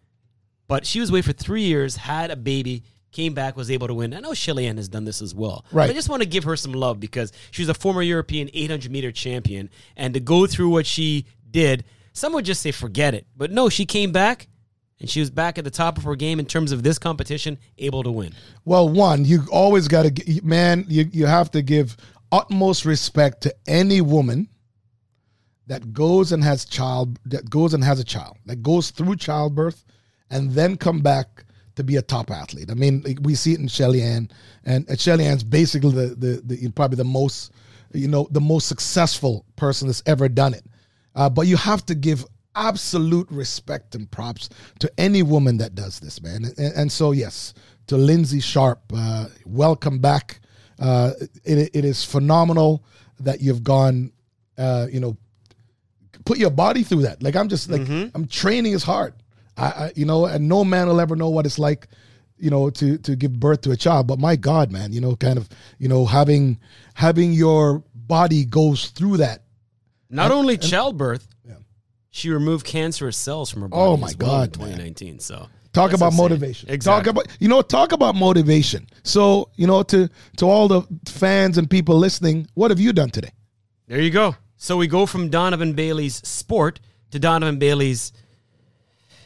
But 0.69 0.85
she 0.85 1.01
was 1.01 1.09
away 1.09 1.21
for 1.21 1.33
three 1.33 1.63
years, 1.63 1.97
had 1.97 2.31
a 2.31 2.37
baby, 2.37 2.83
came 3.11 3.33
back, 3.33 3.57
was 3.57 3.69
able 3.69 3.87
to 3.87 3.93
win. 3.93 4.13
I 4.13 4.21
know 4.21 4.33
Shelly-Ann 4.33 4.77
has 4.77 4.87
done 4.87 5.03
this 5.03 5.21
as 5.21 5.35
well. 5.35 5.65
Right. 5.73 5.89
I 5.89 5.93
just 5.93 6.07
want 6.07 6.21
to 6.21 6.29
give 6.29 6.45
her 6.45 6.55
some 6.55 6.71
love 6.71 7.01
because 7.01 7.33
she 7.51 7.63
was 7.63 7.67
a 7.67 7.73
former 7.73 8.01
European 8.01 8.49
800 8.53 8.89
meter 8.89 9.11
champion. 9.11 9.69
And 9.97 10.13
to 10.13 10.21
go 10.21 10.47
through 10.47 10.69
what 10.69 10.85
she 10.85 11.25
did, 11.51 11.83
some 12.13 12.31
would 12.31 12.45
just 12.45 12.61
say 12.61 12.71
forget 12.71 13.13
it. 13.13 13.27
But 13.35 13.51
no, 13.51 13.67
she 13.67 13.85
came 13.85 14.13
back 14.13 14.47
and 15.03 15.09
she 15.09 15.19
was 15.19 15.29
back 15.29 15.57
at 15.57 15.65
the 15.65 15.69
top 15.69 15.97
of 15.97 16.05
her 16.05 16.15
game 16.15 16.39
in 16.39 16.45
terms 16.45 16.71
of 16.71 16.81
this 16.81 16.97
competition, 16.97 17.59
able 17.77 18.03
to 18.03 18.09
win. 18.09 18.33
Well, 18.63 18.87
one, 18.87 19.25
you 19.25 19.41
always 19.51 19.89
got 19.89 20.03
to, 20.03 20.41
man, 20.45 20.85
you, 20.87 21.09
you 21.11 21.25
have 21.25 21.51
to 21.51 21.61
give 21.61 21.97
utmost 22.31 22.85
respect 22.85 23.41
to 23.41 23.53
any 23.67 23.99
woman 23.99 24.47
that 25.67 25.91
goes 25.91 26.31
and 26.31 26.41
has 26.41 26.63
child, 26.63 27.19
that 27.25 27.49
goes 27.49 27.73
and 27.73 27.83
has 27.83 27.99
a 27.99 28.05
child, 28.05 28.37
that 28.45 28.63
goes 28.63 28.91
through 28.91 29.17
childbirth 29.17 29.83
and 30.29 30.51
then 30.51 30.77
come 30.77 31.01
back 31.01 31.43
to 31.75 31.83
be 31.83 31.97
a 31.97 32.01
top 32.01 32.31
athlete. 32.31 32.71
I 32.71 32.73
mean, 32.73 33.03
we 33.23 33.35
see 33.35 33.51
it 33.51 33.59
in 33.59 33.67
Shelly 33.67 34.01
Ann, 34.01 34.31
and, 34.63 34.87
Shelly 34.97 35.25
Ann's 35.25 35.43
basically 35.43 35.91
the, 35.91 36.15
the, 36.15 36.41
the, 36.45 36.71
probably 36.71 36.95
the 36.95 37.03
most, 37.03 37.51
you 37.93 38.07
know, 38.07 38.29
the 38.31 38.39
most 38.39 38.69
successful 38.69 39.45
person 39.57 39.89
that's 39.89 40.03
ever 40.05 40.29
done 40.29 40.53
it. 40.53 40.63
Uh, 41.13 41.29
but 41.29 41.45
you 41.45 41.57
have 41.57 41.85
to 41.87 41.93
give 41.93 42.25
absolute 42.55 43.27
respect 43.31 43.95
and 43.95 44.09
props 44.09 44.49
to 44.79 44.91
any 44.97 45.23
woman 45.23 45.57
that 45.57 45.75
does 45.75 45.99
this, 45.99 46.21
man. 46.21 46.45
And, 46.57 46.73
and 46.73 46.91
so, 46.91 47.11
yes, 47.11 47.53
to 47.87 47.97
Lynsey 47.97 48.39
Sharp, 48.39 48.81
uh, 48.95 49.27
welcome 49.45 49.99
back. 49.99 50.39
Uh, 50.79 51.11
it, 51.43 51.69
it 51.73 51.85
is 51.85 52.03
phenomenal 52.03 52.83
that 53.19 53.41
you've 53.41 53.63
gone, 53.63 54.11
uh, 54.57 54.87
you 54.91 54.99
know, 54.99 55.17
put 56.25 56.37
your 56.37 56.49
body 56.49 56.83
through 56.83 57.03
that. 57.03 57.21
Like 57.21 57.35
I'm 57.35 57.49
just 57.49 57.69
like 57.69 57.81
I'm 58.15 58.27
training 58.27 58.73
as 58.73 58.83
hard. 58.83 59.13
I, 59.57 59.65
I, 59.65 59.91
you 59.95 60.05
know, 60.05 60.25
and 60.25 60.49
no 60.49 60.63
man 60.63 60.87
will 60.87 60.99
ever 60.99 61.15
know 61.15 61.29
what 61.29 61.45
it's 61.45 61.59
like, 61.59 61.87
you 62.37 62.49
know, 62.49 62.69
to 62.71 62.97
to 62.97 63.15
give 63.15 63.39
birth 63.39 63.61
to 63.61 63.71
a 63.71 63.77
child. 63.77 64.07
But 64.07 64.19
my 64.19 64.35
God, 64.35 64.71
man, 64.71 64.93
you 64.93 65.01
know, 65.01 65.15
kind 65.15 65.37
of, 65.37 65.47
you 65.79 65.87
know, 65.87 66.05
having 66.05 66.59
having 66.93 67.33
your 67.33 67.83
body 67.93 68.45
goes 68.45 68.89
through 68.89 69.17
that 69.17 69.43
Not 70.09 70.31
only 70.31 70.57
childbirth. 70.57 71.27
She 72.13 72.29
removed 72.29 72.63
cancerous 72.63 73.17
cells 73.17 73.49
from 73.49 73.63
her 73.63 73.67
body. 73.67 73.81
Oh, 73.81 73.97
my 73.97 74.07
as 74.07 74.17
well 74.17 74.43
in 74.43 74.49
God, 74.51 74.59
man. 74.59 74.67
2019. 74.69 75.19
So 75.19 75.47
Talk 75.73 75.89
That's 75.89 76.01
about 76.01 76.13
motivation. 76.13 76.69
Exactly. 76.69 77.11
Talk 77.11 77.23
about 77.23 77.37
you 77.39 77.47
know 77.47 77.63
talk 77.63 77.91
about 77.91 78.13
motivation. 78.13 78.87
So 79.01 79.49
you 79.55 79.65
know 79.65 79.81
to 79.83 80.07
to 80.37 80.45
all 80.45 80.67
the 80.67 80.83
fans 81.07 81.57
and 81.57 81.67
people 81.67 81.97
listening, 81.97 82.47
what 82.53 82.69
have 82.69 82.79
you 82.79 82.93
done 82.93 83.09
today? 83.09 83.31
There 83.87 83.99
you 83.99 84.11
go. 84.11 84.35
So 84.55 84.77
we 84.77 84.85
go 84.85 85.07
from 85.07 85.29
Donovan 85.29 85.73
Bailey's 85.73 86.15
sport 86.27 86.79
to 87.09 87.17
Donovan 87.17 87.57
Bailey's 87.57 88.13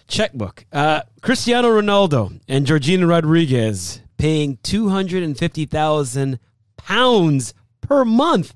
checkbook. 0.07 0.65
Uh, 0.71 1.01
Cristiano 1.21 1.69
Ronaldo 1.69 2.39
and 2.47 2.65
Georgina 2.65 3.05
Rodriguez 3.05 3.99
paying 4.17 4.57
two 4.63 4.87
hundred 4.87 5.23
and 5.23 5.37
fifty 5.37 5.65
thousand 5.65 6.39
pounds 6.77 7.53
per 7.81 8.05
month 8.05 8.55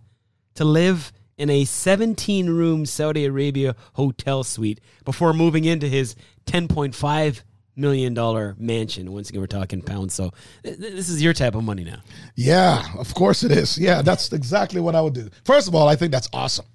to 0.56 0.63
live 0.63 1.12
in 1.41 1.49
a 1.49 1.65
17 1.65 2.47
room 2.49 2.86
Saudi 2.86 3.25
Arabia 3.25 3.75
hotel 3.93 4.43
suite 4.43 4.80
before 5.04 5.34
moving 5.34 5.65
into 5.65 5.88
his 5.88 6.15
10.5 6.45 7.41
million 7.75 8.13
dollar 8.13 8.56
mansion. 8.60 9.12
Once 9.12 9.30
again, 9.30 9.41
we're 9.41 9.47
talking 9.47 9.82
pounds. 9.82 10.13
So 10.13 10.32
th- 10.63 10.77
th- 10.80 10.93
this 10.93 11.10
is 11.10 11.21
your 11.23 11.34
type 11.34 11.56
of 11.56 11.63
money 11.63 11.84
now. 11.84 12.01
Yeah, 12.36 12.84
of 12.97 13.13
course 13.15 13.43
it 13.43 13.51
is. 13.51 13.77
Yeah, 13.77 14.01
that's 14.04 14.32
exactly 14.32 14.80
what 14.82 14.93
I 14.95 15.01
would 15.01 15.13
do. 15.13 15.30
First 15.43 15.67
of 15.67 15.73
all, 15.73 15.88
I 15.88 15.95
think 15.95 16.12
that's 16.12 16.30
awesome. 16.32 16.65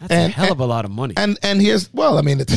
That's 0.00 0.12
And- 0.12 0.32
a 0.32 0.36
hell 0.36 0.52
of 0.52 0.60
a 0.60 0.66
lot 0.66 0.84
of 0.84 0.90
money. 0.90 1.14
And 1.16 1.36
and 1.42 1.60
here's 1.60 1.92
well, 1.92 2.16
I 2.18 2.22
mean, 2.22 2.40
it's, 2.40 2.54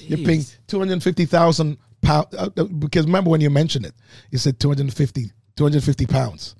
you're 0.08 0.18
paying 0.18 0.44
two 0.68 0.78
hundred 0.78 1.02
fifty 1.02 1.26
thousand 1.26 1.76
pounds 2.00 2.28
uh, 2.38 2.48
because 2.64 3.04
remember 3.04 3.28
when 3.30 3.40
you 3.42 3.50
mentioned 3.50 3.84
it, 3.86 3.94
you 4.30 4.38
said 4.38 4.58
250, 4.58 5.30
250 5.56 6.06
pounds, 6.06 6.54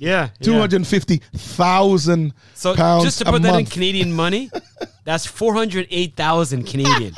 yeah, 0.00 0.30
two 0.42 0.54
hundred 0.54 0.86
fifty 0.86 1.18
thousand 1.36 2.32
So 2.54 2.74
pounds 2.74 3.04
just 3.04 3.18
to 3.18 3.24
put 3.26 3.42
that 3.42 3.58
in. 3.58 3.66
Canadian 3.66 4.12
money, 4.12 4.50
that's 5.04 5.26
four 5.26 5.54
hundred 5.54 5.86
eight 5.90 6.16
thousand 6.16 6.64
Canadian. 6.66 7.14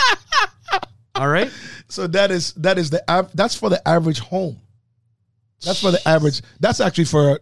All 1.14 1.28
right, 1.28 1.50
So 1.88 2.06
that 2.08 2.30
is 2.30 2.52
that 2.54 2.78
is 2.78 2.90
the 2.90 3.02
av- 3.10 3.30
that's 3.34 3.54
for 3.54 3.68
the 3.70 3.86
average 3.86 4.18
home. 4.18 4.60
That's 5.64 5.80
for 5.80 5.90
the 5.90 6.06
average. 6.08 6.40
That's 6.58 6.80
actually 6.80 7.04
for, 7.04 7.38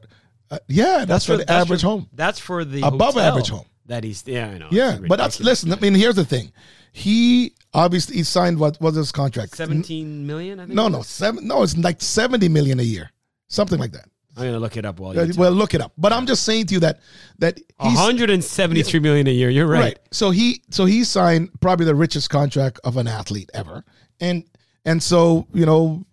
uh, 0.50 0.58
yeah, 0.68 1.04
that's, 1.06 1.24
for 1.24 1.36
the 1.38 1.44
that's 1.44 1.50
average 1.50 1.80
for- 1.80 1.86
home. 1.86 2.08
That's 2.12 2.38
for 2.38 2.64
the 2.64 2.82
Above 2.82 3.16
average 3.16 3.48
home. 3.48 3.64
that 3.86 4.04
he's. 4.04 4.22
Yeah, 4.26 4.48
I 4.50 4.58
know. 4.58 4.68
Yeah, 4.70 4.98
but 5.08 5.16
that's 5.16 5.40
listen. 5.40 5.72
I 5.72 5.76
mean, 5.76 5.94
here's 5.94 6.16
the 6.16 6.24
thing. 6.24 6.52
He 6.92 7.54
obviously 7.72 8.16
he 8.16 8.24
signed 8.24 8.58
what 8.58 8.78
was 8.80 8.96
his 8.96 9.12
contract? 9.12 9.54
seventeen 9.56 10.26
million. 10.26 10.58
I 10.60 10.64
think. 10.64 10.74
No, 10.74 10.88
no, 10.88 11.02
seven. 11.02 11.46
No, 11.46 11.62
it's 11.62 11.76
like 11.78 12.02
seventy 12.02 12.48
million 12.48 12.80
a 12.80 12.82
year, 12.82 13.10
something 13.48 13.78
like 13.78 13.92
that. 13.92 14.08
I'm 14.36 14.44
gonna 14.44 14.58
look 14.60 14.76
it 14.76 14.84
up 14.84 15.00
while 15.00 15.14
you. 15.14 15.32
Well, 15.36 15.50
look 15.50 15.74
it 15.74 15.80
up. 15.80 15.92
But 15.98 16.12
I'm 16.12 16.26
just 16.26 16.44
saying 16.44 16.66
to 16.66 16.74
you 16.74 16.80
that 16.80 17.00
that 17.38 17.58
he's 17.58 17.98
hundred 17.98 18.30
and 18.30 18.42
seventy-three 18.42 19.00
million 19.00 19.26
a 19.26 19.30
year. 19.30 19.50
You're 19.50 19.66
right. 19.66 19.80
right. 19.80 19.98
So 20.12 20.30
he 20.30 20.62
so 20.70 20.84
he 20.84 21.04
signed 21.04 21.50
probably 21.60 21.86
the 21.86 21.94
richest 21.94 22.30
contract 22.30 22.80
of 22.84 22.96
an 22.96 23.08
athlete 23.08 23.50
ever, 23.54 23.84
and 24.20 24.44
and 24.84 25.02
so 25.02 25.46
you 25.52 25.66
know 25.66 26.04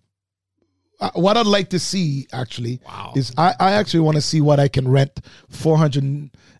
uh, 1.00 1.10
what 1.14 1.36
I'd 1.36 1.46
like 1.46 1.70
to 1.70 1.78
see 1.78 2.26
actually 2.32 2.80
Wow. 2.84 3.12
is 3.14 3.32
I, 3.38 3.54
I 3.60 3.72
actually 3.72 4.00
want 4.00 4.16
to 4.16 4.20
see 4.22 4.40
what 4.40 4.58
I 4.58 4.66
can 4.68 4.88
rent 4.88 5.20
four 5.48 5.78
hundred 5.78 6.02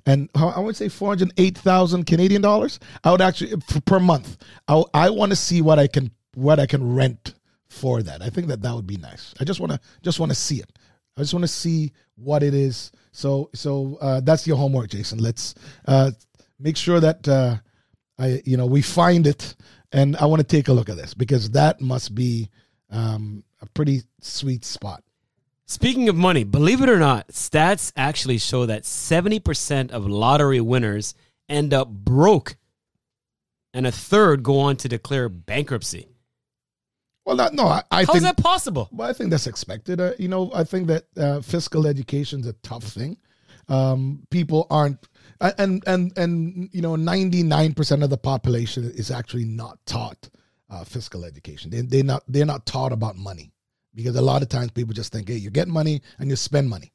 and 0.07 0.31
how- 0.37 0.51
I 0.51 0.61
would 0.61 0.77
say 0.77 0.89
four 0.89 1.09
hundred 1.09 1.33
eight 1.39 1.59
thousand 1.59 2.05
Canadian 2.05 2.41
dollars. 2.41 2.79
I 3.03 3.11
would 3.11 3.21
actually 3.21 3.55
per 3.85 3.99
month. 3.99 4.37
I 4.69 4.83
I 4.95 5.11
want 5.11 5.31
to 5.33 5.37
see 5.37 5.61
what 5.61 5.79
I 5.79 5.89
can 5.89 6.13
what 6.35 6.61
I 6.61 6.67
can 6.67 6.95
rent 6.95 7.35
for 7.69 8.03
that. 8.03 8.23
I 8.23 8.31
think 8.31 8.47
that 8.47 8.63
that 8.63 8.75
would 8.75 8.87
be 8.87 8.97
nice. 8.97 9.35
I 9.41 9.45
just 9.45 9.59
want 9.61 9.73
to 9.73 9.81
just 10.03 10.21
want 10.21 10.31
to 10.31 10.37
see 10.37 10.61
it. 10.61 10.78
I 11.19 11.23
just 11.23 11.35
want 11.35 11.43
to 11.43 11.49
see 11.49 11.93
what 12.15 12.45
it 12.45 12.55
is. 12.55 12.93
So 13.11 13.51
so 13.53 13.99
uh, 14.01 14.21
that's 14.21 14.47
your 14.47 14.57
homework, 14.57 14.91
Jason. 14.91 15.19
Let's 15.19 15.57
uh, 15.87 16.13
make 16.61 16.77
sure 16.77 17.01
that 17.01 17.27
uh, 17.27 17.57
I 18.19 18.41
you 18.45 18.57
know 18.57 18.67
we 18.67 18.83
find 18.83 19.27
it, 19.27 19.57
and 19.91 20.17
I 20.17 20.27
want 20.27 20.41
to 20.41 20.47
take 20.47 20.69
a 20.69 20.73
look 20.73 20.89
at 20.89 20.97
this 20.97 21.15
because 21.15 21.51
that 21.51 21.81
must 21.81 22.15
be 22.15 22.51
um, 22.91 23.43
a 23.61 23.67
pretty 23.67 24.03
sweet 24.21 24.65
spot. 24.65 25.03
Speaking 25.67 26.09
of 26.09 26.15
money, 26.15 26.45
believe 26.45 26.83
it 26.83 26.89
or 26.89 27.01
not, 27.01 27.29
stats 27.29 27.93
actually 27.97 28.39
show 28.39 28.67
that 28.67 28.87
seventy 28.87 29.41
percent 29.41 29.91
of 29.91 30.07
lottery 30.07 30.61
winners 30.61 31.15
end 31.49 31.75
up 31.75 31.89
broke, 31.89 32.57
and 33.75 33.89
a 33.89 33.93
third 33.93 34.45
go 34.45 34.61
on 34.61 34.77
to 34.77 34.89
declare 34.89 35.29
bankruptcy. 35.29 36.07
Well, 37.29 37.37
not, 37.37 37.55
no, 37.55 37.67
I, 37.69 37.83
I 37.93 38.05
How 38.05 38.15
is 38.15 38.23
think 38.23 38.37
that 38.37 38.43
possible? 38.43 38.89
Well, 38.93 39.11
I 39.11 39.13
think 39.13 39.31
that's 39.31 39.47
expected. 39.47 40.01
Uh, 40.01 40.13
you 40.19 40.29
know, 40.29 40.51
I 40.55 40.65
think 40.65 40.89
that 40.89 41.05
uh, 41.19 41.43
fiscal 41.43 41.87
education 41.87 42.41
is 42.41 42.47
a 42.47 42.55
tough 42.55 42.85
thing. 42.85 43.19
Um, 43.69 44.25
people 44.31 44.67
aren't, 44.71 45.07
and 45.41 45.85
and 45.87 46.17
and 46.17 46.71
you 46.73 46.81
know, 46.81 46.97
ninety 46.97 47.43
nine 47.43 47.75
percent 47.75 48.03
of 48.03 48.09
the 48.11 48.17
population 48.17 48.91
is 48.97 49.11
actually 49.11 49.45
not 49.45 49.79
taught 49.87 50.31
uh, 50.71 50.85
fiscal 50.85 51.27
education. 51.27 51.71
They 51.71 51.83
they 51.83 52.03
not 52.03 52.25
they're 52.29 52.47
not 52.47 52.65
taught 52.65 52.93
about 52.93 53.17
money 53.19 53.53
because 53.95 54.17
a 54.17 54.23
lot 54.23 54.43
of 54.43 54.49
times 54.49 54.71
people 54.71 54.95
just 54.95 55.13
think, 55.13 55.29
hey, 55.29 55.37
you 55.37 55.51
get 55.51 55.69
money 55.69 56.01
and 56.19 56.31
you 56.31 56.37
spend 56.37 56.71
money, 56.71 56.93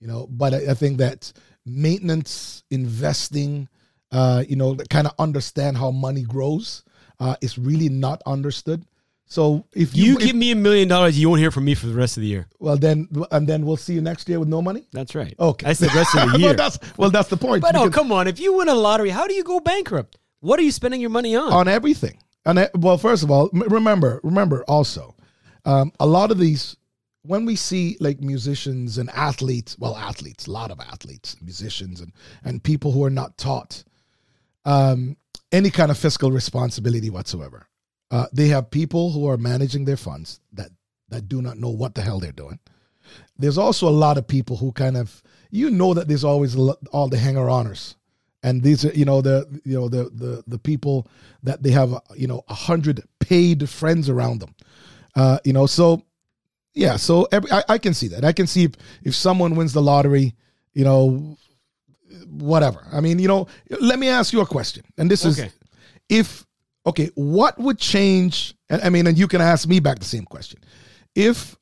you 0.00 0.08
know. 0.08 0.26
But 0.28 0.54
I, 0.54 0.72
I 0.72 0.74
think 0.74 0.98
that 0.98 1.32
maintenance, 1.64 2.64
investing, 2.70 3.68
uh, 4.10 4.44
you 4.48 4.56
know, 4.56 4.74
kind 4.90 5.06
of 5.06 5.14
understand 5.20 5.78
how 5.78 5.92
money 5.92 6.22
grows. 6.24 6.82
uh, 7.20 7.36
is 7.40 7.58
really 7.58 7.88
not 7.88 8.22
understood. 8.26 8.84
So 9.30 9.66
if 9.74 9.94
you, 9.94 10.04
You 10.04 10.12
if- 10.16 10.24
give 10.26 10.36
me 10.36 10.50
a 10.52 10.56
million 10.56 10.88
dollars, 10.88 11.18
you 11.18 11.28
won't 11.28 11.40
hear 11.40 11.50
from 11.50 11.66
me 11.66 11.74
for 11.74 11.86
the 11.86 11.94
rest 11.94 12.16
of 12.16 12.22
the 12.22 12.26
year. 12.28 12.48
well, 12.58 12.76
then 12.78 13.08
and 13.30 13.46
then 13.46 13.66
we'll 13.66 13.76
see 13.76 13.92
you 13.92 14.00
next 14.00 14.28
year 14.28 14.40
with 14.40 14.48
no 14.48 14.62
money. 14.62 14.86
That's 14.92 15.14
right. 15.14 15.34
Okay, 15.38 15.66
That's 15.66 15.80
the 15.80 15.88
rest 15.88 16.14
of 16.16 16.20
the 16.22 16.26
well, 16.32 16.40
year. 16.40 16.54
that's 16.54 16.78
well, 16.96 17.10
that's 17.10 17.28
the 17.28 17.36
point. 17.36 17.60
but 17.62 17.72
no, 17.74 17.84
because- 17.84 17.94
come 17.94 18.10
on. 18.12 18.26
If 18.26 18.40
you 18.40 18.54
win 18.56 18.68
a 18.68 18.74
lottery, 18.74 19.10
how 19.10 19.26
do 19.26 19.34
you 19.34 19.44
go 19.44 19.60
bankrupt? 19.60 20.16
What 20.40 20.58
are 20.58 20.62
you 20.62 20.72
spending 20.72 21.00
your 21.00 21.10
money 21.10 21.36
on? 21.36 21.52
on 21.52 21.68
everything. 21.68 22.18
And 22.46 22.58
uh, 22.58 22.68
well, 22.74 22.96
first 22.96 23.22
of 23.22 23.30
all, 23.30 23.50
remember, 23.52 24.20
remember 24.22 24.64
also, 24.66 25.14
um, 25.66 25.92
a 26.00 26.06
lot 26.06 26.30
of 26.30 26.38
these 26.38 26.76
when 27.22 27.44
we 27.44 27.56
see 27.56 27.98
like 28.00 28.20
musicians 28.22 28.96
and 28.96 29.10
athletes, 29.10 29.76
well, 29.78 29.94
athletes, 29.96 30.46
a 30.46 30.50
lot 30.50 30.70
of 30.70 30.80
athletes, 30.80 31.36
musicians, 31.42 32.00
and 32.00 32.12
and 32.44 32.62
people 32.62 32.92
who 32.92 33.04
are 33.04 33.10
not 33.10 33.36
taught 33.36 33.84
um, 34.64 35.16
any 35.52 35.68
kind 35.70 35.90
of 35.90 35.98
fiscal 35.98 36.30
responsibility 36.30 37.10
whatsoever. 37.10 37.66
Uh, 38.10 38.26
they 38.32 38.48
have 38.48 38.70
people 38.70 39.12
who 39.12 39.28
are 39.28 39.36
managing 39.36 39.84
their 39.84 39.96
funds 39.96 40.40
that 40.52 40.70
that 41.10 41.28
do 41.28 41.42
not 41.42 41.58
know 41.58 41.70
what 41.70 41.94
the 41.94 42.02
hell 42.02 42.20
they're 42.20 42.32
doing. 42.32 42.58
There's 43.38 43.58
also 43.58 43.88
a 43.88 43.90
lot 43.90 44.18
of 44.18 44.26
people 44.26 44.56
who 44.56 44.72
kind 44.72 44.96
of 44.96 45.22
you 45.50 45.70
know 45.70 45.94
that 45.94 46.08
there's 46.08 46.24
always 46.24 46.56
all 46.56 47.08
the 47.08 47.18
hanger 47.18 47.48
honors. 47.48 47.96
And 48.42 48.62
these 48.62 48.84
are 48.84 48.92
you 48.92 49.04
know 49.04 49.20
the 49.20 49.60
you 49.64 49.74
know 49.74 49.88
the 49.88 50.04
the 50.04 50.44
the 50.46 50.58
people 50.58 51.06
that 51.42 51.62
they 51.62 51.70
have 51.70 51.94
you 52.14 52.26
know 52.26 52.44
a 52.48 52.54
hundred 52.54 53.02
paid 53.20 53.68
friends 53.68 54.08
around 54.08 54.40
them. 54.40 54.54
Uh 55.14 55.38
you 55.44 55.52
know 55.52 55.66
so 55.66 56.02
yeah 56.74 56.96
so 56.96 57.26
every, 57.32 57.50
I, 57.50 57.64
I 57.68 57.78
can 57.78 57.94
see 57.94 58.08
that. 58.08 58.24
I 58.24 58.32
can 58.32 58.46
see 58.46 58.64
if, 58.64 58.72
if 59.02 59.14
someone 59.14 59.56
wins 59.56 59.72
the 59.72 59.82
lottery 59.82 60.34
you 60.72 60.84
know 60.84 61.36
whatever. 62.26 62.86
I 62.92 63.00
mean 63.00 63.18
you 63.18 63.28
know 63.28 63.48
let 63.80 63.98
me 63.98 64.08
ask 64.08 64.32
you 64.32 64.40
a 64.40 64.46
question. 64.46 64.84
And 64.96 65.10
this 65.10 65.24
is 65.24 65.42
if 66.08 66.46
okay 66.88 67.10
what 67.14 67.58
would 67.58 67.78
change 67.78 68.54
and 68.70 68.82
i 68.82 68.88
mean 68.88 69.06
and 69.06 69.18
you 69.18 69.28
can 69.28 69.40
ask 69.40 69.68
me 69.68 69.78
back 69.80 69.98
the 69.98 70.04
same 70.04 70.24
question 70.24 70.58
if 71.14 71.56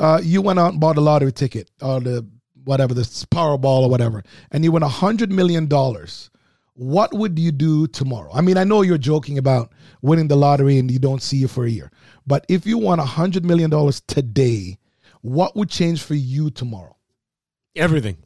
uh, 0.00 0.20
you 0.22 0.42
went 0.42 0.58
out 0.58 0.72
and 0.72 0.80
bought 0.80 0.96
a 0.96 1.00
lottery 1.00 1.32
ticket 1.32 1.70
or 1.80 2.00
the 2.00 2.26
whatever 2.64 2.92
the 2.92 3.02
Powerball 3.02 3.82
or 3.82 3.90
whatever, 3.90 4.22
and 4.50 4.62
you 4.62 4.72
win 4.72 4.82
a 4.82 4.88
hundred 4.88 5.32
million 5.32 5.66
dollars, 5.66 6.30
what 6.74 7.12
would 7.14 7.38
you 7.38 7.50
do 7.50 7.86
tomorrow? 7.86 8.30
I 8.32 8.42
mean, 8.42 8.58
I 8.58 8.64
know 8.64 8.82
you're 8.82 8.98
joking 8.98 9.38
about 9.38 9.72
winning 10.02 10.28
the 10.28 10.36
lottery 10.36 10.78
and 10.78 10.90
you 10.90 10.98
don't 10.98 11.22
see 11.22 11.38
you 11.38 11.48
for 11.48 11.64
a 11.64 11.70
year, 11.70 11.90
but 12.26 12.44
if 12.48 12.66
you 12.66 12.78
won 12.78 13.00
a 13.00 13.04
hundred 13.04 13.44
million 13.44 13.70
dollars 13.70 14.00
today, 14.02 14.78
what 15.22 15.56
would 15.56 15.70
change 15.70 16.02
for 16.02 16.14
you 16.14 16.50
tomorrow? 16.50 16.96
Everything. 17.74 18.18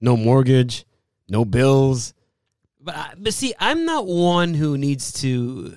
No 0.00 0.16
mortgage, 0.16 0.84
no 1.28 1.44
bills. 1.44 2.14
But, 2.82 2.96
I, 2.96 3.12
but 3.18 3.34
see, 3.34 3.54
I'm 3.58 3.84
not 3.84 4.06
one 4.06 4.54
who 4.54 4.78
needs 4.78 5.12
to. 5.20 5.76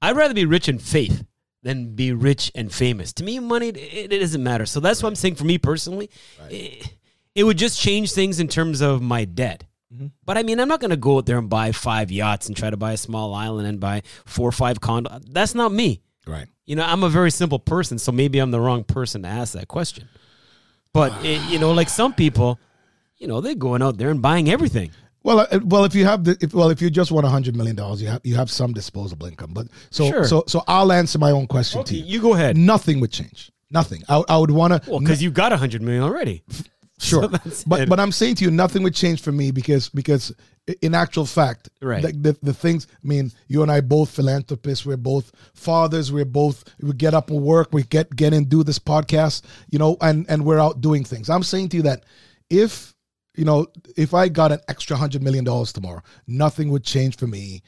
I'd 0.00 0.16
rather 0.16 0.34
be 0.34 0.44
rich 0.44 0.68
in 0.68 0.78
faith 0.78 1.24
than 1.62 1.94
be 1.94 2.12
rich 2.12 2.52
and 2.54 2.72
famous. 2.72 3.12
To 3.14 3.24
me, 3.24 3.40
money 3.40 3.68
it, 3.68 4.12
it 4.12 4.18
doesn't 4.20 4.42
matter. 4.42 4.64
So 4.64 4.80
that's 4.80 5.02
what 5.02 5.08
I'm 5.08 5.16
saying. 5.16 5.34
For 5.34 5.44
me 5.44 5.58
personally, 5.58 6.10
it, 6.48 6.94
it 7.34 7.44
would 7.44 7.58
just 7.58 7.80
change 7.80 8.12
things 8.12 8.38
in 8.40 8.48
terms 8.48 8.80
of 8.80 9.02
my 9.02 9.24
debt. 9.24 9.64
Mm-hmm. 9.92 10.08
But 10.24 10.38
I 10.38 10.42
mean, 10.42 10.60
I'm 10.60 10.68
not 10.68 10.80
going 10.80 10.90
to 10.90 10.96
go 10.96 11.18
out 11.18 11.26
there 11.26 11.38
and 11.38 11.48
buy 11.48 11.72
five 11.72 12.10
yachts 12.10 12.46
and 12.46 12.56
try 12.56 12.70
to 12.70 12.76
buy 12.76 12.92
a 12.92 12.96
small 12.96 13.34
island 13.34 13.66
and 13.66 13.80
buy 13.80 14.02
four 14.26 14.48
or 14.48 14.52
five 14.52 14.80
condos. 14.80 15.24
That's 15.32 15.54
not 15.54 15.72
me. 15.72 16.02
Right. 16.26 16.46
You 16.66 16.76
know, 16.76 16.84
I'm 16.84 17.02
a 17.02 17.08
very 17.08 17.30
simple 17.30 17.58
person, 17.58 17.98
so 17.98 18.12
maybe 18.12 18.38
I'm 18.38 18.50
the 18.50 18.60
wrong 18.60 18.84
person 18.84 19.22
to 19.22 19.28
ask 19.28 19.54
that 19.54 19.68
question. 19.68 20.08
But 20.92 21.24
it, 21.24 21.40
you 21.50 21.58
know, 21.58 21.72
like 21.72 21.88
some 21.88 22.12
people, 22.12 22.60
you 23.16 23.26
know, 23.26 23.40
they're 23.40 23.54
going 23.54 23.82
out 23.82 23.96
there 23.96 24.10
and 24.10 24.20
buying 24.20 24.50
everything. 24.50 24.90
Well, 25.28 25.40
uh, 25.40 25.58
well, 25.64 25.84
if 25.84 25.94
you 25.94 26.04
have 26.06 26.24
the, 26.24 26.36
if, 26.40 26.54
well, 26.54 26.70
if 26.70 26.80
you 26.80 26.88
just 26.90 27.10
want 27.12 27.26
a 27.26 27.28
hundred 27.28 27.54
million 27.54 27.76
dollars, 27.76 28.00
you 28.02 28.08
have 28.08 28.22
you 28.24 28.34
have 28.36 28.50
some 28.50 28.72
disposable 28.72 29.26
income. 29.26 29.50
But 29.52 29.66
so 29.90 30.08
Sure. 30.10 30.24
so 30.24 30.44
so 30.46 30.62
I'll 30.66 30.90
answer 30.90 31.18
my 31.18 31.30
own 31.32 31.46
question 31.46 31.84
to 31.84 31.94
Okay, 31.94 31.96
you. 32.02 32.14
you 32.14 32.20
go 32.22 32.32
ahead. 32.34 32.56
Nothing 32.56 32.98
would 33.00 33.12
change. 33.12 33.52
Nothing. 33.70 34.02
I, 34.08 34.22
I 34.28 34.36
would 34.38 34.50
want 34.50 34.70
to. 34.82 34.90
Well, 34.90 35.00
because 35.00 35.22
you 35.22 35.30
got 35.30 35.52
a 35.52 35.58
hundred 35.58 35.82
million 35.82 36.02
already. 36.02 36.42
Sure, 36.98 37.28
So 37.50 37.64
but 37.66 37.80
it. 37.82 37.88
but 37.90 38.00
I'm 38.00 38.10
saying 38.10 38.36
to 38.36 38.44
you, 38.44 38.50
nothing 38.50 38.82
would 38.84 38.94
change 38.94 39.20
for 39.20 39.30
me 39.30 39.50
because 39.50 39.90
because 39.90 40.32
in 40.82 40.94
actual 40.94 41.26
fact, 41.26 41.68
Right. 41.82 42.02
the, 42.02 42.12
the 42.12 42.38
the 42.42 42.54
things. 42.54 42.86
I 42.90 43.06
mean, 43.06 43.30
you 43.48 43.62
and 43.62 43.70
I 43.70 43.82
both 43.82 44.08
philanthropists. 44.10 44.86
We're 44.86 44.96
both 44.96 45.30
fathers. 45.52 46.10
We're 46.10 46.24
both 46.24 46.64
we 46.80 46.92
get 46.94 47.12
up 47.12 47.30
and 47.30 47.42
work. 47.42 47.68
We 47.72 47.82
get 47.82 48.16
get 48.16 48.32
in 48.32 48.44
do 48.44 48.64
this 48.64 48.78
podcast. 48.78 49.42
You 49.70 49.78
know, 49.78 49.98
and 50.00 50.24
and 50.30 50.44
we're 50.46 50.58
out 50.66 50.80
doing 50.80 51.04
things. 51.04 51.28
I'm 51.28 51.42
saying 51.42 51.68
to 51.70 51.76
you 51.76 51.82
that 51.82 52.04
if 52.50 52.94
you 53.38 53.44
know 53.44 53.66
if 53.96 54.12
I 54.14 54.28
got 54.28 54.52
an 54.52 54.60
extra 54.68 54.96
hundred 54.96 55.22
million 55.22 55.44
dollars 55.44 55.72
tomorrow, 55.72 56.02
nothing 56.26 56.70
would 56.72 56.84
change 56.84 57.16
for 57.16 57.26
me. 57.26 57.62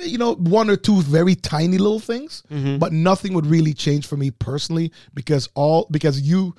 You 0.00 0.18
know, 0.18 0.34
one 0.34 0.70
or 0.70 0.76
two 0.76 1.02
very 1.02 1.34
tiny 1.34 1.78
little 1.78 2.00
things, 2.00 2.42
but 2.78 2.92
nothing 2.92 3.32
would 3.34 3.46
really 3.46 3.74
change 3.74 4.06
for 4.06 4.16
me 4.16 4.30
personally 4.30 4.92
because 5.14 5.48
all 5.54 5.86
because 5.90 6.20
you 6.20 6.54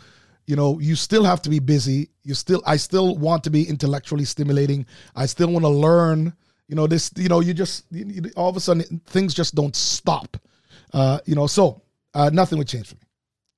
you 0.45 0.55
know 0.55 0.79
you 0.79 0.95
still 0.95 1.23
have 1.25 1.41
to 1.41 1.49
be 1.49 1.59
busy. 1.59 2.09
You 2.23 2.33
still 2.33 2.61
i 2.65 2.77
still 2.77 3.17
want 3.17 3.43
to 3.43 3.49
be 3.49 3.67
intellectually 3.67 4.25
stimulating. 4.25 4.85
I 5.15 5.25
still 5.27 5.51
want 5.51 5.63
to 5.65 5.69
learn. 5.87 6.33
You 6.69 6.75
know 6.75 6.87
this 6.87 7.11
you 7.17 7.29
know 7.29 7.39
you 7.41 7.53
just 7.53 7.85
you, 7.91 8.05
you- 8.05 8.31
all 8.37 8.49
of 8.49 8.55
a 8.55 8.59
sudden 8.59 9.01
things 9.07 9.33
just 9.33 9.53
don't 9.55 9.75
stop. 9.75 10.37
Uh 10.93 11.19
you 11.25 11.35
know 11.35 11.47
so 11.47 11.81
uh 12.13 12.29
nothing 12.31 12.57
would 12.59 12.67
change 12.67 12.87
for 12.89 12.95
me. 12.95 13.01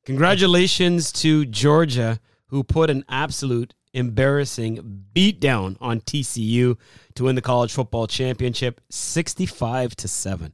Congratulations 0.05 1.11
to 1.23 1.45
Georgia, 1.45 2.19
who 2.47 2.63
put 2.63 2.89
an 2.89 3.03
absolute 3.09 3.73
embarrassing 3.93 5.05
beatdown 5.13 5.77
on 5.81 6.01
TCU 6.01 6.77
to 7.15 7.23
win 7.23 7.35
the 7.35 7.41
college 7.41 7.73
football 7.73 8.07
championship, 8.07 8.81
sixty-five 8.89 9.95
to 9.97 10.07
seven. 10.07 10.53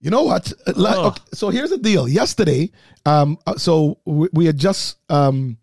You 0.00 0.10
know 0.10 0.22
what? 0.22 0.52
La- 0.76 1.08
okay, 1.08 1.22
so 1.34 1.50
here's 1.50 1.70
the 1.70 1.78
deal. 1.78 2.08
Yesterday, 2.08 2.70
um, 3.04 3.38
uh, 3.46 3.56
so 3.56 3.98
we, 4.06 4.28
we 4.32 4.46
had 4.46 4.56
just, 4.56 4.96
um, 5.10 5.58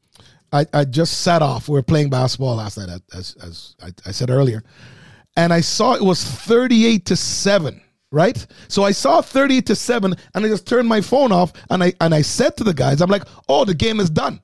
I, 0.54 0.66
I 0.74 0.86
just 0.86 1.22
sat 1.22 1.42
off. 1.42 1.68
We 1.68 1.74
were 1.74 1.84
playing 1.84 2.12
basketball 2.12 2.56
last 2.56 2.78
night, 2.78 3.02
as 3.14 3.36
as 3.42 3.76
I, 3.82 3.90
I 4.06 4.12
said 4.12 4.30
earlier, 4.30 4.64
and 5.36 5.52
I 5.52 5.62
saw 5.62 5.96
it 5.96 6.04
was 6.04 6.24
38 6.24 7.06
to 7.08 7.16
seven. 7.16 7.82
Right, 8.10 8.48
so 8.70 8.84
I 8.84 8.92
saw 8.92 9.22
38 9.22 9.66
to 9.66 9.76
seven, 9.76 10.16
and 10.34 10.46
I 10.46 10.48
just 10.48 10.66
turned 10.66 10.88
my 10.88 11.02
phone 11.02 11.34
off, 11.34 11.52
and 11.70 11.84
I 11.84 11.92
and 12.00 12.16
I 12.16 12.22
said 12.22 12.56
to 12.58 12.64
the 12.64 12.74
guys, 12.74 13.02
I'm 13.02 13.10
like, 13.10 13.24
"Oh, 13.50 13.66
the 13.66 13.74
game 13.74 14.00
is 14.00 14.10
done. 14.10 14.40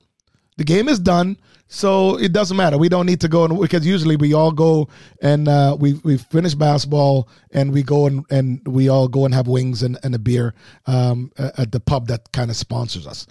The 0.58 0.64
game 0.64 0.86
is 0.86 0.98
done." 0.98 1.38
So 1.74 2.16
it 2.18 2.32
doesn't 2.32 2.56
matter. 2.56 2.78
We 2.78 2.88
don't 2.88 3.04
need 3.04 3.20
to 3.22 3.28
go 3.28 3.44
and 3.44 3.60
because 3.60 3.84
usually 3.84 4.14
we 4.14 4.32
all 4.32 4.52
go 4.52 4.88
and 5.20 5.48
uh, 5.48 5.76
we 5.78 5.94
we 6.04 6.18
finish 6.18 6.54
basketball 6.54 7.28
and 7.50 7.72
we 7.72 7.82
go 7.82 8.06
and, 8.06 8.24
and 8.30 8.64
we 8.64 8.88
all 8.88 9.08
go 9.08 9.24
and 9.24 9.34
have 9.34 9.48
wings 9.48 9.82
and, 9.82 9.98
and 10.04 10.14
a 10.14 10.18
beer 10.20 10.54
um, 10.86 11.32
at 11.36 11.72
the 11.72 11.80
pub 11.80 12.06
that 12.06 12.30
kind 12.30 12.48
of 12.48 12.56
sponsors 12.56 13.08
us. 13.08 13.26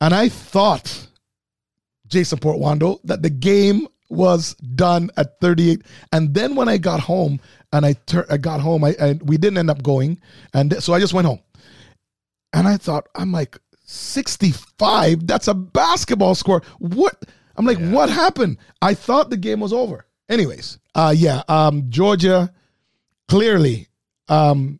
And 0.00 0.12
I 0.12 0.28
thought, 0.28 1.06
Jason 2.08 2.40
Portuondo, 2.40 2.98
that 3.04 3.22
the 3.22 3.30
game 3.30 3.86
was 4.08 4.54
done 4.54 5.08
at 5.16 5.38
38. 5.38 5.82
And 6.12 6.34
then 6.34 6.56
when 6.56 6.68
I 6.68 6.76
got 6.76 6.98
home 6.98 7.38
and 7.72 7.86
I 7.86 7.92
tur- 8.06 8.26
I 8.28 8.36
got 8.36 8.60
home, 8.60 8.82
I 8.82 8.96
and 8.98 9.22
we 9.28 9.38
didn't 9.38 9.58
end 9.58 9.70
up 9.70 9.80
going, 9.80 10.20
and 10.52 10.72
th- 10.72 10.82
so 10.82 10.92
I 10.92 10.98
just 10.98 11.14
went 11.14 11.28
home. 11.28 11.40
And 12.52 12.66
I 12.66 12.78
thought, 12.78 13.06
I'm 13.14 13.30
like, 13.30 13.56
65? 13.84 15.24
That's 15.28 15.46
a 15.46 15.54
basketball 15.54 16.34
score. 16.34 16.62
What? 16.80 17.14
I'm 17.56 17.66
like, 17.66 17.78
what 17.78 18.08
happened? 18.10 18.58
I 18.80 18.94
thought 18.94 19.30
the 19.30 19.36
game 19.36 19.60
was 19.60 19.72
over. 19.72 20.06
Anyways, 20.28 20.78
uh, 20.94 21.12
yeah, 21.16 21.42
um, 21.48 21.86
Georgia 21.90 22.52
clearly 23.28 23.88
um, 24.28 24.78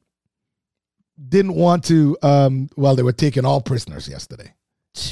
didn't 1.29 1.55
want 1.55 1.85
to. 1.85 2.17
Um, 2.23 2.69
well, 2.77 2.95
they 2.97 3.03
were 3.03 3.13
taking 3.13 3.45
all 3.45 3.61
prisoners 3.61 4.09
yesterday, 4.09 4.55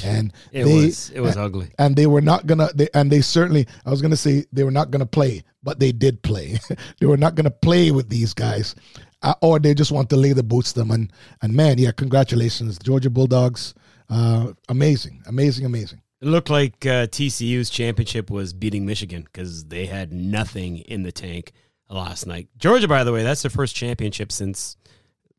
and 0.03 0.31
It 0.51 0.63
they, 0.63 0.85
was 0.85 1.09
it 1.11 1.19
was 1.19 1.37
ugly. 1.37 1.71
and 1.77 1.95
they 1.95 2.07
were 2.07 2.21
not 2.21 2.45
gonna. 2.47 2.69
They, 2.73 2.87
and 2.93 3.11
they 3.11 3.21
certainly, 3.21 3.67
I 3.85 3.89
was 3.89 4.01
gonna 4.01 4.15
say 4.15 4.45
they 4.53 4.63
were 4.63 4.71
not 4.71 4.91
gonna 4.91 5.05
play, 5.05 5.43
but 5.61 5.79
they 5.79 5.91
did 5.91 6.21
play. 6.23 6.57
they 6.99 7.05
were 7.05 7.17
not 7.17 7.35
gonna 7.35 7.51
play 7.51 7.91
with 7.91 8.09
these 8.09 8.33
guys, 8.33 8.75
uh, 9.21 9.33
or 9.41 9.59
they 9.59 9.73
just 9.73 9.91
want 9.91 10.09
to 10.11 10.15
lay 10.17 10.33
the 10.33 10.43
boots 10.43 10.71
them. 10.71 10.91
And 10.91 11.11
and 11.41 11.53
man, 11.53 11.77
yeah, 11.77 11.91
congratulations, 11.91 12.79
Georgia 12.79 13.09
Bulldogs. 13.09 13.73
Uh, 14.09 14.53
amazing, 14.69 15.21
amazing, 15.27 15.65
amazing. 15.65 16.01
It 16.21 16.27
looked 16.27 16.49
like 16.49 16.85
uh, 16.85 17.07
TCU's 17.07 17.69
championship 17.69 18.29
was 18.29 18.51
beating 18.53 18.85
Michigan 18.85 19.23
because 19.23 19.65
they 19.65 19.85
had 19.85 20.11
nothing 20.11 20.79
in 20.79 21.03
the 21.03 21.11
tank 21.11 21.53
last 21.89 22.27
night. 22.27 22.49
Georgia, 22.57 22.87
by 22.87 23.03
the 23.03 23.13
way, 23.13 23.23
that's 23.23 23.41
their 23.41 23.49
first 23.49 23.75
championship 23.75 24.31
since 24.31 24.75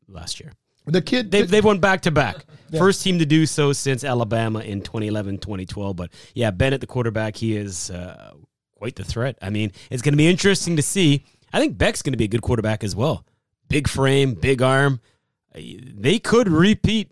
last 0.07 0.39
year. 0.39 0.53
The 0.85 1.01
kid, 1.01 1.29
They've, 1.29 1.49
they've 1.49 1.63
won 1.63 1.79
back 1.79 2.01
to 2.01 2.11
back. 2.11 2.45
First 2.77 3.03
team 3.03 3.19
to 3.19 3.25
do 3.25 3.45
so 3.45 3.73
since 3.73 4.03
Alabama 4.03 4.59
in 4.59 4.81
2011, 4.81 5.39
2012. 5.39 5.95
But 5.95 6.11
yeah, 6.33 6.51
Bennett, 6.51 6.81
the 6.81 6.87
quarterback, 6.87 7.35
he 7.35 7.55
is 7.55 7.91
uh, 7.91 8.31
quite 8.75 8.95
the 8.95 9.03
threat. 9.03 9.37
I 9.41 9.49
mean, 9.49 9.73
it's 9.89 10.01
going 10.01 10.13
to 10.13 10.17
be 10.17 10.27
interesting 10.27 10.77
to 10.77 10.81
see. 10.81 11.23
I 11.53 11.59
think 11.59 11.77
Beck's 11.77 12.01
going 12.01 12.13
to 12.13 12.17
be 12.17 12.23
a 12.23 12.29
good 12.29 12.41
quarterback 12.41 12.83
as 12.83 12.95
well. 12.95 13.25
Big 13.67 13.87
frame, 13.87 14.33
big 14.33 14.61
arm. 14.61 15.01
They 15.53 16.17
could 16.17 16.47
repeat 16.47 17.11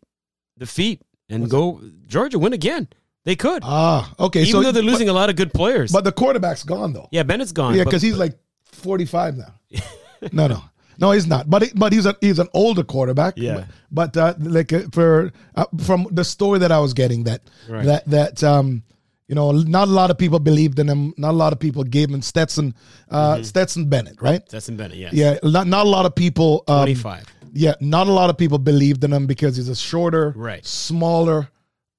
the 0.58 0.66
feat 0.66 1.02
and 1.30 1.50
go 1.50 1.82
Georgia 2.08 2.40
win 2.40 2.54
again. 2.54 2.88
They 3.30 3.36
could, 3.36 3.62
ah, 3.64 4.12
okay. 4.20 4.42
even 4.42 4.52
so 4.52 4.64
though 4.64 4.72
they're 4.72 4.82
losing 4.92 5.08
a 5.08 5.14
lot 5.14 5.30
of 5.30 5.36
good 5.36 5.54
players. 5.54 5.92
but, 5.92 6.00
but 6.00 6.06
the 6.06 6.12
quarterback's 6.12 6.64
gone 6.64 6.94
though. 6.94 7.08
yeah, 7.12 7.22
Bennett's 7.22 7.52
gone. 7.52 7.76
Yeah, 7.76 7.84
because 7.84 8.02
he's 8.02 8.18
like 8.18 8.34
45 8.66 9.38
now. 9.38 9.54
no, 10.32 10.48
no. 10.48 10.64
No, 10.98 11.12
he's 11.12 11.28
not. 11.28 11.48
But 11.48 11.62
he, 11.62 11.70
but 11.76 11.94
he's 11.94 12.08
a 12.08 12.16
he's 12.20 12.40
an 12.40 12.48
older 12.54 12.84
quarterback. 12.84 13.36
Yeah. 13.38 13.66
But 13.92 14.18
uh, 14.18 14.34
like 14.40 14.74
uh, 14.74 14.82
for 14.92 15.32
uh, 15.56 15.66
from 15.86 16.08
the 16.12 16.24
story 16.26 16.58
that 16.60 16.72
I 16.72 16.80
was 16.80 16.94
getting 16.96 17.24
that 17.26 17.42
Right. 17.70 17.86
that 17.86 18.06
that 18.08 18.44
um 18.44 18.84
you 19.28 19.36
know 19.36 19.52
not 19.52 19.88
a 19.88 19.92
lot 19.92 20.10
of 20.12 20.18
people 20.18 20.40
believed 20.40 20.80
in 20.80 20.90
him. 20.90 21.14
Not 21.18 21.32
a 21.32 21.38
lot 21.38 21.54
of 21.54 21.60
people 21.60 21.84
gave 21.84 22.10
him 22.10 22.22
Stetson 22.24 22.74
uh 23.10 23.36
Mm-hmm. 23.36 23.44
Stetson 23.44 23.86
Bennett, 23.88 24.22
right? 24.22 24.42
In 24.68 24.76
Bennett, 24.76 24.98
yes. 24.98 25.14
Yeah. 25.14 25.38
Not 25.44 25.68
not 25.68 25.86
a 25.86 25.90
lot 25.90 26.06
of 26.08 26.16
people. 26.16 26.64
Um, 26.68 26.80
25. 26.80 27.26
Yeah, 27.54 27.76
not 27.80 28.08
a 28.08 28.12
lot 28.12 28.30
of 28.30 28.38
people 28.38 28.58
believed 28.58 29.04
in 29.06 29.14
him 29.14 29.26
because 29.26 29.56
he's 29.56 29.70
a 29.70 29.76
shorter, 29.76 30.34
Right. 30.36 30.66
smaller 30.66 31.50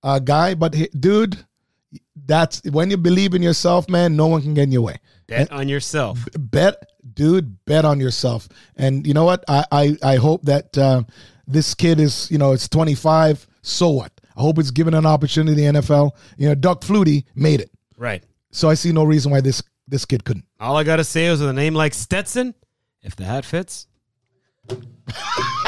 uh, 0.03 0.19
guy. 0.19 0.55
But 0.55 0.75
he, 0.75 0.89
dude, 0.99 1.39
that's 2.27 2.63
when 2.71 2.91
you 2.91 2.97
believe 2.97 3.35
in 3.35 3.43
yourself, 3.43 3.89
man. 3.89 4.17
No 4.17 4.27
one 4.27 4.43
can 4.43 4.55
get 4.55 4.65
in 4.65 4.73
your 4.73 4.83
way. 4.83 4.97
Bet 5.27 5.51
on 5.53 5.69
yourself. 5.69 6.27
Bet, 6.39 6.77
dude, 7.15 7.65
bet 7.65 7.85
on 7.85 8.01
yourself. 8.01 8.49
And 8.77 9.07
you 9.07 9.15
know 9.15 9.25
what? 9.25 9.45
I 9.49 9.65
I, 9.71 9.97
I 10.03 10.17
hope 10.17 10.43
that 10.45 10.77
uh, 10.77 11.03
this 11.47 11.75
kid 11.75 12.01
is, 12.01 12.31
you 12.31 12.39
know, 12.39 12.53
it's 12.53 12.69
25. 12.69 13.47
So 13.63 13.89
what? 13.91 14.13
I 14.37 14.41
hope 14.41 14.59
it's 14.59 14.71
given 14.71 14.95
an 14.95 15.07
opportunity 15.07 15.63
NFL. 15.63 16.13
You 16.37 16.49
know, 16.49 16.55
Doug 16.55 16.81
Flutie 16.83 17.25
made 17.35 17.61
it, 17.61 17.71
Right. 17.99 18.23
so 18.53 18.69
I 18.71 18.75
see 18.75 18.91
no 18.93 19.05
reason 19.05 19.31
why 19.31 19.41
this 19.41 19.63
this 19.87 20.05
kid 20.07 20.25
couldn't. 20.25 20.47
All 20.61 20.77
I 20.77 20.85
gotta 20.85 21.05
say 21.05 21.27
is 21.27 21.41
with 21.41 21.51
a 21.51 21.53
name 21.53 21.75
like 21.75 21.93
Stetson, 21.95 22.55
if 23.03 23.17
the 23.17 23.25
hat 23.25 23.45
fits. 23.45 23.87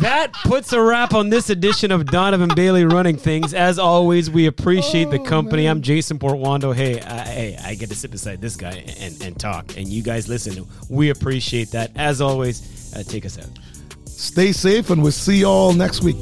that 0.00 0.32
puts 0.44 0.72
a 0.72 0.82
wrap 0.82 1.14
on 1.14 1.30
this 1.30 1.50
edition 1.50 1.90
of 1.90 2.06
Donovan 2.06 2.50
Bailey 2.54 2.84
running 2.84 3.16
things. 3.16 3.54
As 3.54 3.78
always, 3.78 4.30
we 4.30 4.46
appreciate 4.46 5.10
the 5.10 5.18
company. 5.18 5.66
I'm 5.66 5.82
Jason 5.82 6.18
Portuondo. 6.18 6.74
Hey, 6.74 7.00
I, 7.00 7.18
hey, 7.24 7.58
I 7.64 7.74
get 7.74 7.88
to 7.90 7.96
sit 7.96 8.10
beside 8.10 8.40
this 8.40 8.56
guy 8.56 8.84
and, 8.98 9.20
and 9.22 9.38
talk, 9.38 9.76
and 9.76 9.88
you 9.88 10.02
guys 10.02 10.28
listen. 10.28 10.66
We 10.88 11.10
appreciate 11.10 11.70
that. 11.70 11.90
As 11.96 12.20
always, 12.20 12.94
uh, 12.94 13.02
take 13.02 13.24
us 13.26 13.38
out. 13.38 13.50
Stay 14.06 14.52
safe, 14.52 14.90
and 14.90 15.02
we'll 15.02 15.12
see 15.12 15.40
y'all 15.40 15.72
next 15.72 16.02
week. 16.02 16.16